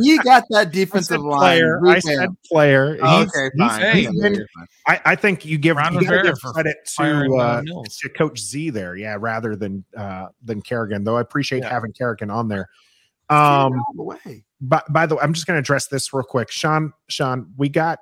he 0.00 0.18
got 0.24 0.44
that 0.48 0.48
I 0.52 0.62
said 0.64 0.72
defensive 0.72 1.20
line. 1.20 1.38
player. 1.40 1.76
I 1.86 1.94
revamped. 1.94 2.04
said 2.06 2.28
player. 2.50 2.98
Oh, 3.02 3.18
He's- 3.18 3.28
okay, 3.36 3.50
he's- 3.56 3.70
fine. 3.70 3.80
hey, 3.80 4.08
Okay, 4.08 4.18
been- 4.20 4.46
I, 4.86 5.00
I 5.04 5.14
think 5.14 5.44
you 5.44 5.58
give, 5.58 5.76
you 5.92 6.00
give 6.00 6.08
credit 6.08 6.76
to, 6.96 7.36
uh, 7.38 7.62
to 7.62 8.08
Coach 8.16 8.38
Z 8.40 8.70
there, 8.70 8.96
yeah, 8.96 9.16
rather 9.18 9.56
than 9.56 9.84
uh, 9.96 10.28
than 10.42 10.62
Kerrigan. 10.62 11.04
Though 11.04 11.16
I 11.16 11.20
appreciate 11.20 11.62
Yeah. 11.62 11.70
having 11.70 11.92
Kerrigan 11.92 12.30
on 12.30 12.48
there. 12.48 12.68
Um, 13.30 13.36
out 13.38 13.72
of 13.90 13.96
the 13.96 14.02
way. 14.02 14.44
but 14.62 14.90
by 14.90 15.04
the 15.04 15.16
way, 15.16 15.20
I'm 15.22 15.34
just 15.34 15.46
going 15.46 15.56
to 15.56 15.60
address 15.60 15.88
this 15.88 16.14
real 16.14 16.22
quick. 16.24 16.50
Sean, 16.50 16.94
Sean, 17.10 17.52
we 17.58 17.68
got 17.68 17.98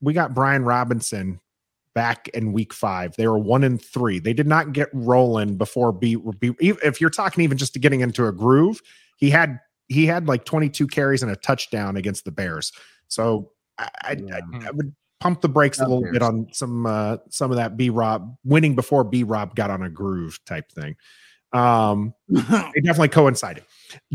we 0.00 0.12
got 0.12 0.34
Brian 0.34 0.64
Robinson 0.64 1.40
back 1.94 2.28
in 2.28 2.52
week 2.52 2.72
five. 2.72 3.16
They 3.16 3.26
were 3.26 3.38
one 3.38 3.64
and 3.64 3.82
three. 3.82 4.18
They 4.18 4.32
did 4.32 4.46
not 4.46 4.72
get 4.72 4.88
rolling 4.92 5.56
before 5.56 5.92
B. 5.92 6.16
B 6.38 6.52
if 6.60 7.00
you're 7.00 7.10
talking 7.10 7.42
even 7.42 7.58
just 7.58 7.72
to 7.72 7.78
getting 7.78 8.00
into 8.00 8.26
a 8.26 8.32
groove, 8.32 8.80
he 9.16 9.30
had 9.30 9.58
he 9.88 10.06
had 10.06 10.28
like 10.28 10.44
22 10.44 10.86
carries 10.86 11.22
and 11.22 11.32
a 11.32 11.36
touchdown 11.36 11.96
against 11.96 12.24
the 12.24 12.30
Bears. 12.30 12.72
So 13.08 13.50
I, 13.78 13.88
I, 14.02 14.12
Yeah. 14.12 14.40
I, 14.52 14.68
I 14.68 14.70
would 14.70 14.94
pump 15.20 15.40
the 15.40 15.48
brakes 15.48 15.80
a 15.80 15.82
little 15.82 16.02
Bears. 16.02 16.12
bit 16.12 16.22
on 16.22 16.46
some 16.52 16.86
uh, 16.86 17.16
some 17.30 17.50
of 17.50 17.56
that 17.56 17.76
B. 17.76 17.90
Rob 17.90 18.36
winning 18.44 18.74
before 18.74 19.04
B. 19.04 19.24
Rob 19.24 19.54
got 19.54 19.70
on 19.70 19.82
a 19.82 19.90
groove 19.90 20.38
type 20.44 20.70
thing. 20.70 20.94
Um, 21.52 22.14
they 22.28 22.80
definitely 22.82 23.08
coincided. 23.08 23.64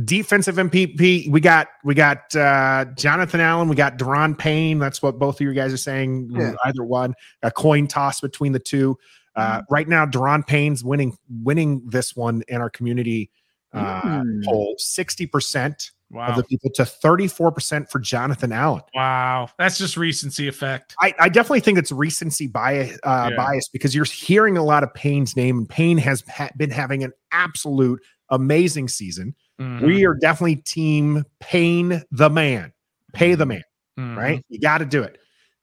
Defensive 0.04 0.56
MVP, 0.56 1.30
we 1.30 1.40
got 1.40 1.68
we 1.84 1.94
got 1.96 2.36
uh 2.36 2.86
Jonathan 2.96 3.40
Allen, 3.42 3.68
we 3.68 3.76
got 3.76 3.98
Daron 3.98 4.38
Payne. 4.38 4.80
That's 4.80 5.02
what 5.02 5.20
both 5.20 5.36
of 5.36 5.42
you 5.42 5.54
guys 5.54 5.74
are 5.74 5.78
saying. 5.78 6.30
Yeah. 6.32 6.54
Either 6.66 6.84
one, 6.84 7.14
a 7.42 7.52
coin 7.52 7.88
toss 7.88 8.22
between 8.22 8.52
the 8.52 8.60
two. 8.60 8.98
Uh, 9.36 9.58
Mm-hmm. 9.62 9.74
right 9.74 9.88
now, 9.88 10.06
Daron 10.06 10.46
Payne's 10.46 10.84
winning 10.84 11.18
winning 11.42 11.82
this 11.88 12.16
one 12.16 12.44
in 12.48 12.62
our 12.62 12.70
community 12.70 13.32
uh, 13.74 14.02
Mm. 14.02 14.46
poll. 14.46 14.76
Sixty 14.78 15.26
percent 15.26 15.90
of 16.16 16.36
the 16.36 16.44
people 16.44 16.70
to 16.76 16.86
thirty 16.86 17.28
four 17.28 17.52
percent 17.52 17.90
for 17.90 17.98
Jonathan 17.98 18.52
Allen. 18.52 18.84
wow, 18.94 19.50
that's 19.58 19.80
just 19.80 19.98
recency 19.98 20.48
effect. 20.48 20.94
I, 21.02 21.16
I 21.20 21.30
definitely 21.30 21.62
think 21.62 21.80
it's 21.80 21.92
recency 21.92 22.46
bias, 22.46 23.00
uh, 23.04 23.30
Yeah. 23.32 23.36
bias 23.38 23.68
because 23.70 23.96
you're 23.96 24.06
hearing 24.06 24.56
a 24.56 24.64
lot 24.64 24.84
of 24.84 24.94
Payne's 24.94 25.36
name, 25.36 25.58
and 25.58 25.68
Payne 25.70 25.98
has 25.98 26.24
ha- 26.30 26.52
been 26.56 26.70
having 26.70 27.04
an 27.04 27.14
absolute 27.32 28.00
amazing 28.30 28.90
season. 28.90 29.34
Mhm, 29.62 29.82
We 29.86 30.06
are 30.06 30.16
definitely 30.16 30.58
team 30.58 31.24
Payne 31.40 32.02
the 32.12 32.30
man, 32.30 32.74
pay 33.14 33.36
the 33.36 33.46
man, 33.46 33.64
mhm. 34.00 34.18
right? 34.18 34.44
You 34.50 34.60
got 34.60 34.80
to 34.80 34.86
do 34.86 35.04
it. 35.04 35.20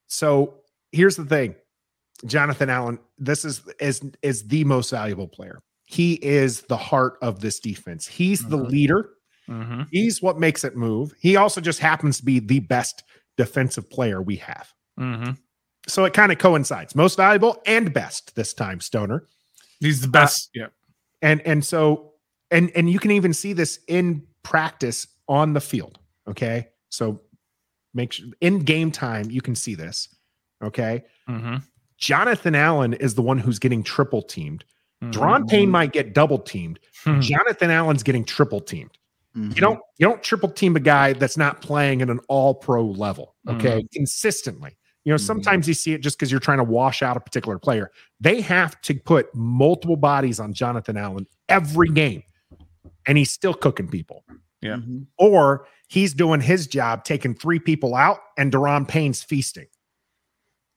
So 0.06 0.62
here's 0.92 1.16
the 1.16 1.24
thing, 1.24 1.54
Jonathan 2.26 2.70
Allen. 2.70 2.98
This 3.18 3.44
is 3.44 3.62
is 3.80 4.00
is 4.22 4.46
the 4.48 4.64
most 4.64 4.90
valuable 4.90 5.28
player. 5.28 5.60
He 5.86 6.14
is 6.24 6.62
the 6.62 6.76
heart 6.76 7.14
of 7.20 7.40
this 7.40 7.58
defense. 7.60 8.06
He's 8.06 8.42
the 8.46 8.58
Mhm. 8.58 8.70
leader. 8.70 9.10
Mhm. 9.48 9.88
He's 9.90 10.22
what 10.22 10.38
makes 10.38 10.62
it 10.62 10.76
move. 10.76 11.12
He 11.18 11.34
also 11.36 11.60
just 11.60 11.80
happens 11.80 12.18
to 12.18 12.24
be 12.24 12.38
the 12.38 12.60
best 12.60 13.02
defensive 13.36 13.90
player 13.90 14.22
we 14.22 14.36
have. 14.36 14.72
Mhm. 14.98 15.36
So 15.88 16.04
it 16.04 16.12
kind 16.12 16.30
of 16.30 16.38
coincides. 16.38 16.94
Most 16.94 17.16
valuable 17.16 17.60
and 17.66 17.92
best 17.92 18.36
this 18.36 18.54
time, 18.54 18.80
Stoner. 18.80 19.26
He's 19.80 20.00
the 20.02 20.08
Uh, 20.08 20.10
best. 20.12 20.50
yeah. 20.54 20.68
And 21.22 21.40
and 21.42 21.64
so 21.64 22.09
and 22.50 22.70
and 22.74 22.90
you 22.90 22.98
can 22.98 23.10
even 23.10 23.32
see 23.32 23.52
this 23.52 23.80
in 23.88 24.22
practice 24.42 25.06
on 25.28 25.52
the 25.52 25.60
field. 25.60 25.98
Okay. 26.28 26.68
So 26.88 27.20
make 27.94 28.12
sure 28.12 28.26
in 28.40 28.60
game 28.60 28.90
time 28.90 29.30
you 29.30 29.40
can 29.40 29.54
see 29.54 29.74
this. 29.74 30.08
Okay. 30.62 31.04
hmm 31.26 31.56
Jonathan 31.96 32.54
Allen 32.54 32.94
is 32.94 33.14
the 33.14 33.20
one 33.20 33.36
who's 33.38 33.58
getting 33.58 33.82
triple 33.82 34.22
teamed. 34.22 34.64
Mm-hmm. 35.02 35.20
Daron 35.20 35.48
Payne 35.48 35.68
might 35.70 35.92
get 35.92 36.14
double 36.14 36.38
teamed. 36.38 36.78
Hmm. 37.04 37.20
Jonathan 37.20 37.70
Allen's 37.70 38.02
getting 38.02 38.24
triple 38.24 38.60
teamed. 38.60 38.96
You 39.34 39.60
don't 39.60 39.78
you 39.98 40.08
don't 40.08 40.22
triple 40.24 40.48
team 40.48 40.74
a 40.74 40.80
guy 40.80 41.12
that's 41.12 41.36
not 41.36 41.60
playing 41.62 42.02
at 42.02 42.10
an 42.10 42.18
all 42.28 42.52
pro 42.52 42.84
level, 42.84 43.36
okay, 43.48 43.86
consistently. 43.94 44.76
You 45.04 45.12
know, 45.12 45.16
Mhm. 45.16 45.20
sometimes 45.20 45.68
you 45.68 45.74
see 45.74 45.92
it 45.92 46.00
just 46.00 46.18
because 46.18 46.30
you're 46.32 46.40
trying 46.40 46.58
to 46.58 46.64
wash 46.64 47.00
out 47.00 47.16
a 47.16 47.20
particular 47.20 47.56
player. 47.58 47.92
They 48.20 48.40
have 48.40 48.80
to 48.82 48.94
put 48.94 49.32
multiple 49.34 49.96
bodies 49.96 50.40
on 50.40 50.52
Jonathan 50.52 50.96
Allen 50.96 51.26
every 51.48 51.90
game, 51.90 52.24
and 53.06 53.18
he's 53.18 53.30
still 53.30 53.54
cooking 53.54 53.88
people. 53.88 54.24
Yeah. 54.60 54.76
Mhm. 54.76 55.06
Or 55.18 55.66
he's 55.88 56.12
doing 56.14 56.40
his 56.40 56.66
job, 56.66 57.04
taking 57.04 57.34
three 57.34 57.58
people 57.58 57.94
out, 57.94 58.18
and 58.36 58.52
Daron 58.52 58.86
Payne's 58.86 59.22
feasting. 59.22 59.66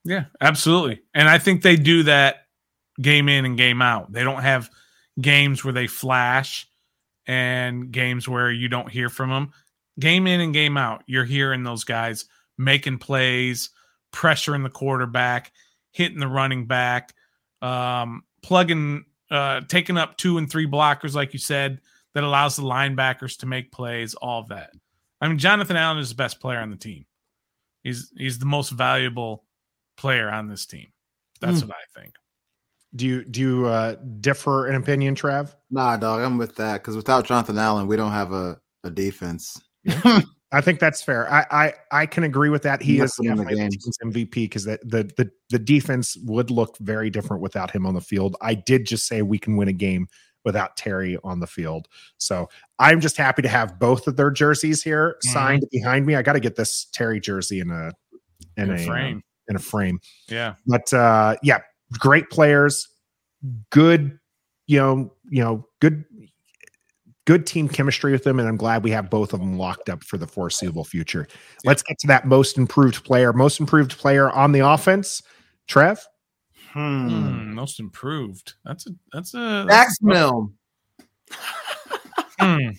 Yeah, 0.05 0.25
absolutely. 0.41 1.01
And 1.13 1.29
I 1.29 1.38
think 1.38 1.62
they 1.62 1.75
do 1.75 2.03
that 2.03 2.47
game 3.01 3.29
in 3.29 3.45
and 3.45 3.57
game 3.57 3.81
out. 3.81 4.12
They 4.12 4.23
don't 4.23 4.41
have 4.41 4.69
games 5.19 5.63
where 5.63 5.73
they 5.73 5.88
flash 5.88 6.67
and 7.25 7.91
games 7.91 8.27
where 8.27 8.51
you 8.51 8.67
don't 8.67 8.89
hear 8.89 9.09
from 9.09 9.29
them. 9.29 9.53
Game 9.99 10.27
in 10.27 10.41
and 10.41 10.53
game 10.53 10.75
out, 10.75 11.03
you're 11.05 11.23
hearing 11.23 11.63
those 11.63 11.83
guys 11.83 12.25
making 12.57 12.97
plays, 12.97 13.69
pressuring 14.12 14.63
the 14.63 14.69
quarterback, 14.69 15.51
hitting 15.91 16.19
the 16.19 16.27
running 16.27 16.65
back, 16.65 17.13
um, 17.62 18.23
plugging, 18.41 19.05
uh, 19.31 19.62
taking 19.67 19.97
up 19.97 20.17
two 20.17 20.38
and 20.38 20.49
three 20.49 20.67
blockers, 20.67 21.13
like 21.13 21.33
you 21.33 21.39
said, 21.39 21.79
that 22.13 22.23
allows 22.23 22.56
the 22.56 22.63
linebackers 22.63 23.38
to 23.39 23.45
make 23.45 23.71
plays. 23.71 24.13
All 24.15 24.41
of 24.41 24.49
that. 24.49 24.71
I 25.21 25.28
mean, 25.28 25.38
Jonathan 25.38 25.78
Allen 25.78 25.97
is 25.99 26.10
the 26.10 26.15
best 26.15 26.39
player 26.39 26.60
on 26.60 26.69
the 26.69 26.76
team. 26.78 27.06
He's 27.83 28.12
he's 28.17 28.40
the 28.40 28.46
most 28.46 28.69
valuable 28.71 29.46
player 29.98 30.29
on 30.29 30.48
this 30.48 30.65
team. 30.65 30.87
That's 31.42 31.62
Hmm. 31.62 31.67
what 31.67 31.75
I 31.77 32.00
think. 32.02 32.13
Do 32.96 33.06
you 33.08 33.23
do 33.25 33.40
you 33.42 33.65
uh, 33.67 33.96
differ 34.21 34.67
in 34.67 34.75
opinion, 34.75 35.15
Trav? 35.15 35.54
Nah, 35.71 35.98
dog, 35.98 36.21
I'm 36.21 36.37
with 36.37 36.56
that 36.58 36.81
because 36.81 36.96
without 36.96 37.25
Jonathan 37.25 37.58
Allen, 37.58 37.87
we 37.87 37.96
don't 37.98 38.12
have 38.12 38.31
a, 38.31 38.60
a 38.83 38.90
defense. 38.92 39.60
I 40.56 40.62
think 40.62 40.79
that's 40.79 41.02
fair. 41.02 41.31
I 41.33 41.46
I, 41.50 41.73
I 41.92 42.06
can 42.06 42.23
agree 42.23 42.50
with 42.50 42.62
that. 42.63 42.81
He 42.83 42.94
He 42.94 43.00
is 43.00 43.17
left 43.17 43.19
him 43.19 43.31
in 43.31 43.37
the 43.37 43.44
definitely 43.46 43.65
the 43.65 43.69
games. 43.71 43.98
MVP 44.06 44.31
because 44.35 44.63
the, 44.65 44.77
the 44.83 45.12
the 45.17 45.31
the 45.50 45.58
defense 45.60 46.15
would 46.25 46.52
look 46.52 46.77
very 46.77 47.10
different 47.10 47.42
without 47.42 47.71
him 47.71 47.87
on 47.87 47.96
the 47.96 48.02
field. 48.02 48.35
I 48.42 48.54
did 48.54 48.85
just 48.85 49.08
say 49.08 49.23
we 49.23 49.40
can 49.40 49.58
win 49.58 49.67
a 49.67 49.73
game 49.73 50.08
without 50.46 50.75
Terry 50.77 51.17
on 51.23 51.39
the 51.39 51.48
field. 51.48 51.87
So 52.17 52.50
I'm 52.79 53.00
just 53.02 53.17
happy 53.17 53.41
to 53.41 53.50
have 53.50 53.79
both 53.79 54.08
of 54.08 54.15
their 54.17 54.31
jerseys 54.31 54.83
here 54.83 55.17
Mhm. 55.25 55.31
signed 55.31 55.65
behind 55.71 56.06
me. 56.06 56.15
I 56.15 56.21
got 56.21 56.33
to 56.33 56.39
get 56.39 56.56
this 56.56 56.85
Terry 56.94 57.19
jersey 57.19 57.60
in 57.60 57.69
a 57.71 57.91
in, 58.58 58.65
In 58.65 58.71
a 58.71 58.73
a, 58.75 58.85
frame. 58.85 59.15
um, 59.17 59.23
in 59.48 59.56
a 59.56 59.60
frame. 59.60 60.00
Yeah. 60.27 60.56
But 60.67 60.94
uh 60.94 61.35
yeah, 61.44 61.60
great 62.00 62.29
players, 62.29 62.87
good, 63.71 64.19
you 64.67 64.79
know, 64.79 65.13
you 65.29 65.44
know, 65.44 65.67
good 65.79 66.06
good 67.25 67.46
team 67.48 67.69
chemistry 67.69 68.12
with 68.12 68.25
them, 68.25 68.37
and 68.37 68.48
I'm 68.48 68.58
glad 68.58 68.83
we 68.83 68.91
have 68.91 69.10
both 69.10 69.31
of 69.33 69.39
them 69.39 69.58
locked 69.58 69.89
up 69.89 70.04
for 70.04 70.17
the 70.17 70.27
foreseeable 70.27 70.83
future. 70.83 71.25
Let's 71.63 71.81
get 71.81 71.98
to 72.00 72.08
that 72.08 72.27
most 72.27 72.58
improved 72.58 73.04
player. 73.06 73.31
Most 73.31 73.60
improved 73.62 73.98
player 73.98 74.29
on 74.29 74.52
the 74.52 74.60
offense, 74.60 75.21
Trev. 75.67 76.06
Hmm. 76.74 77.08
Hmm, 77.10 77.54
most 77.54 77.80
improved. 77.80 78.54
That's 78.65 78.88
a 78.88 78.92
that's 79.12 79.34
a 79.36 79.65
Dax 79.67 79.98
that's, 80.00 80.02
Milne. 80.02 80.54
hmm. 82.40 82.69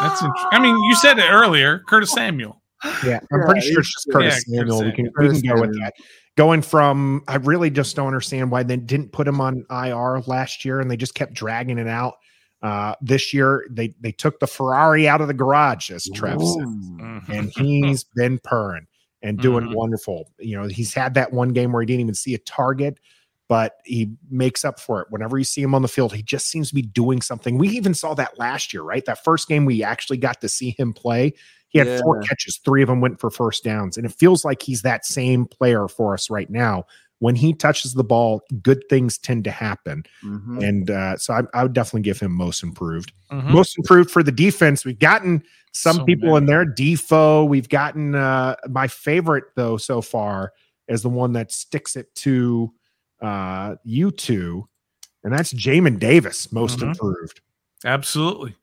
That's 0.00 0.22
int- 0.22 0.32
I 0.50 0.58
mean, 0.58 0.76
you 0.84 0.94
said 0.96 1.18
it 1.18 1.30
earlier, 1.30 1.80
Curtis 1.88 2.12
Samuel. 2.12 2.62
Yeah, 3.04 3.20
I'm 3.32 3.40
Yeah, 3.40 3.46
pretty 3.46 3.60
sure 3.60 3.80
it's 3.80 3.92
just 3.92 4.08
Curtis 4.10 4.44
yeah, 4.48 4.60
Samuel. 4.60 4.80
Curtis 4.80 4.96
We 4.96 5.04
can, 5.04 5.12
we 5.18 5.40
can 5.40 5.54
go 5.56 5.60
with 5.60 5.78
that. 5.80 5.92
Going 6.36 6.62
from, 6.62 7.22
I 7.28 7.36
really 7.36 7.70
just 7.70 7.94
don't 7.94 8.06
understand 8.06 8.50
why 8.50 8.62
they 8.62 8.76
didn't 8.78 9.12
put 9.12 9.28
him 9.28 9.40
on 9.40 9.64
IR 9.70 10.22
last 10.26 10.64
year 10.64 10.80
and 10.80 10.90
they 10.90 10.96
just 10.96 11.14
kept 11.14 11.34
dragging 11.34 11.78
it 11.78 11.86
out. 11.86 12.14
Uh, 12.62 12.94
this 13.02 13.34
year, 13.34 13.66
they 13.70 13.92
they 14.00 14.12
took 14.12 14.38
the 14.40 14.46
Ferrari 14.46 15.06
out 15.08 15.20
of 15.20 15.26
the 15.28 15.34
garage, 15.34 15.90
as 15.90 16.08
Trev 16.14 16.40
said, 16.40 16.62
Ooh. 16.62 16.96
Mhm. 17.00 17.28
and 17.28 17.52
he's 17.56 18.04
been 18.14 18.38
purring 18.44 18.86
and 19.22 19.38
doing 19.40 19.66
Mhm. 19.66 19.74
wonderful. 19.74 20.30
You 20.38 20.56
know, 20.60 20.68
he's 20.68 20.94
had 20.94 21.14
that 21.14 21.32
one 21.32 21.50
game 21.50 21.72
where 21.72 21.82
he 21.82 21.86
didn't 21.86 22.00
even 22.00 22.14
see 22.14 22.34
a 22.34 22.38
target, 22.38 22.98
but 23.48 23.76
he 23.84 24.12
makes 24.30 24.64
up 24.64 24.80
for 24.80 25.00
it. 25.02 25.08
Whenever 25.10 25.38
you 25.38 25.44
see 25.44 25.62
him 25.62 25.74
on 25.74 25.82
the 25.82 25.88
field, 25.88 26.14
he 26.14 26.22
just 26.22 26.48
seems 26.48 26.68
to 26.68 26.74
be 26.74 26.82
doing 26.82 27.20
something. 27.22 27.58
We 27.58 27.68
even 27.70 27.94
saw 27.94 28.14
that 28.14 28.38
last 28.38 28.72
year, 28.72 28.82
right? 28.82 29.04
That 29.04 29.22
first 29.24 29.48
game 29.48 29.64
we 29.64 29.82
actually 29.82 30.16
got 30.18 30.40
to 30.40 30.48
see 30.48 30.74
him 30.78 30.92
play. 30.92 31.34
He 31.68 31.78
had 31.78 31.88
four 31.88 32.16
catches, 32.16 32.58
three 32.58 32.82
of 32.82 32.88
them 32.88 33.00
went 33.00 33.18
for 33.20 33.30
first 33.30 33.64
downs. 33.64 33.96
And 33.96 34.04
it 34.06 34.12
feels 34.12 34.44
like 34.44 34.62
he's 34.62 34.82
that 34.82 35.06
same 35.06 35.46
player 35.46 35.88
for 35.88 36.14
us 36.14 36.28
right 36.30 36.50
now. 36.50 36.84
When 37.22 37.36
he 37.36 37.52
touches 37.54 37.94
the 37.94 38.02
ball, 38.02 38.42
good 38.62 38.82
things 38.90 39.16
tend 39.16 39.44
to 39.44 39.52
happen. 39.52 40.02
Mhm. 40.24 40.60
And 40.68 40.90
uh, 40.90 41.16
so 41.18 41.34
I, 41.34 41.42
I 41.54 41.62
would 41.62 41.72
definitely 41.72 42.02
give 42.02 42.18
him 42.18 42.32
most 42.32 42.64
improved. 42.64 43.12
Mhm. 43.30 43.50
Most 43.50 43.78
improved 43.78 44.10
for 44.10 44.24
the 44.24 44.32
defense. 44.32 44.84
We've 44.84 44.98
gotten 44.98 45.44
some 45.70 45.98
So 45.98 46.04
people 46.04 46.36
in 46.36 46.46
many. 46.46 46.52
there. 46.52 46.64
Defoe. 46.64 47.44
We've 47.44 47.68
gotten 47.68 48.16
uh, 48.16 48.56
my 48.68 48.88
favorite 48.88 49.44
though 49.54 49.76
so 49.76 50.00
far 50.02 50.52
is 50.88 51.02
the 51.02 51.08
one 51.10 51.32
that 51.34 51.52
sticks 51.52 51.94
it 51.94 52.12
to 52.16 52.72
uh, 53.20 53.76
you 53.84 54.10
two, 54.10 54.66
and 55.22 55.32
that's 55.32 55.52
Jamin 55.52 56.00
Davis. 56.00 56.50
Most 56.50 56.80
Mhm. 56.80 56.88
improved. 56.88 57.40
Absolutely. 57.84 58.56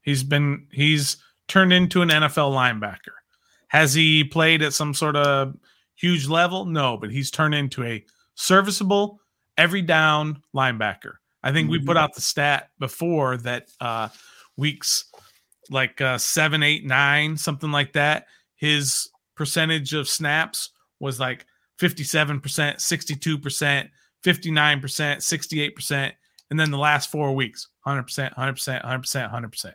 He's 0.00 0.22
been 0.22 0.66
he's 0.72 1.18
turned 1.46 1.74
into 1.74 2.00
an 2.00 2.08
NFL 2.08 2.52
linebacker. 2.52 3.16
Has 3.68 3.92
he 3.92 4.24
played 4.24 4.62
at 4.62 4.72
some 4.72 4.94
sort 4.94 5.14
of 5.14 5.54
huge 5.98 6.26
level? 6.28 6.64
No, 6.64 6.96
but 6.96 7.10
he's 7.10 7.30
turned 7.30 7.54
into 7.54 7.84
a 7.84 8.04
serviceable 8.34 9.20
every 9.56 9.82
down 9.82 10.42
linebacker. 10.54 11.14
I 11.42 11.52
think 11.52 11.70
we 11.70 11.80
Mhm. 11.80 11.86
put 11.86 11.96
out 11.96 12.14
the 12.14 12.20
stat 12.20 12.70
before 12.78 13.36
that 13.38 13.68
uh 13.80 14.08
weeks 14.56 15.04
like 15.70 16.00
uh 16.00 16.18
seven, 16.18 16.62
eight, 16.62 16.84
nine, 16.84 17.36
something 17.36 17.70
like 17.70 17.92
that. 17.94 18.26
His 18.56 19.08
percentage 19.34 19.92
of 19.94 20.08
snaps 20.08 20.70
was 21.00 21.20
like 21.20 21.46
57%, 21.78 22.80
62%, 22.80 23.90
59%, 24.22 25.22
68%. 25.22 26.12
And 26.50 26.58
then 26.58 26.70
the 26.70 26.78
last 26.78 27.10
four 27.10 27.34
weeks, 27.34 27.68
100%, 27.86 28.34
100%, 28.36 28.82
100%, 28.84 29.30
100%. 29.30 29.74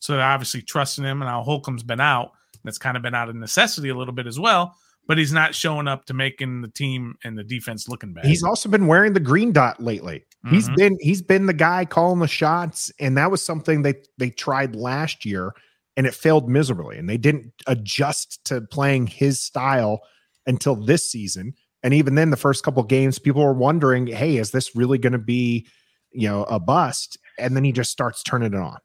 So 0.00 0.14
they're 0.14 0.22
obviously 0.24 0.62
trusting 0.62 1.04
him. 1.04 1.22
And 1.22 1.28
now 1.28 1.42
Holcomb's 1.42 1.82
been 1.82 2.00
out. 2.00 2.32
And 2.54 2.68
it's 2.68 2.78
kind 2.78 2.96
of 2.96 3.02
been 3.02 3.14
out 3.14 3.28
of 3.28 3.36
necessity 3.36 3.90
a 3.90 3.94
little 3.94 4.14
bit 4.14 4.26
as 4.26 4.40
well. 4.40 4.76
But 5.06 5.18
he's 5.18 5.32
not 5.32 5.54
showing 5.54 5.86
up 5.86 6.06
to 6.06 6.14
making 6.14 6.62
the 6.62 6.68
team 6.68 7.16
and 7.24 7.36
the 7.36 7.44
defense 7.44 7.88
looking 7.88 8.14
bad. 8.14 8.24
He's 8.24 8.42
also 8.42 8.68
been 8.70 8.86
wearing 8.86 9.12
the 9.12 9.20
green 9.20 9.52
dot 9.52 9.82
lately. 9.82 10.24
He's 10.48 10.68
Mhm. 10.68 10.76
been 10.76 10.98
he's 11.00 11.22
been 11.22 11.46
the 11.46 11.52
guy 11.52 11.84
calling 11.84 12.20
the 12.20 12.28
shots, 12.28 12.90
and 13.00 13.16
that 13.16 13.30
was 13.30 13.44
something 13.44 13.82
they 13.82 13.94
they 14.18 14.30
tried 14.30 14.74
last 14.74 15.24
year, 15.24 15.52
and 15.96 16.06
it 16.06 16.14
failed 16.14 16.48
miserably. 16.48 16.96
And 16.98 17.08
they 17.08 17.18
didn't 17.18 17.52
adjust 17.66 18.42
to 18.46 18.60
playing 18.62 19.06
his 19.08 19.40
style 19.40 20.00
until 20.46 20.74
this 20.76 21.10
season. 21.10 21.54
And 21.82 21.92
even 21.92 22.14
then, 22.14 22.30
the 22.30 22.36
first 22.38 22.64
couple 22.64 22.82
games, 22.82 23.18
people 23.18 23.42
were 23.44 23.52
wondering, 23.52 24.06
"Hey, 24.06 24.36
is 24.38 24.52
this 24.52 24.74
really 24.74 24.96
going 24.96 25.12
to 25.12 25.18
be, 25.18 25.66
you 26.12 26.28
know, 26.28 26.44
a 26.44 26.58
bust?" 26.58 27.18
And 27.38 27.54
then 27.54 27.64
he 27.64 27.72
just 27.72 27.90
starts 27.90 28.22
turning 28.22 28.54
it 28.54 28.58
on. 28.58 28.78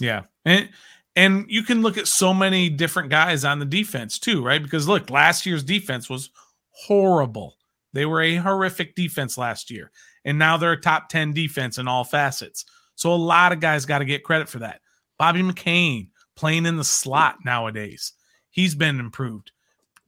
Yeah. 0.00 0.22
And 0.46 0.70
and 1.14 1.44
you 1.48 1.62
can 1.62 1.82
look 1.82 1.98
at 1.98 2.06
so 2.06 2.32
many 2.32 2.68
different 2.68 3.10
guys 3.10 3.44
on 3.44 3.58
the 3.58 3.64
defense 3.64 4.18
too, 4.18 4.42
right? 4.42 4.62
Because 4.62 4.88
look, 4.88 5.10
last 5.10 5.44
year's 5.44 5.62
defense 5.62 6.08
was 6.08 6.30
horrible. 6.70 7.56
They 7.92 8.06
were 8.06 8.22
a 8.22 8.36
horrific 8.36 8.94
defense 8.94 9.36
last 9.36 9.70
year. 9.70 9.90
And 10.24 10.38
now 10.38 10.56
they're 10.56 10.72
a 10.72 10.80
top 10.80 11.08
10 11.08 11.32
defense 11.32 11.78
in 11.78 11.88
all 11.88 12.04
facets. 12.04 12.64
So 12.94 13.12
a 13.12 13.16
lot 13.16 13.52
of 13.52 13.60
guys 13.60 13.84
got 13.84 13.98
to 13.98 14.04
get 14.04 14.24
credit 14.24 14.48
for 14.48 14.60
that. 14.60 14.80
Bobby 15.18 15.42
McCain 15.42 16.08
playing 16.36 16.66
in 16.66 16.76
the 16.76 16.84
slot 16.84 17.38
nowadays. 17.44 18.12
He's 18.50 18.74
been 18.74 18.98
improved. 19.00 19.52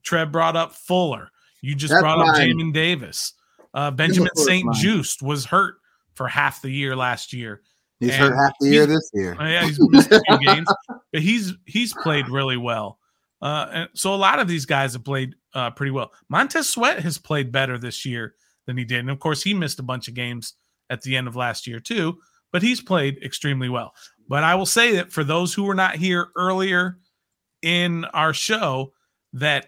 Trev 0.03 0.31
brought 0.31 0.55
up 0.55 0.73
Fuller. 0.73 1.29
You 1.61 1.75
just 1.75 1.91
That's 1.91 2.01
brought 2.01 2.19
up 2.19 2.27
mine. 2.27 2.49
Jamin 2.51 2.73
Davis. 2.73 3.33
Uh, 3.73 3.91
Benjamin 3.91 4.29
St-Juste 4.35 5.21
was 5.21 5.45
hurt 5.45 5.75
for 6.13 6.27
half 6.27 6.61
the 6.61 6.69
year 6.69 6.95
last 6.95 7.33
year. 7.33 7.61
He's 8.05 8.13
And 8.13 8.23
hurt 8.23 8.35
half 8.35 8.53
the 8.59 8.69
year 8.69 8.85
this 8.85 9.09
year. 9.13 9.35
Oh, 9.39 9.45
yeah, 9.45 9.65
he's 9.65 9.79
missed 9.89 10.11
a 10.11 10.21
few 10.27 10.39
games, 10.39 10.67
but 11.11 11.21
he's 11.21 11.53
he's 11.65 11.93
played 11.93 12.29
really 12.29 12.57
well. 12.57 12.99
Uh, 13.41 13.67
and 13.71 13.89
so 13.93 14.13
a 14.13 14.15
lot 14.15 14.39
of 14.39 14.47
these 14.47 14.65
guys 14.65 14.93
have 14.93 15.03
played 15.03 15.35
uh, 15.53 15.71
pretty 15.71 15.91
well. 15.91 16.11
Montez 16.29 16.69
Sweat 16.69 16.99
has 17.01 17.17
played 17.17 17.51
better 17.51 17.77
this 17.77 18.05
year 18.05 18.35
than 18.65 18.77
he 18.77 18.85
did, 18.85 18.99
and 18.99 19.09
of 19.09 19.19
course 19.19 19.43
he 19.43 19.53
missed 19.53 19.79
a 19.79 19.83
bunch 19.83 20.07
of 20.07 20.13
games 20.13 20.53
at 20.89 21.01
the 21.01 21.15
end 21.15 21.27
of 21.27 21.35
last 21.35 21.67
year 21.67 21.79
too. 21.79 22.17
But 22.51 22.61
he's 22.61 22.81
played 22.81 23.21
extremely 23.23 23.69
well. 23.69 23.93
But 24.27 24.43
I 24.43 24.55
will 24.55 24.65
say 24.65 24.95
that 24.95 25.11
for 25.11 25.23
those 25.23 25.53
who 25.53 25.63
were 25.63 25.75
not 25.75 25.95
here 25.95 26.27
earlier 26.35 26.97
in 27.61 28.05
our 28.05 28.33
show, 28.33 28.93
that 29.33 29.67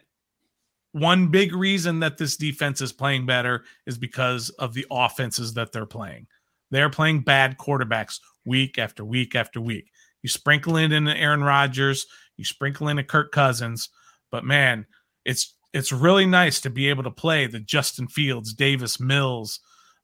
one 0.93 1.27
big 1.27 1.53
reason 1.53 1.99
that 1.99 2.17
this 2.17 2.37
defense 2.37 2.81
is 2.81 2.91
playing 2.91 3.25
better 3.25 3.65
is 3.85 3.97
because 3.97 4.49
of 4.51 4.73
the 4.73 4.85
offenses 4.89 5.53
that 5.53 5.71
they're 5.71 5.85
playing. 5.85 6.27
They're 6.71 6.89
playing 6.89 7.21
bad 7.21 7.57
quarterbacks 7.57 8.19
week 8.45 8.77
after 8.77 9.05
week 9.05 9.35
after 9.35 9.61
week. 9.61 9.91
You 10.21 10.29
sprinkle 10.29 10.77
in 10.77 11.07
Aaron 11.07 11.43
Rodgers, 11.43 12.05
you 12.37 12.45
sprinkle 12.45 12.87
in 12.87 12.97
a 12.97 13.03
Kirk 13.03 13.31
Cousins, 13.31 13.89
but 14.31 14.43
man, 14.43 14.85
it's 15.25 15.53
it's 15.73 15.91
really 15.91 16.25
nice 16.25 16.61
to 16.61 16.69
be 16.69 16.89
able 16.89 17.03
to 17.03 17.11
play 17.11 17.45
the 17.45 17.59
Justin 17.59 18.07
Fields, 18.07 18.53
Davis 18.53 18.99
Mills, 18.99 19.59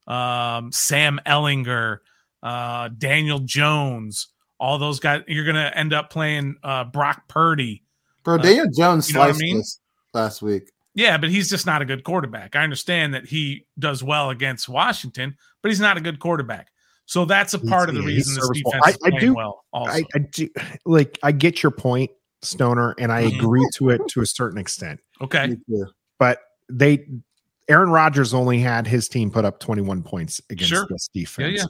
um, 0.06 0.70
Sam 0.72 1.18
Ehlinger, 1.26 1.98
uh, 2.42 2.88
Daniel 2.96 3.40
Jones, 3.40 4.28
all 4.60 4.78
those 4.78 5.00
guys. 5.00 5.22
You're 5.26 5.44
gonna 5.44 5.72
end 5.74 5.92
up 5.92 6.10
playing 6.10 6.56
uh, 6.62 6.84
Brock 6.84 7.28
Purdy. 7.28 7.82
Bro, 8.22 8.38
Daniel 8.38 8.66
Jones 8.70 9.08
you 9.08 9.14
know 9.14 9.20
what 9.20 9.30
I 9.30 9.32
sliced 9.32 9.42
mean? 9.42 9.62
last 10.12 10.42
week. 10.42 10.70
Yeah, 10.94 11.18
but 11.18 11.28
he's 11.30 11.50
just 11.50 11.66
not 11.66 11.82
a 11.82 11.84
good 11.84 12.04
quarterback. 12.04 12.54
I 12.56 12.62
understand 12.62 13.14
that 13.14 13.26
he 13.26 13.66
does 13.78 14.02
well 14.02 14.30
against 14.30 14.68
Washington, 14.68 15.36
but 15.62 15.70
he's 15.70 15.80
not 15.80 15.96
a 15.96 16.00
good 16.00 16.18
quarterback. 16.20 16.68
So 17.06 17.24
that's 17.24 17.52
a 17.54 17.58
He's- 17.58 17.68
part 17.68 17.88
of 17.88 17.94
the 17.96 18.00
yeah, 18.02 18.06
reason 18.06 18.34
this 18.34 18.44
serviceable. 18.44 18.70
defense 18.72 18.96
is 18.96 19.02
I- 19.12 19.16
I 19.16 19.20
do- 19.20 19.34
well. 19.34 19.64
I, 19.74 20.04
I 20.14 20.18
do 20.30 20.48
like 20.86 21.18
I 21.22 21.32
get 21.32 21.62
your 21.62 21.72
point, 21.72 22.10
Stoner, 22.42 22.94
and 22.98 23.10
I 23.12 23.24
Mhm. 23.24 23.36
agree 23.38 23.66
to 23.74 23.90
it 23.90 24.00
to 24.10 24.20
a 24.22 24.26
certain 24.26 24.58
extent. 24.58 25.00
okay, 25.20 25.56
But 26.18 26.40
they 26.70 27.06
Aaron 27.68 27.88
Rodgers 27.90 28.32
only 28.34 28.60
had 28.60 28.86
his 28.86 29.08
team 29.08 29.30
put 29.30 29.44
up 29.44 29.58
21 29.58 30.02
points 30.02 30.40
against 30.50 30.70
Sure. 30.70 30.86
this 30.90 31.08
defense. 31.12 31.58
yeah. 31.60 31.64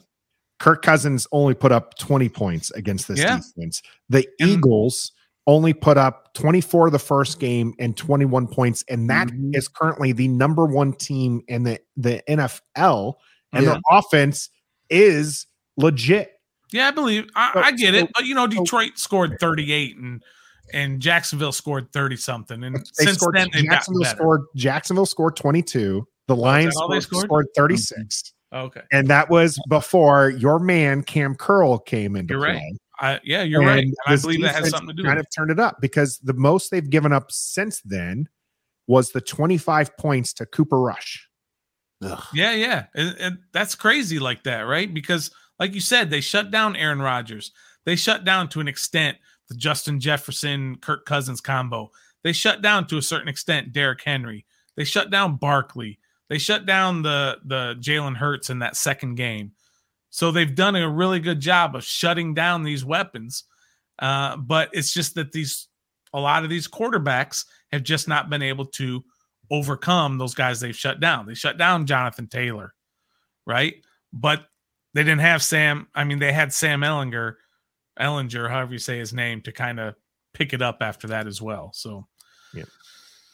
Kirk 0.61 0.83
Cousins 0.83 1.27
only 1.33 1.55
put 1.55 1.73
up 1.73 1.97
20 1.99 2.29
points 2.29 2.71
against 2.73 3.07
this 3.09 3.19
Yeah. 3.21 3.39
defense. 3.39 3.81
The 4.09 4.27
And- 4.41 4.51
Eagles 4.51 5.13
only 5.47 5.73
put 5.75 5.97
up 5.99 6.33
24 6.35 6.91
the 6.91 6.99
first 6.99 7.39
game 7.39 7.75
and 7.79 7.97
21 7.97 8.47
points, 8.47 8.85
and 8.89 9.11
that 9.11 9.31
is 9.53 9.69
Mhm. 9.69 9.75
currently 9.75 10.13
the 10.13 10.29
number 10.29 10.65
one 10.67 10.93
team 10.95 11.43
in 11.49 11.65
the, 11.65 11.79
the 11.97 12.23
NFL, 12.31 13.17
and 13.53 13.65
Yeah. 13.65 13.73
their 13.73 13.81
offense 13.91 14.49
is 14.91 15.47
legit. 15.77 16.31
yeah, 16.73 16.89
I 16.89 16.91
believe 16.91 17.27
I, 17.37 17.53
So- 17.53 17.61
I 17.61 17.71
get 17.73 17.95
so- 17.95 18.01
it. 18.01 18.11
But 18.15 18.25
you 18.27 18.35
know, 18.35 18.47
Detroit 18.47 18.93
scored 18.99 19.37
38 19.41 19.97
and 19.97 20.23
and 20.73 20.99
Jacksonville 21.01 21.53
scored 21.53 21.93
30 21.93 22.17
something, 22.17 22.65
and 22.65 22.77
since 22.95 23.19
scored 23.19 23.35
then 23.37 23.51
Jacksonville 23.53 24.05
scored 24.07 24.41
Jacksonville 24.57 25.07
scored 25.07 25.37
22. 25.37 26.07
The 26.27 26.35
Lions 26.35 26.75
scored, 26.75 27.03
scored? 27.03 27.25
scored 27.27 27.47
36. 27.55 28.33
Okay, 28.53 28.81
And 28.93 29.09
that 29.09 29.29
was 29.29 29.59
before 29.69 30.31
your 30.31 30.59
man 30.59 31.03
Kam 31.03 31.35
Curl 31.35 31.79
came 31.79 32.17
into 32.17 32.33
You're 32.35 32.45
play. 32.45 32.55
right. 32.55 32.73
I, 33.05 33.21
yeah, 33.23 33.43
you're 33.43 33.61
right. 33.61 33.85
And 33.85 33.95
And 34.07 34.19
I 34.19 34.21
believe 34.21 34.43
that 34.43 34.55
has 34.55 34.71
something 34.71 34.89
to 34.89 34.95
do 34.95 35.03
Kind 35.03 35.19
with 35.19 35.27
of 35.27 35.35
turned 35.35 35.51
it 35.51 35.61
up 35.61 35.81
because 35.81 36.19
the 36.19 36.33
most 36.33 36.71
they've 36.71 36.89
given 36.89 37.13
up 37.13 37.31
since 37.31 37.81
then 37.83 38.29
was 38.87 39.11
the 39.13 39.21
25 39.21 39.97
points 39.97 40.33
to 40.35 40.47
Cooper 40.47 40.81
Rush. 40.81 41.29
Ugh. 42.03 42.23
Yeah, 42.33 42.53
yeah. 42.53 42.87
And, 42.95 43.17
and 43.19 43.39
that's 43.53 43.75
crazy 43.75 44.19
like 44.19 44.45
that, 44.45 44.61
right? 44.61 44.93
Because 44.93 45.31
like 45.59 45.75
you 45.75 45.81
said, 45.81 46.11
they 46.11 46.21
shut 46.21 46.51
down 46.51 46.77
Aaron 46.77 47.01
Rodgers. 47.01 47.53
They 47.85 47.97
shut 47.97 48.25
down 48.25 48.49
to 48.51 48.61
an 48.61 48.69
extent 48.69 49.19
the 49.49 49.55
Justin 49.55 50.01
Jefferson 50.01 50.77
Kirk 50.77 51.05
Cousins 51.05 51.41
combo. 51.41 51.91
They 52.23 52.33
shut 52.33 52.63
down 52.63 52.87
to 52.87 52.97
a 52.97 53.03
certain 53.03 53.29
extent 53.29 53.73
Derrick 53.73 54.03
Henry. 54.03 54.47
They 54.77 54.85
shut 54.85 55.11
down 55.11 55.37
Barkley. 55.37 55.99
They 56.31 56.39
shut 56.39 56.65
down 56.65 57.03
the 57.03 57.37
the 57.45 57.77
Jalen 57.81 58.17
Hurts 58.17 58.49
in 58.49 58.61
that 58.61 58.77
second 58.77 59.17
game. 59.17 59.53
So 60.15 60.31
they've 60.31 60.55
done 60.55 60.77
a 60.77 60.89
really 60.89 61.19
good 61.19 61.41
job 61.41 61.75
of 61.75 61.83
shutting 61.83 62.35
down 62.35 62.63
these 62.63 62.85
weapons. 62.85 63.43
Uh, 63.99 64.37
but 64.37 64.69
it's 64.73 64.95
just 64.95 65.17
that 65.17 65.33
these 65.33 65.67
a 66.13 66.21
lot 66.21 66.45
of 66.45 66.51
these 66.51 66.69
quarterbacks 66.69 67.47
have 67.73 67.83
just 67.83 68.07
not 68.07 68.31
been 68.31 68.41
able 68.41 68.67
to 68.67 69.03
overcome 69.51 70.17
those 70.17 70.33
guys 70.33 70.61
they've 70.61 70.77
shut 70.77 71.01
down. 71.01 71.27
They 71.27 71.35
shut 71.35 71.59
down 71.59 71.87
Jonathan 71.87 72.29
Taylor, 72.29 72.75
right? 73.45 73.75
But 74.13 74.47
they 74.95 75.03
didn't 75.03 75.23
have 75.23 75.43
Sam. 75.43 75.89
I 75.97 76.05
mean, 76.05 76.21
they 76.21 76.31
had 76.31 76.53
Sam 76.53 76.83
Ehlinger, 76.83 77.35
Ehlinger, 77.99 78.49
however 78.49 78.73
you 78.73 78.79
say 78.79 79.01
his 79.01 79.13
name, 79.13 79.41
to 79.41 79.51
kind 79.51 79.81
of 79.81 79.97
pick 80.33 80.53
it 80.53 80.63
up 80.63 80.77
after 80.81 81.09
that 81.09 81.27
as 81.27 81.43
well. 81.43 81.73
So, 81.75 82.07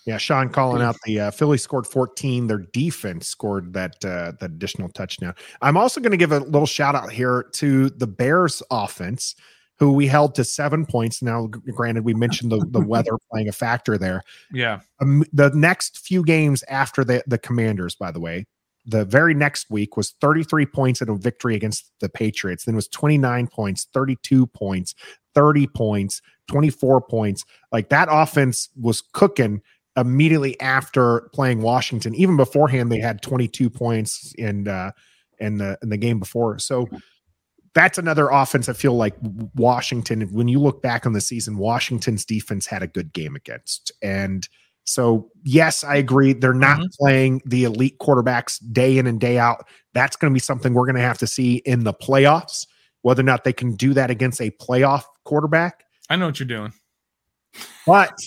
yeah. 0.06 0.16
Sean 0.18 0.48
calling 0.48 0.82
out 0.82 0.96
the 1.04 1.20
uh, 1.20 1.30
Philly 1.30 1.58
scored 1.58 1.86
14. 1.86 2.46
Their 2.46 2.66
defense 2.72 3.28
scored 3.28 3.72
that 3.74 3.96
uh, 4.04 4.32
that 4.40 4.50
additional 4.50 4.88
touchdown. 4.88 5.34
I'm 5.62 5.76
also 5.76 6.00
going 6.00 6.12
to 6.12 6.16
give 6.16 6.32
a 6.32 6.40
little 6.40 6.66
shout 6.66 6.94
out 6.94 7.12
here 7.12 7.44
to 7.54 7.90
the 7.90 8.06
Bears 8.06 8.62
offense 8.70 9.34
who 9.80 9.92
we 9.92 10.06
held 10.06 10.34
to 10.34 10.44
seven 10.44 10.84
points. 10.84 11.22
Now, 11.22 11.46
granted, 11.46 12.04
we 12.04 12.12
mentioned 12.12 12.52
the, 12.52 12.64
the 12.68 12.80
weather 12.86 13.12
playing 13.32 13.48
a 13.48 13.52
factor 13.52 13.96
there. 13.96 14.22
Yeah. 14.52 14.80
Um, 15.00 15.24
the 15.32 15.50
next 15.54 15.98
few 15.98 16.22
games 16.22 16.62
after 16.68 17.02
the, 17.02 17.24
the 17.26 17.38
Commanders, 17.38 17.94
by 17.94 18.10
the 18.10 18.20
way, 18.20 18.46
the 18.84 19.06
very 19.06 19.32
next 19.32 19.70
week 19.70 19.96
was 19.96 20.10
33 20.20 20.66
points 20.66 21.00
in 21.00 21.08
a 21.08 21.16
victory 21.16 21.56
against 21.56 21.90
the 22.00 22.10
Patriots. 22.10 22.64
Then 22.64 22.76
was 22.76 22.88
29 22.88 23.46
points, 23.48 23.88
32 23.94 24.46
points, 24.48 24.94
30 25.34 25.66
points, 25.68 26.20
24 26.48 27.00
points. 27.00 27.44
Like 27.72 27.88
that 27.88 28.08
offense 28.10 28.68
was 28.78 29.02
cooking 29.12 29.62
immediately 29.96 30.60
after 30.60 31.28
playing 31.32 31.62
Washington. 31.62 32.14
Even 32.14 32.36
beforehand, 32.36 32.90
they 32.90 33.00
had 33.00 33.22
22 33.22 33.70
points 33.70 34.32
in 34.38 34.68
uh, 34.68 34.92
in 35.38 35.58
the 35.58 35.78
in 35.82 35.88
the 35.88 35.96
game 35.96 36.18
before. 36.18 36.58
So 36.58 36.88
that's 37.74 37.98
another 37.98 38.28
offense 38.28 38.68
I 38.68 38.72
feel 38.72 38.94
like 38.94 39.14
Washington, 39.54 40.22
when 40.32 40.48
you 40.48 40.58
look 40.58 40.82
back 40.82 41.06
on 41.06 41.12
the 41.12 41.20
season, 41.20 41.56
Washington's 41.56 42.24
defense 42.24 42.66
had 42.66 42.82
a 42.82 42.88
good 42.88 43.12
game 43.12 43.36
against. 43.36 43.92
And 44.02 44.48
so, 44.84 45.30
yes, 45.44 45.84
I 45.84 45.96
agree. 45.96 46.32
They're 46.32 46.52
not 46.52 46.78
mm-hmm. 46.78 46.86
playing 46.98 47.42
the 47.44 47.64
elite 47.64 47.98
quarterbacks 48.00 48.58
day 48.72 48.98
in 48.98 49.06
and 49.06 49.20
day 49.20 49.38
out. 49.38 49.66
That's 49.94 50.16
going 50.16 50.32
to 50.32 50.34
be 50.34 50.40
something 50.40 50.74
we're 50.74 50.86
going 50.86 50.96
to 50.96 51.02
have 51.02 51.18
to 51.18 51.26
see 51.26 51.56
in 51.58 51.84
the 51.84 51.94
playoffs, 51.94 52.66
whether 53.02 53.20
or 53.20 53.24
not 53.24 53.44
they 53.44 53.52
can 53.52 53.76
do 53.76 53.94
that 53.94 54.10
against 54.10 54.40
a 54.40 54.50
playoff 54.50 55.04
quarterback. 55.24 55.84
I 56.08 56.16
know 56.16 56.26
what 56.26 56.40
you're 56.40 56.48
doing. 56.48 56.72
But 57.86 58.18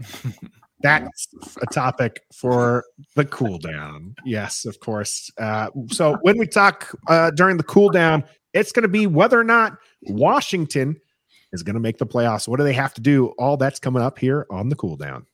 that's 0.80 1.28
a 1.62 1.66
topic 1.66 2.22
for 2.32 2.84
the 3.14 3.24
cool 3.24 3.58
down. 3.58 4.14
Yes, 4.24 4.64
of 4.64 4.78
course. 4.80 5.30
Uh, 5.38 5.70
so 5.90 6.18
when 6.22 6.38
we 6.38 6.46
talk 6.46 6.94
uh, 7.08 7.30
during 7.30 7.56
the 7.56 7.62
cool 7.62 7.90
down, 7.90 8.24
it's 8.52 8.72
going 8.72 8.82
to 8.82 8.88
be 8.88 9.06
whether 9.06 9.38
or 9.38 9.44
not 9.44 9.78
Washington 10.02 10.96
is 11.52 11.62
going 11.62 11.74
to 11.74 11.80
make 11.80 11.98
the 11.98 12.06
playoffs. 12.06 12.46
What 12.46 12.58
do 12.58 12.64
they 12.64 12.72
have 12.74 12.94
to 12.94 13.00
do? 13.00 13.28
All 13.38 13.56
that's 13.56 13.78
coming 13.78 14.02
up 14.02 14.18
here 14.18 14.46
on 14.50 14.68
the 14.68 14.76
cool 14.76 14.96
down. 14.96 15.26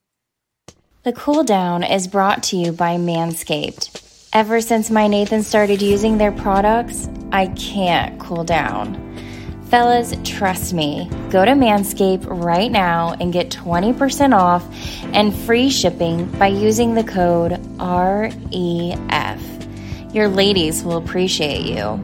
The 1.02 1.12
cool 1.12 1.42
down 1.42 1.82
is 1.82 2.06
brought 2.06 2.44
to 2.44 2.56
you 2.56 2.70
by 2.70 2.96
Manscaped. 2.96 4.28
Ever 4.32 4.60
since 4.60 4.90
my 4.90 5.08
Nathan 5.08 5.42
started 5.42 5.82
using 5.82 6.18
their 6.18 6.32
products, 6.32 7.08
I 7.32 7.48
can't 7.48 8.18
cool 8.20 8.44
down. 8.44 9.11
Fellas, 9.72 10.14
trust 10.22 10.74
me. 10.74 11.08
Go 11.30 11.46
to 11.46 11.52
Manscaped 11.52 12.26
right 12.28 12.70
now 12.70 13.14
and 13.18 13.32
get 13.32 13.48
20% 13.48 14.38
off 14.38 14.62
and 15.14 15.34
free 15.34 15.70
shipping 15.70 16.26
by 16.32 16.48
using 16.48 16.94
the 16.94 17.02
code 17.02 17.52
REF. 17.80 19.40
Your 20.14 20.28
ladies 20.28 20.84
will 20.84 20.98
appreciate 20.98 21.62
you. 21.62 21.98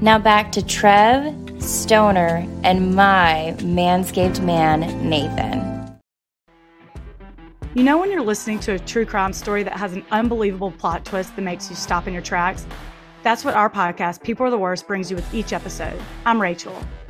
Now 0.00 0.20
back 0.20 0.52
to 0.52 0.64
Trev, 0.64 1.34
Stoner, 1.60 2.46
and 2.62 2.94
my 2.94 3.52
manscaped 3.58 4.40
man, 4.40 4.82
Nathan. 5.10 5.98
You 7.74 7.82
know, 7.82 7.98
when 7.98 8.12
you're 8.12 8.22
listening 8.22 8.60
to 8.60 8.74
a 8.74 8.78
true 8.78 9.04
crime 9.04 9.32
story 9.32 9.64
that 9.64 9.76
has 9.76 9.92
an 9.92 10.04
unbelievable 10.12 10.70
plot 10.70 11.04
twist 11.04 11.34
that 11.34 11.42
makes 11.42 11.68
you 11.68 11.74
stop 11.74 12.06
in 12.06 12.12
your 12.12 12.22
tracks? 12.22 12.64
That's 13.24 13.44
what 13.44 13.54
our 13.54 13.68
podcast, 13.68 14.22
People 14.22 14.46
Are 14.46 14.50
the 14.50 14.56
Worst, 14.56 14.86
brings 14.86 15.10
you 15.10 15.16
with 15.16 15.34
each 15.34 15.52
episode. 15.52 16.00
I'm 16.24 16.40
Rachel. 16.40 16.80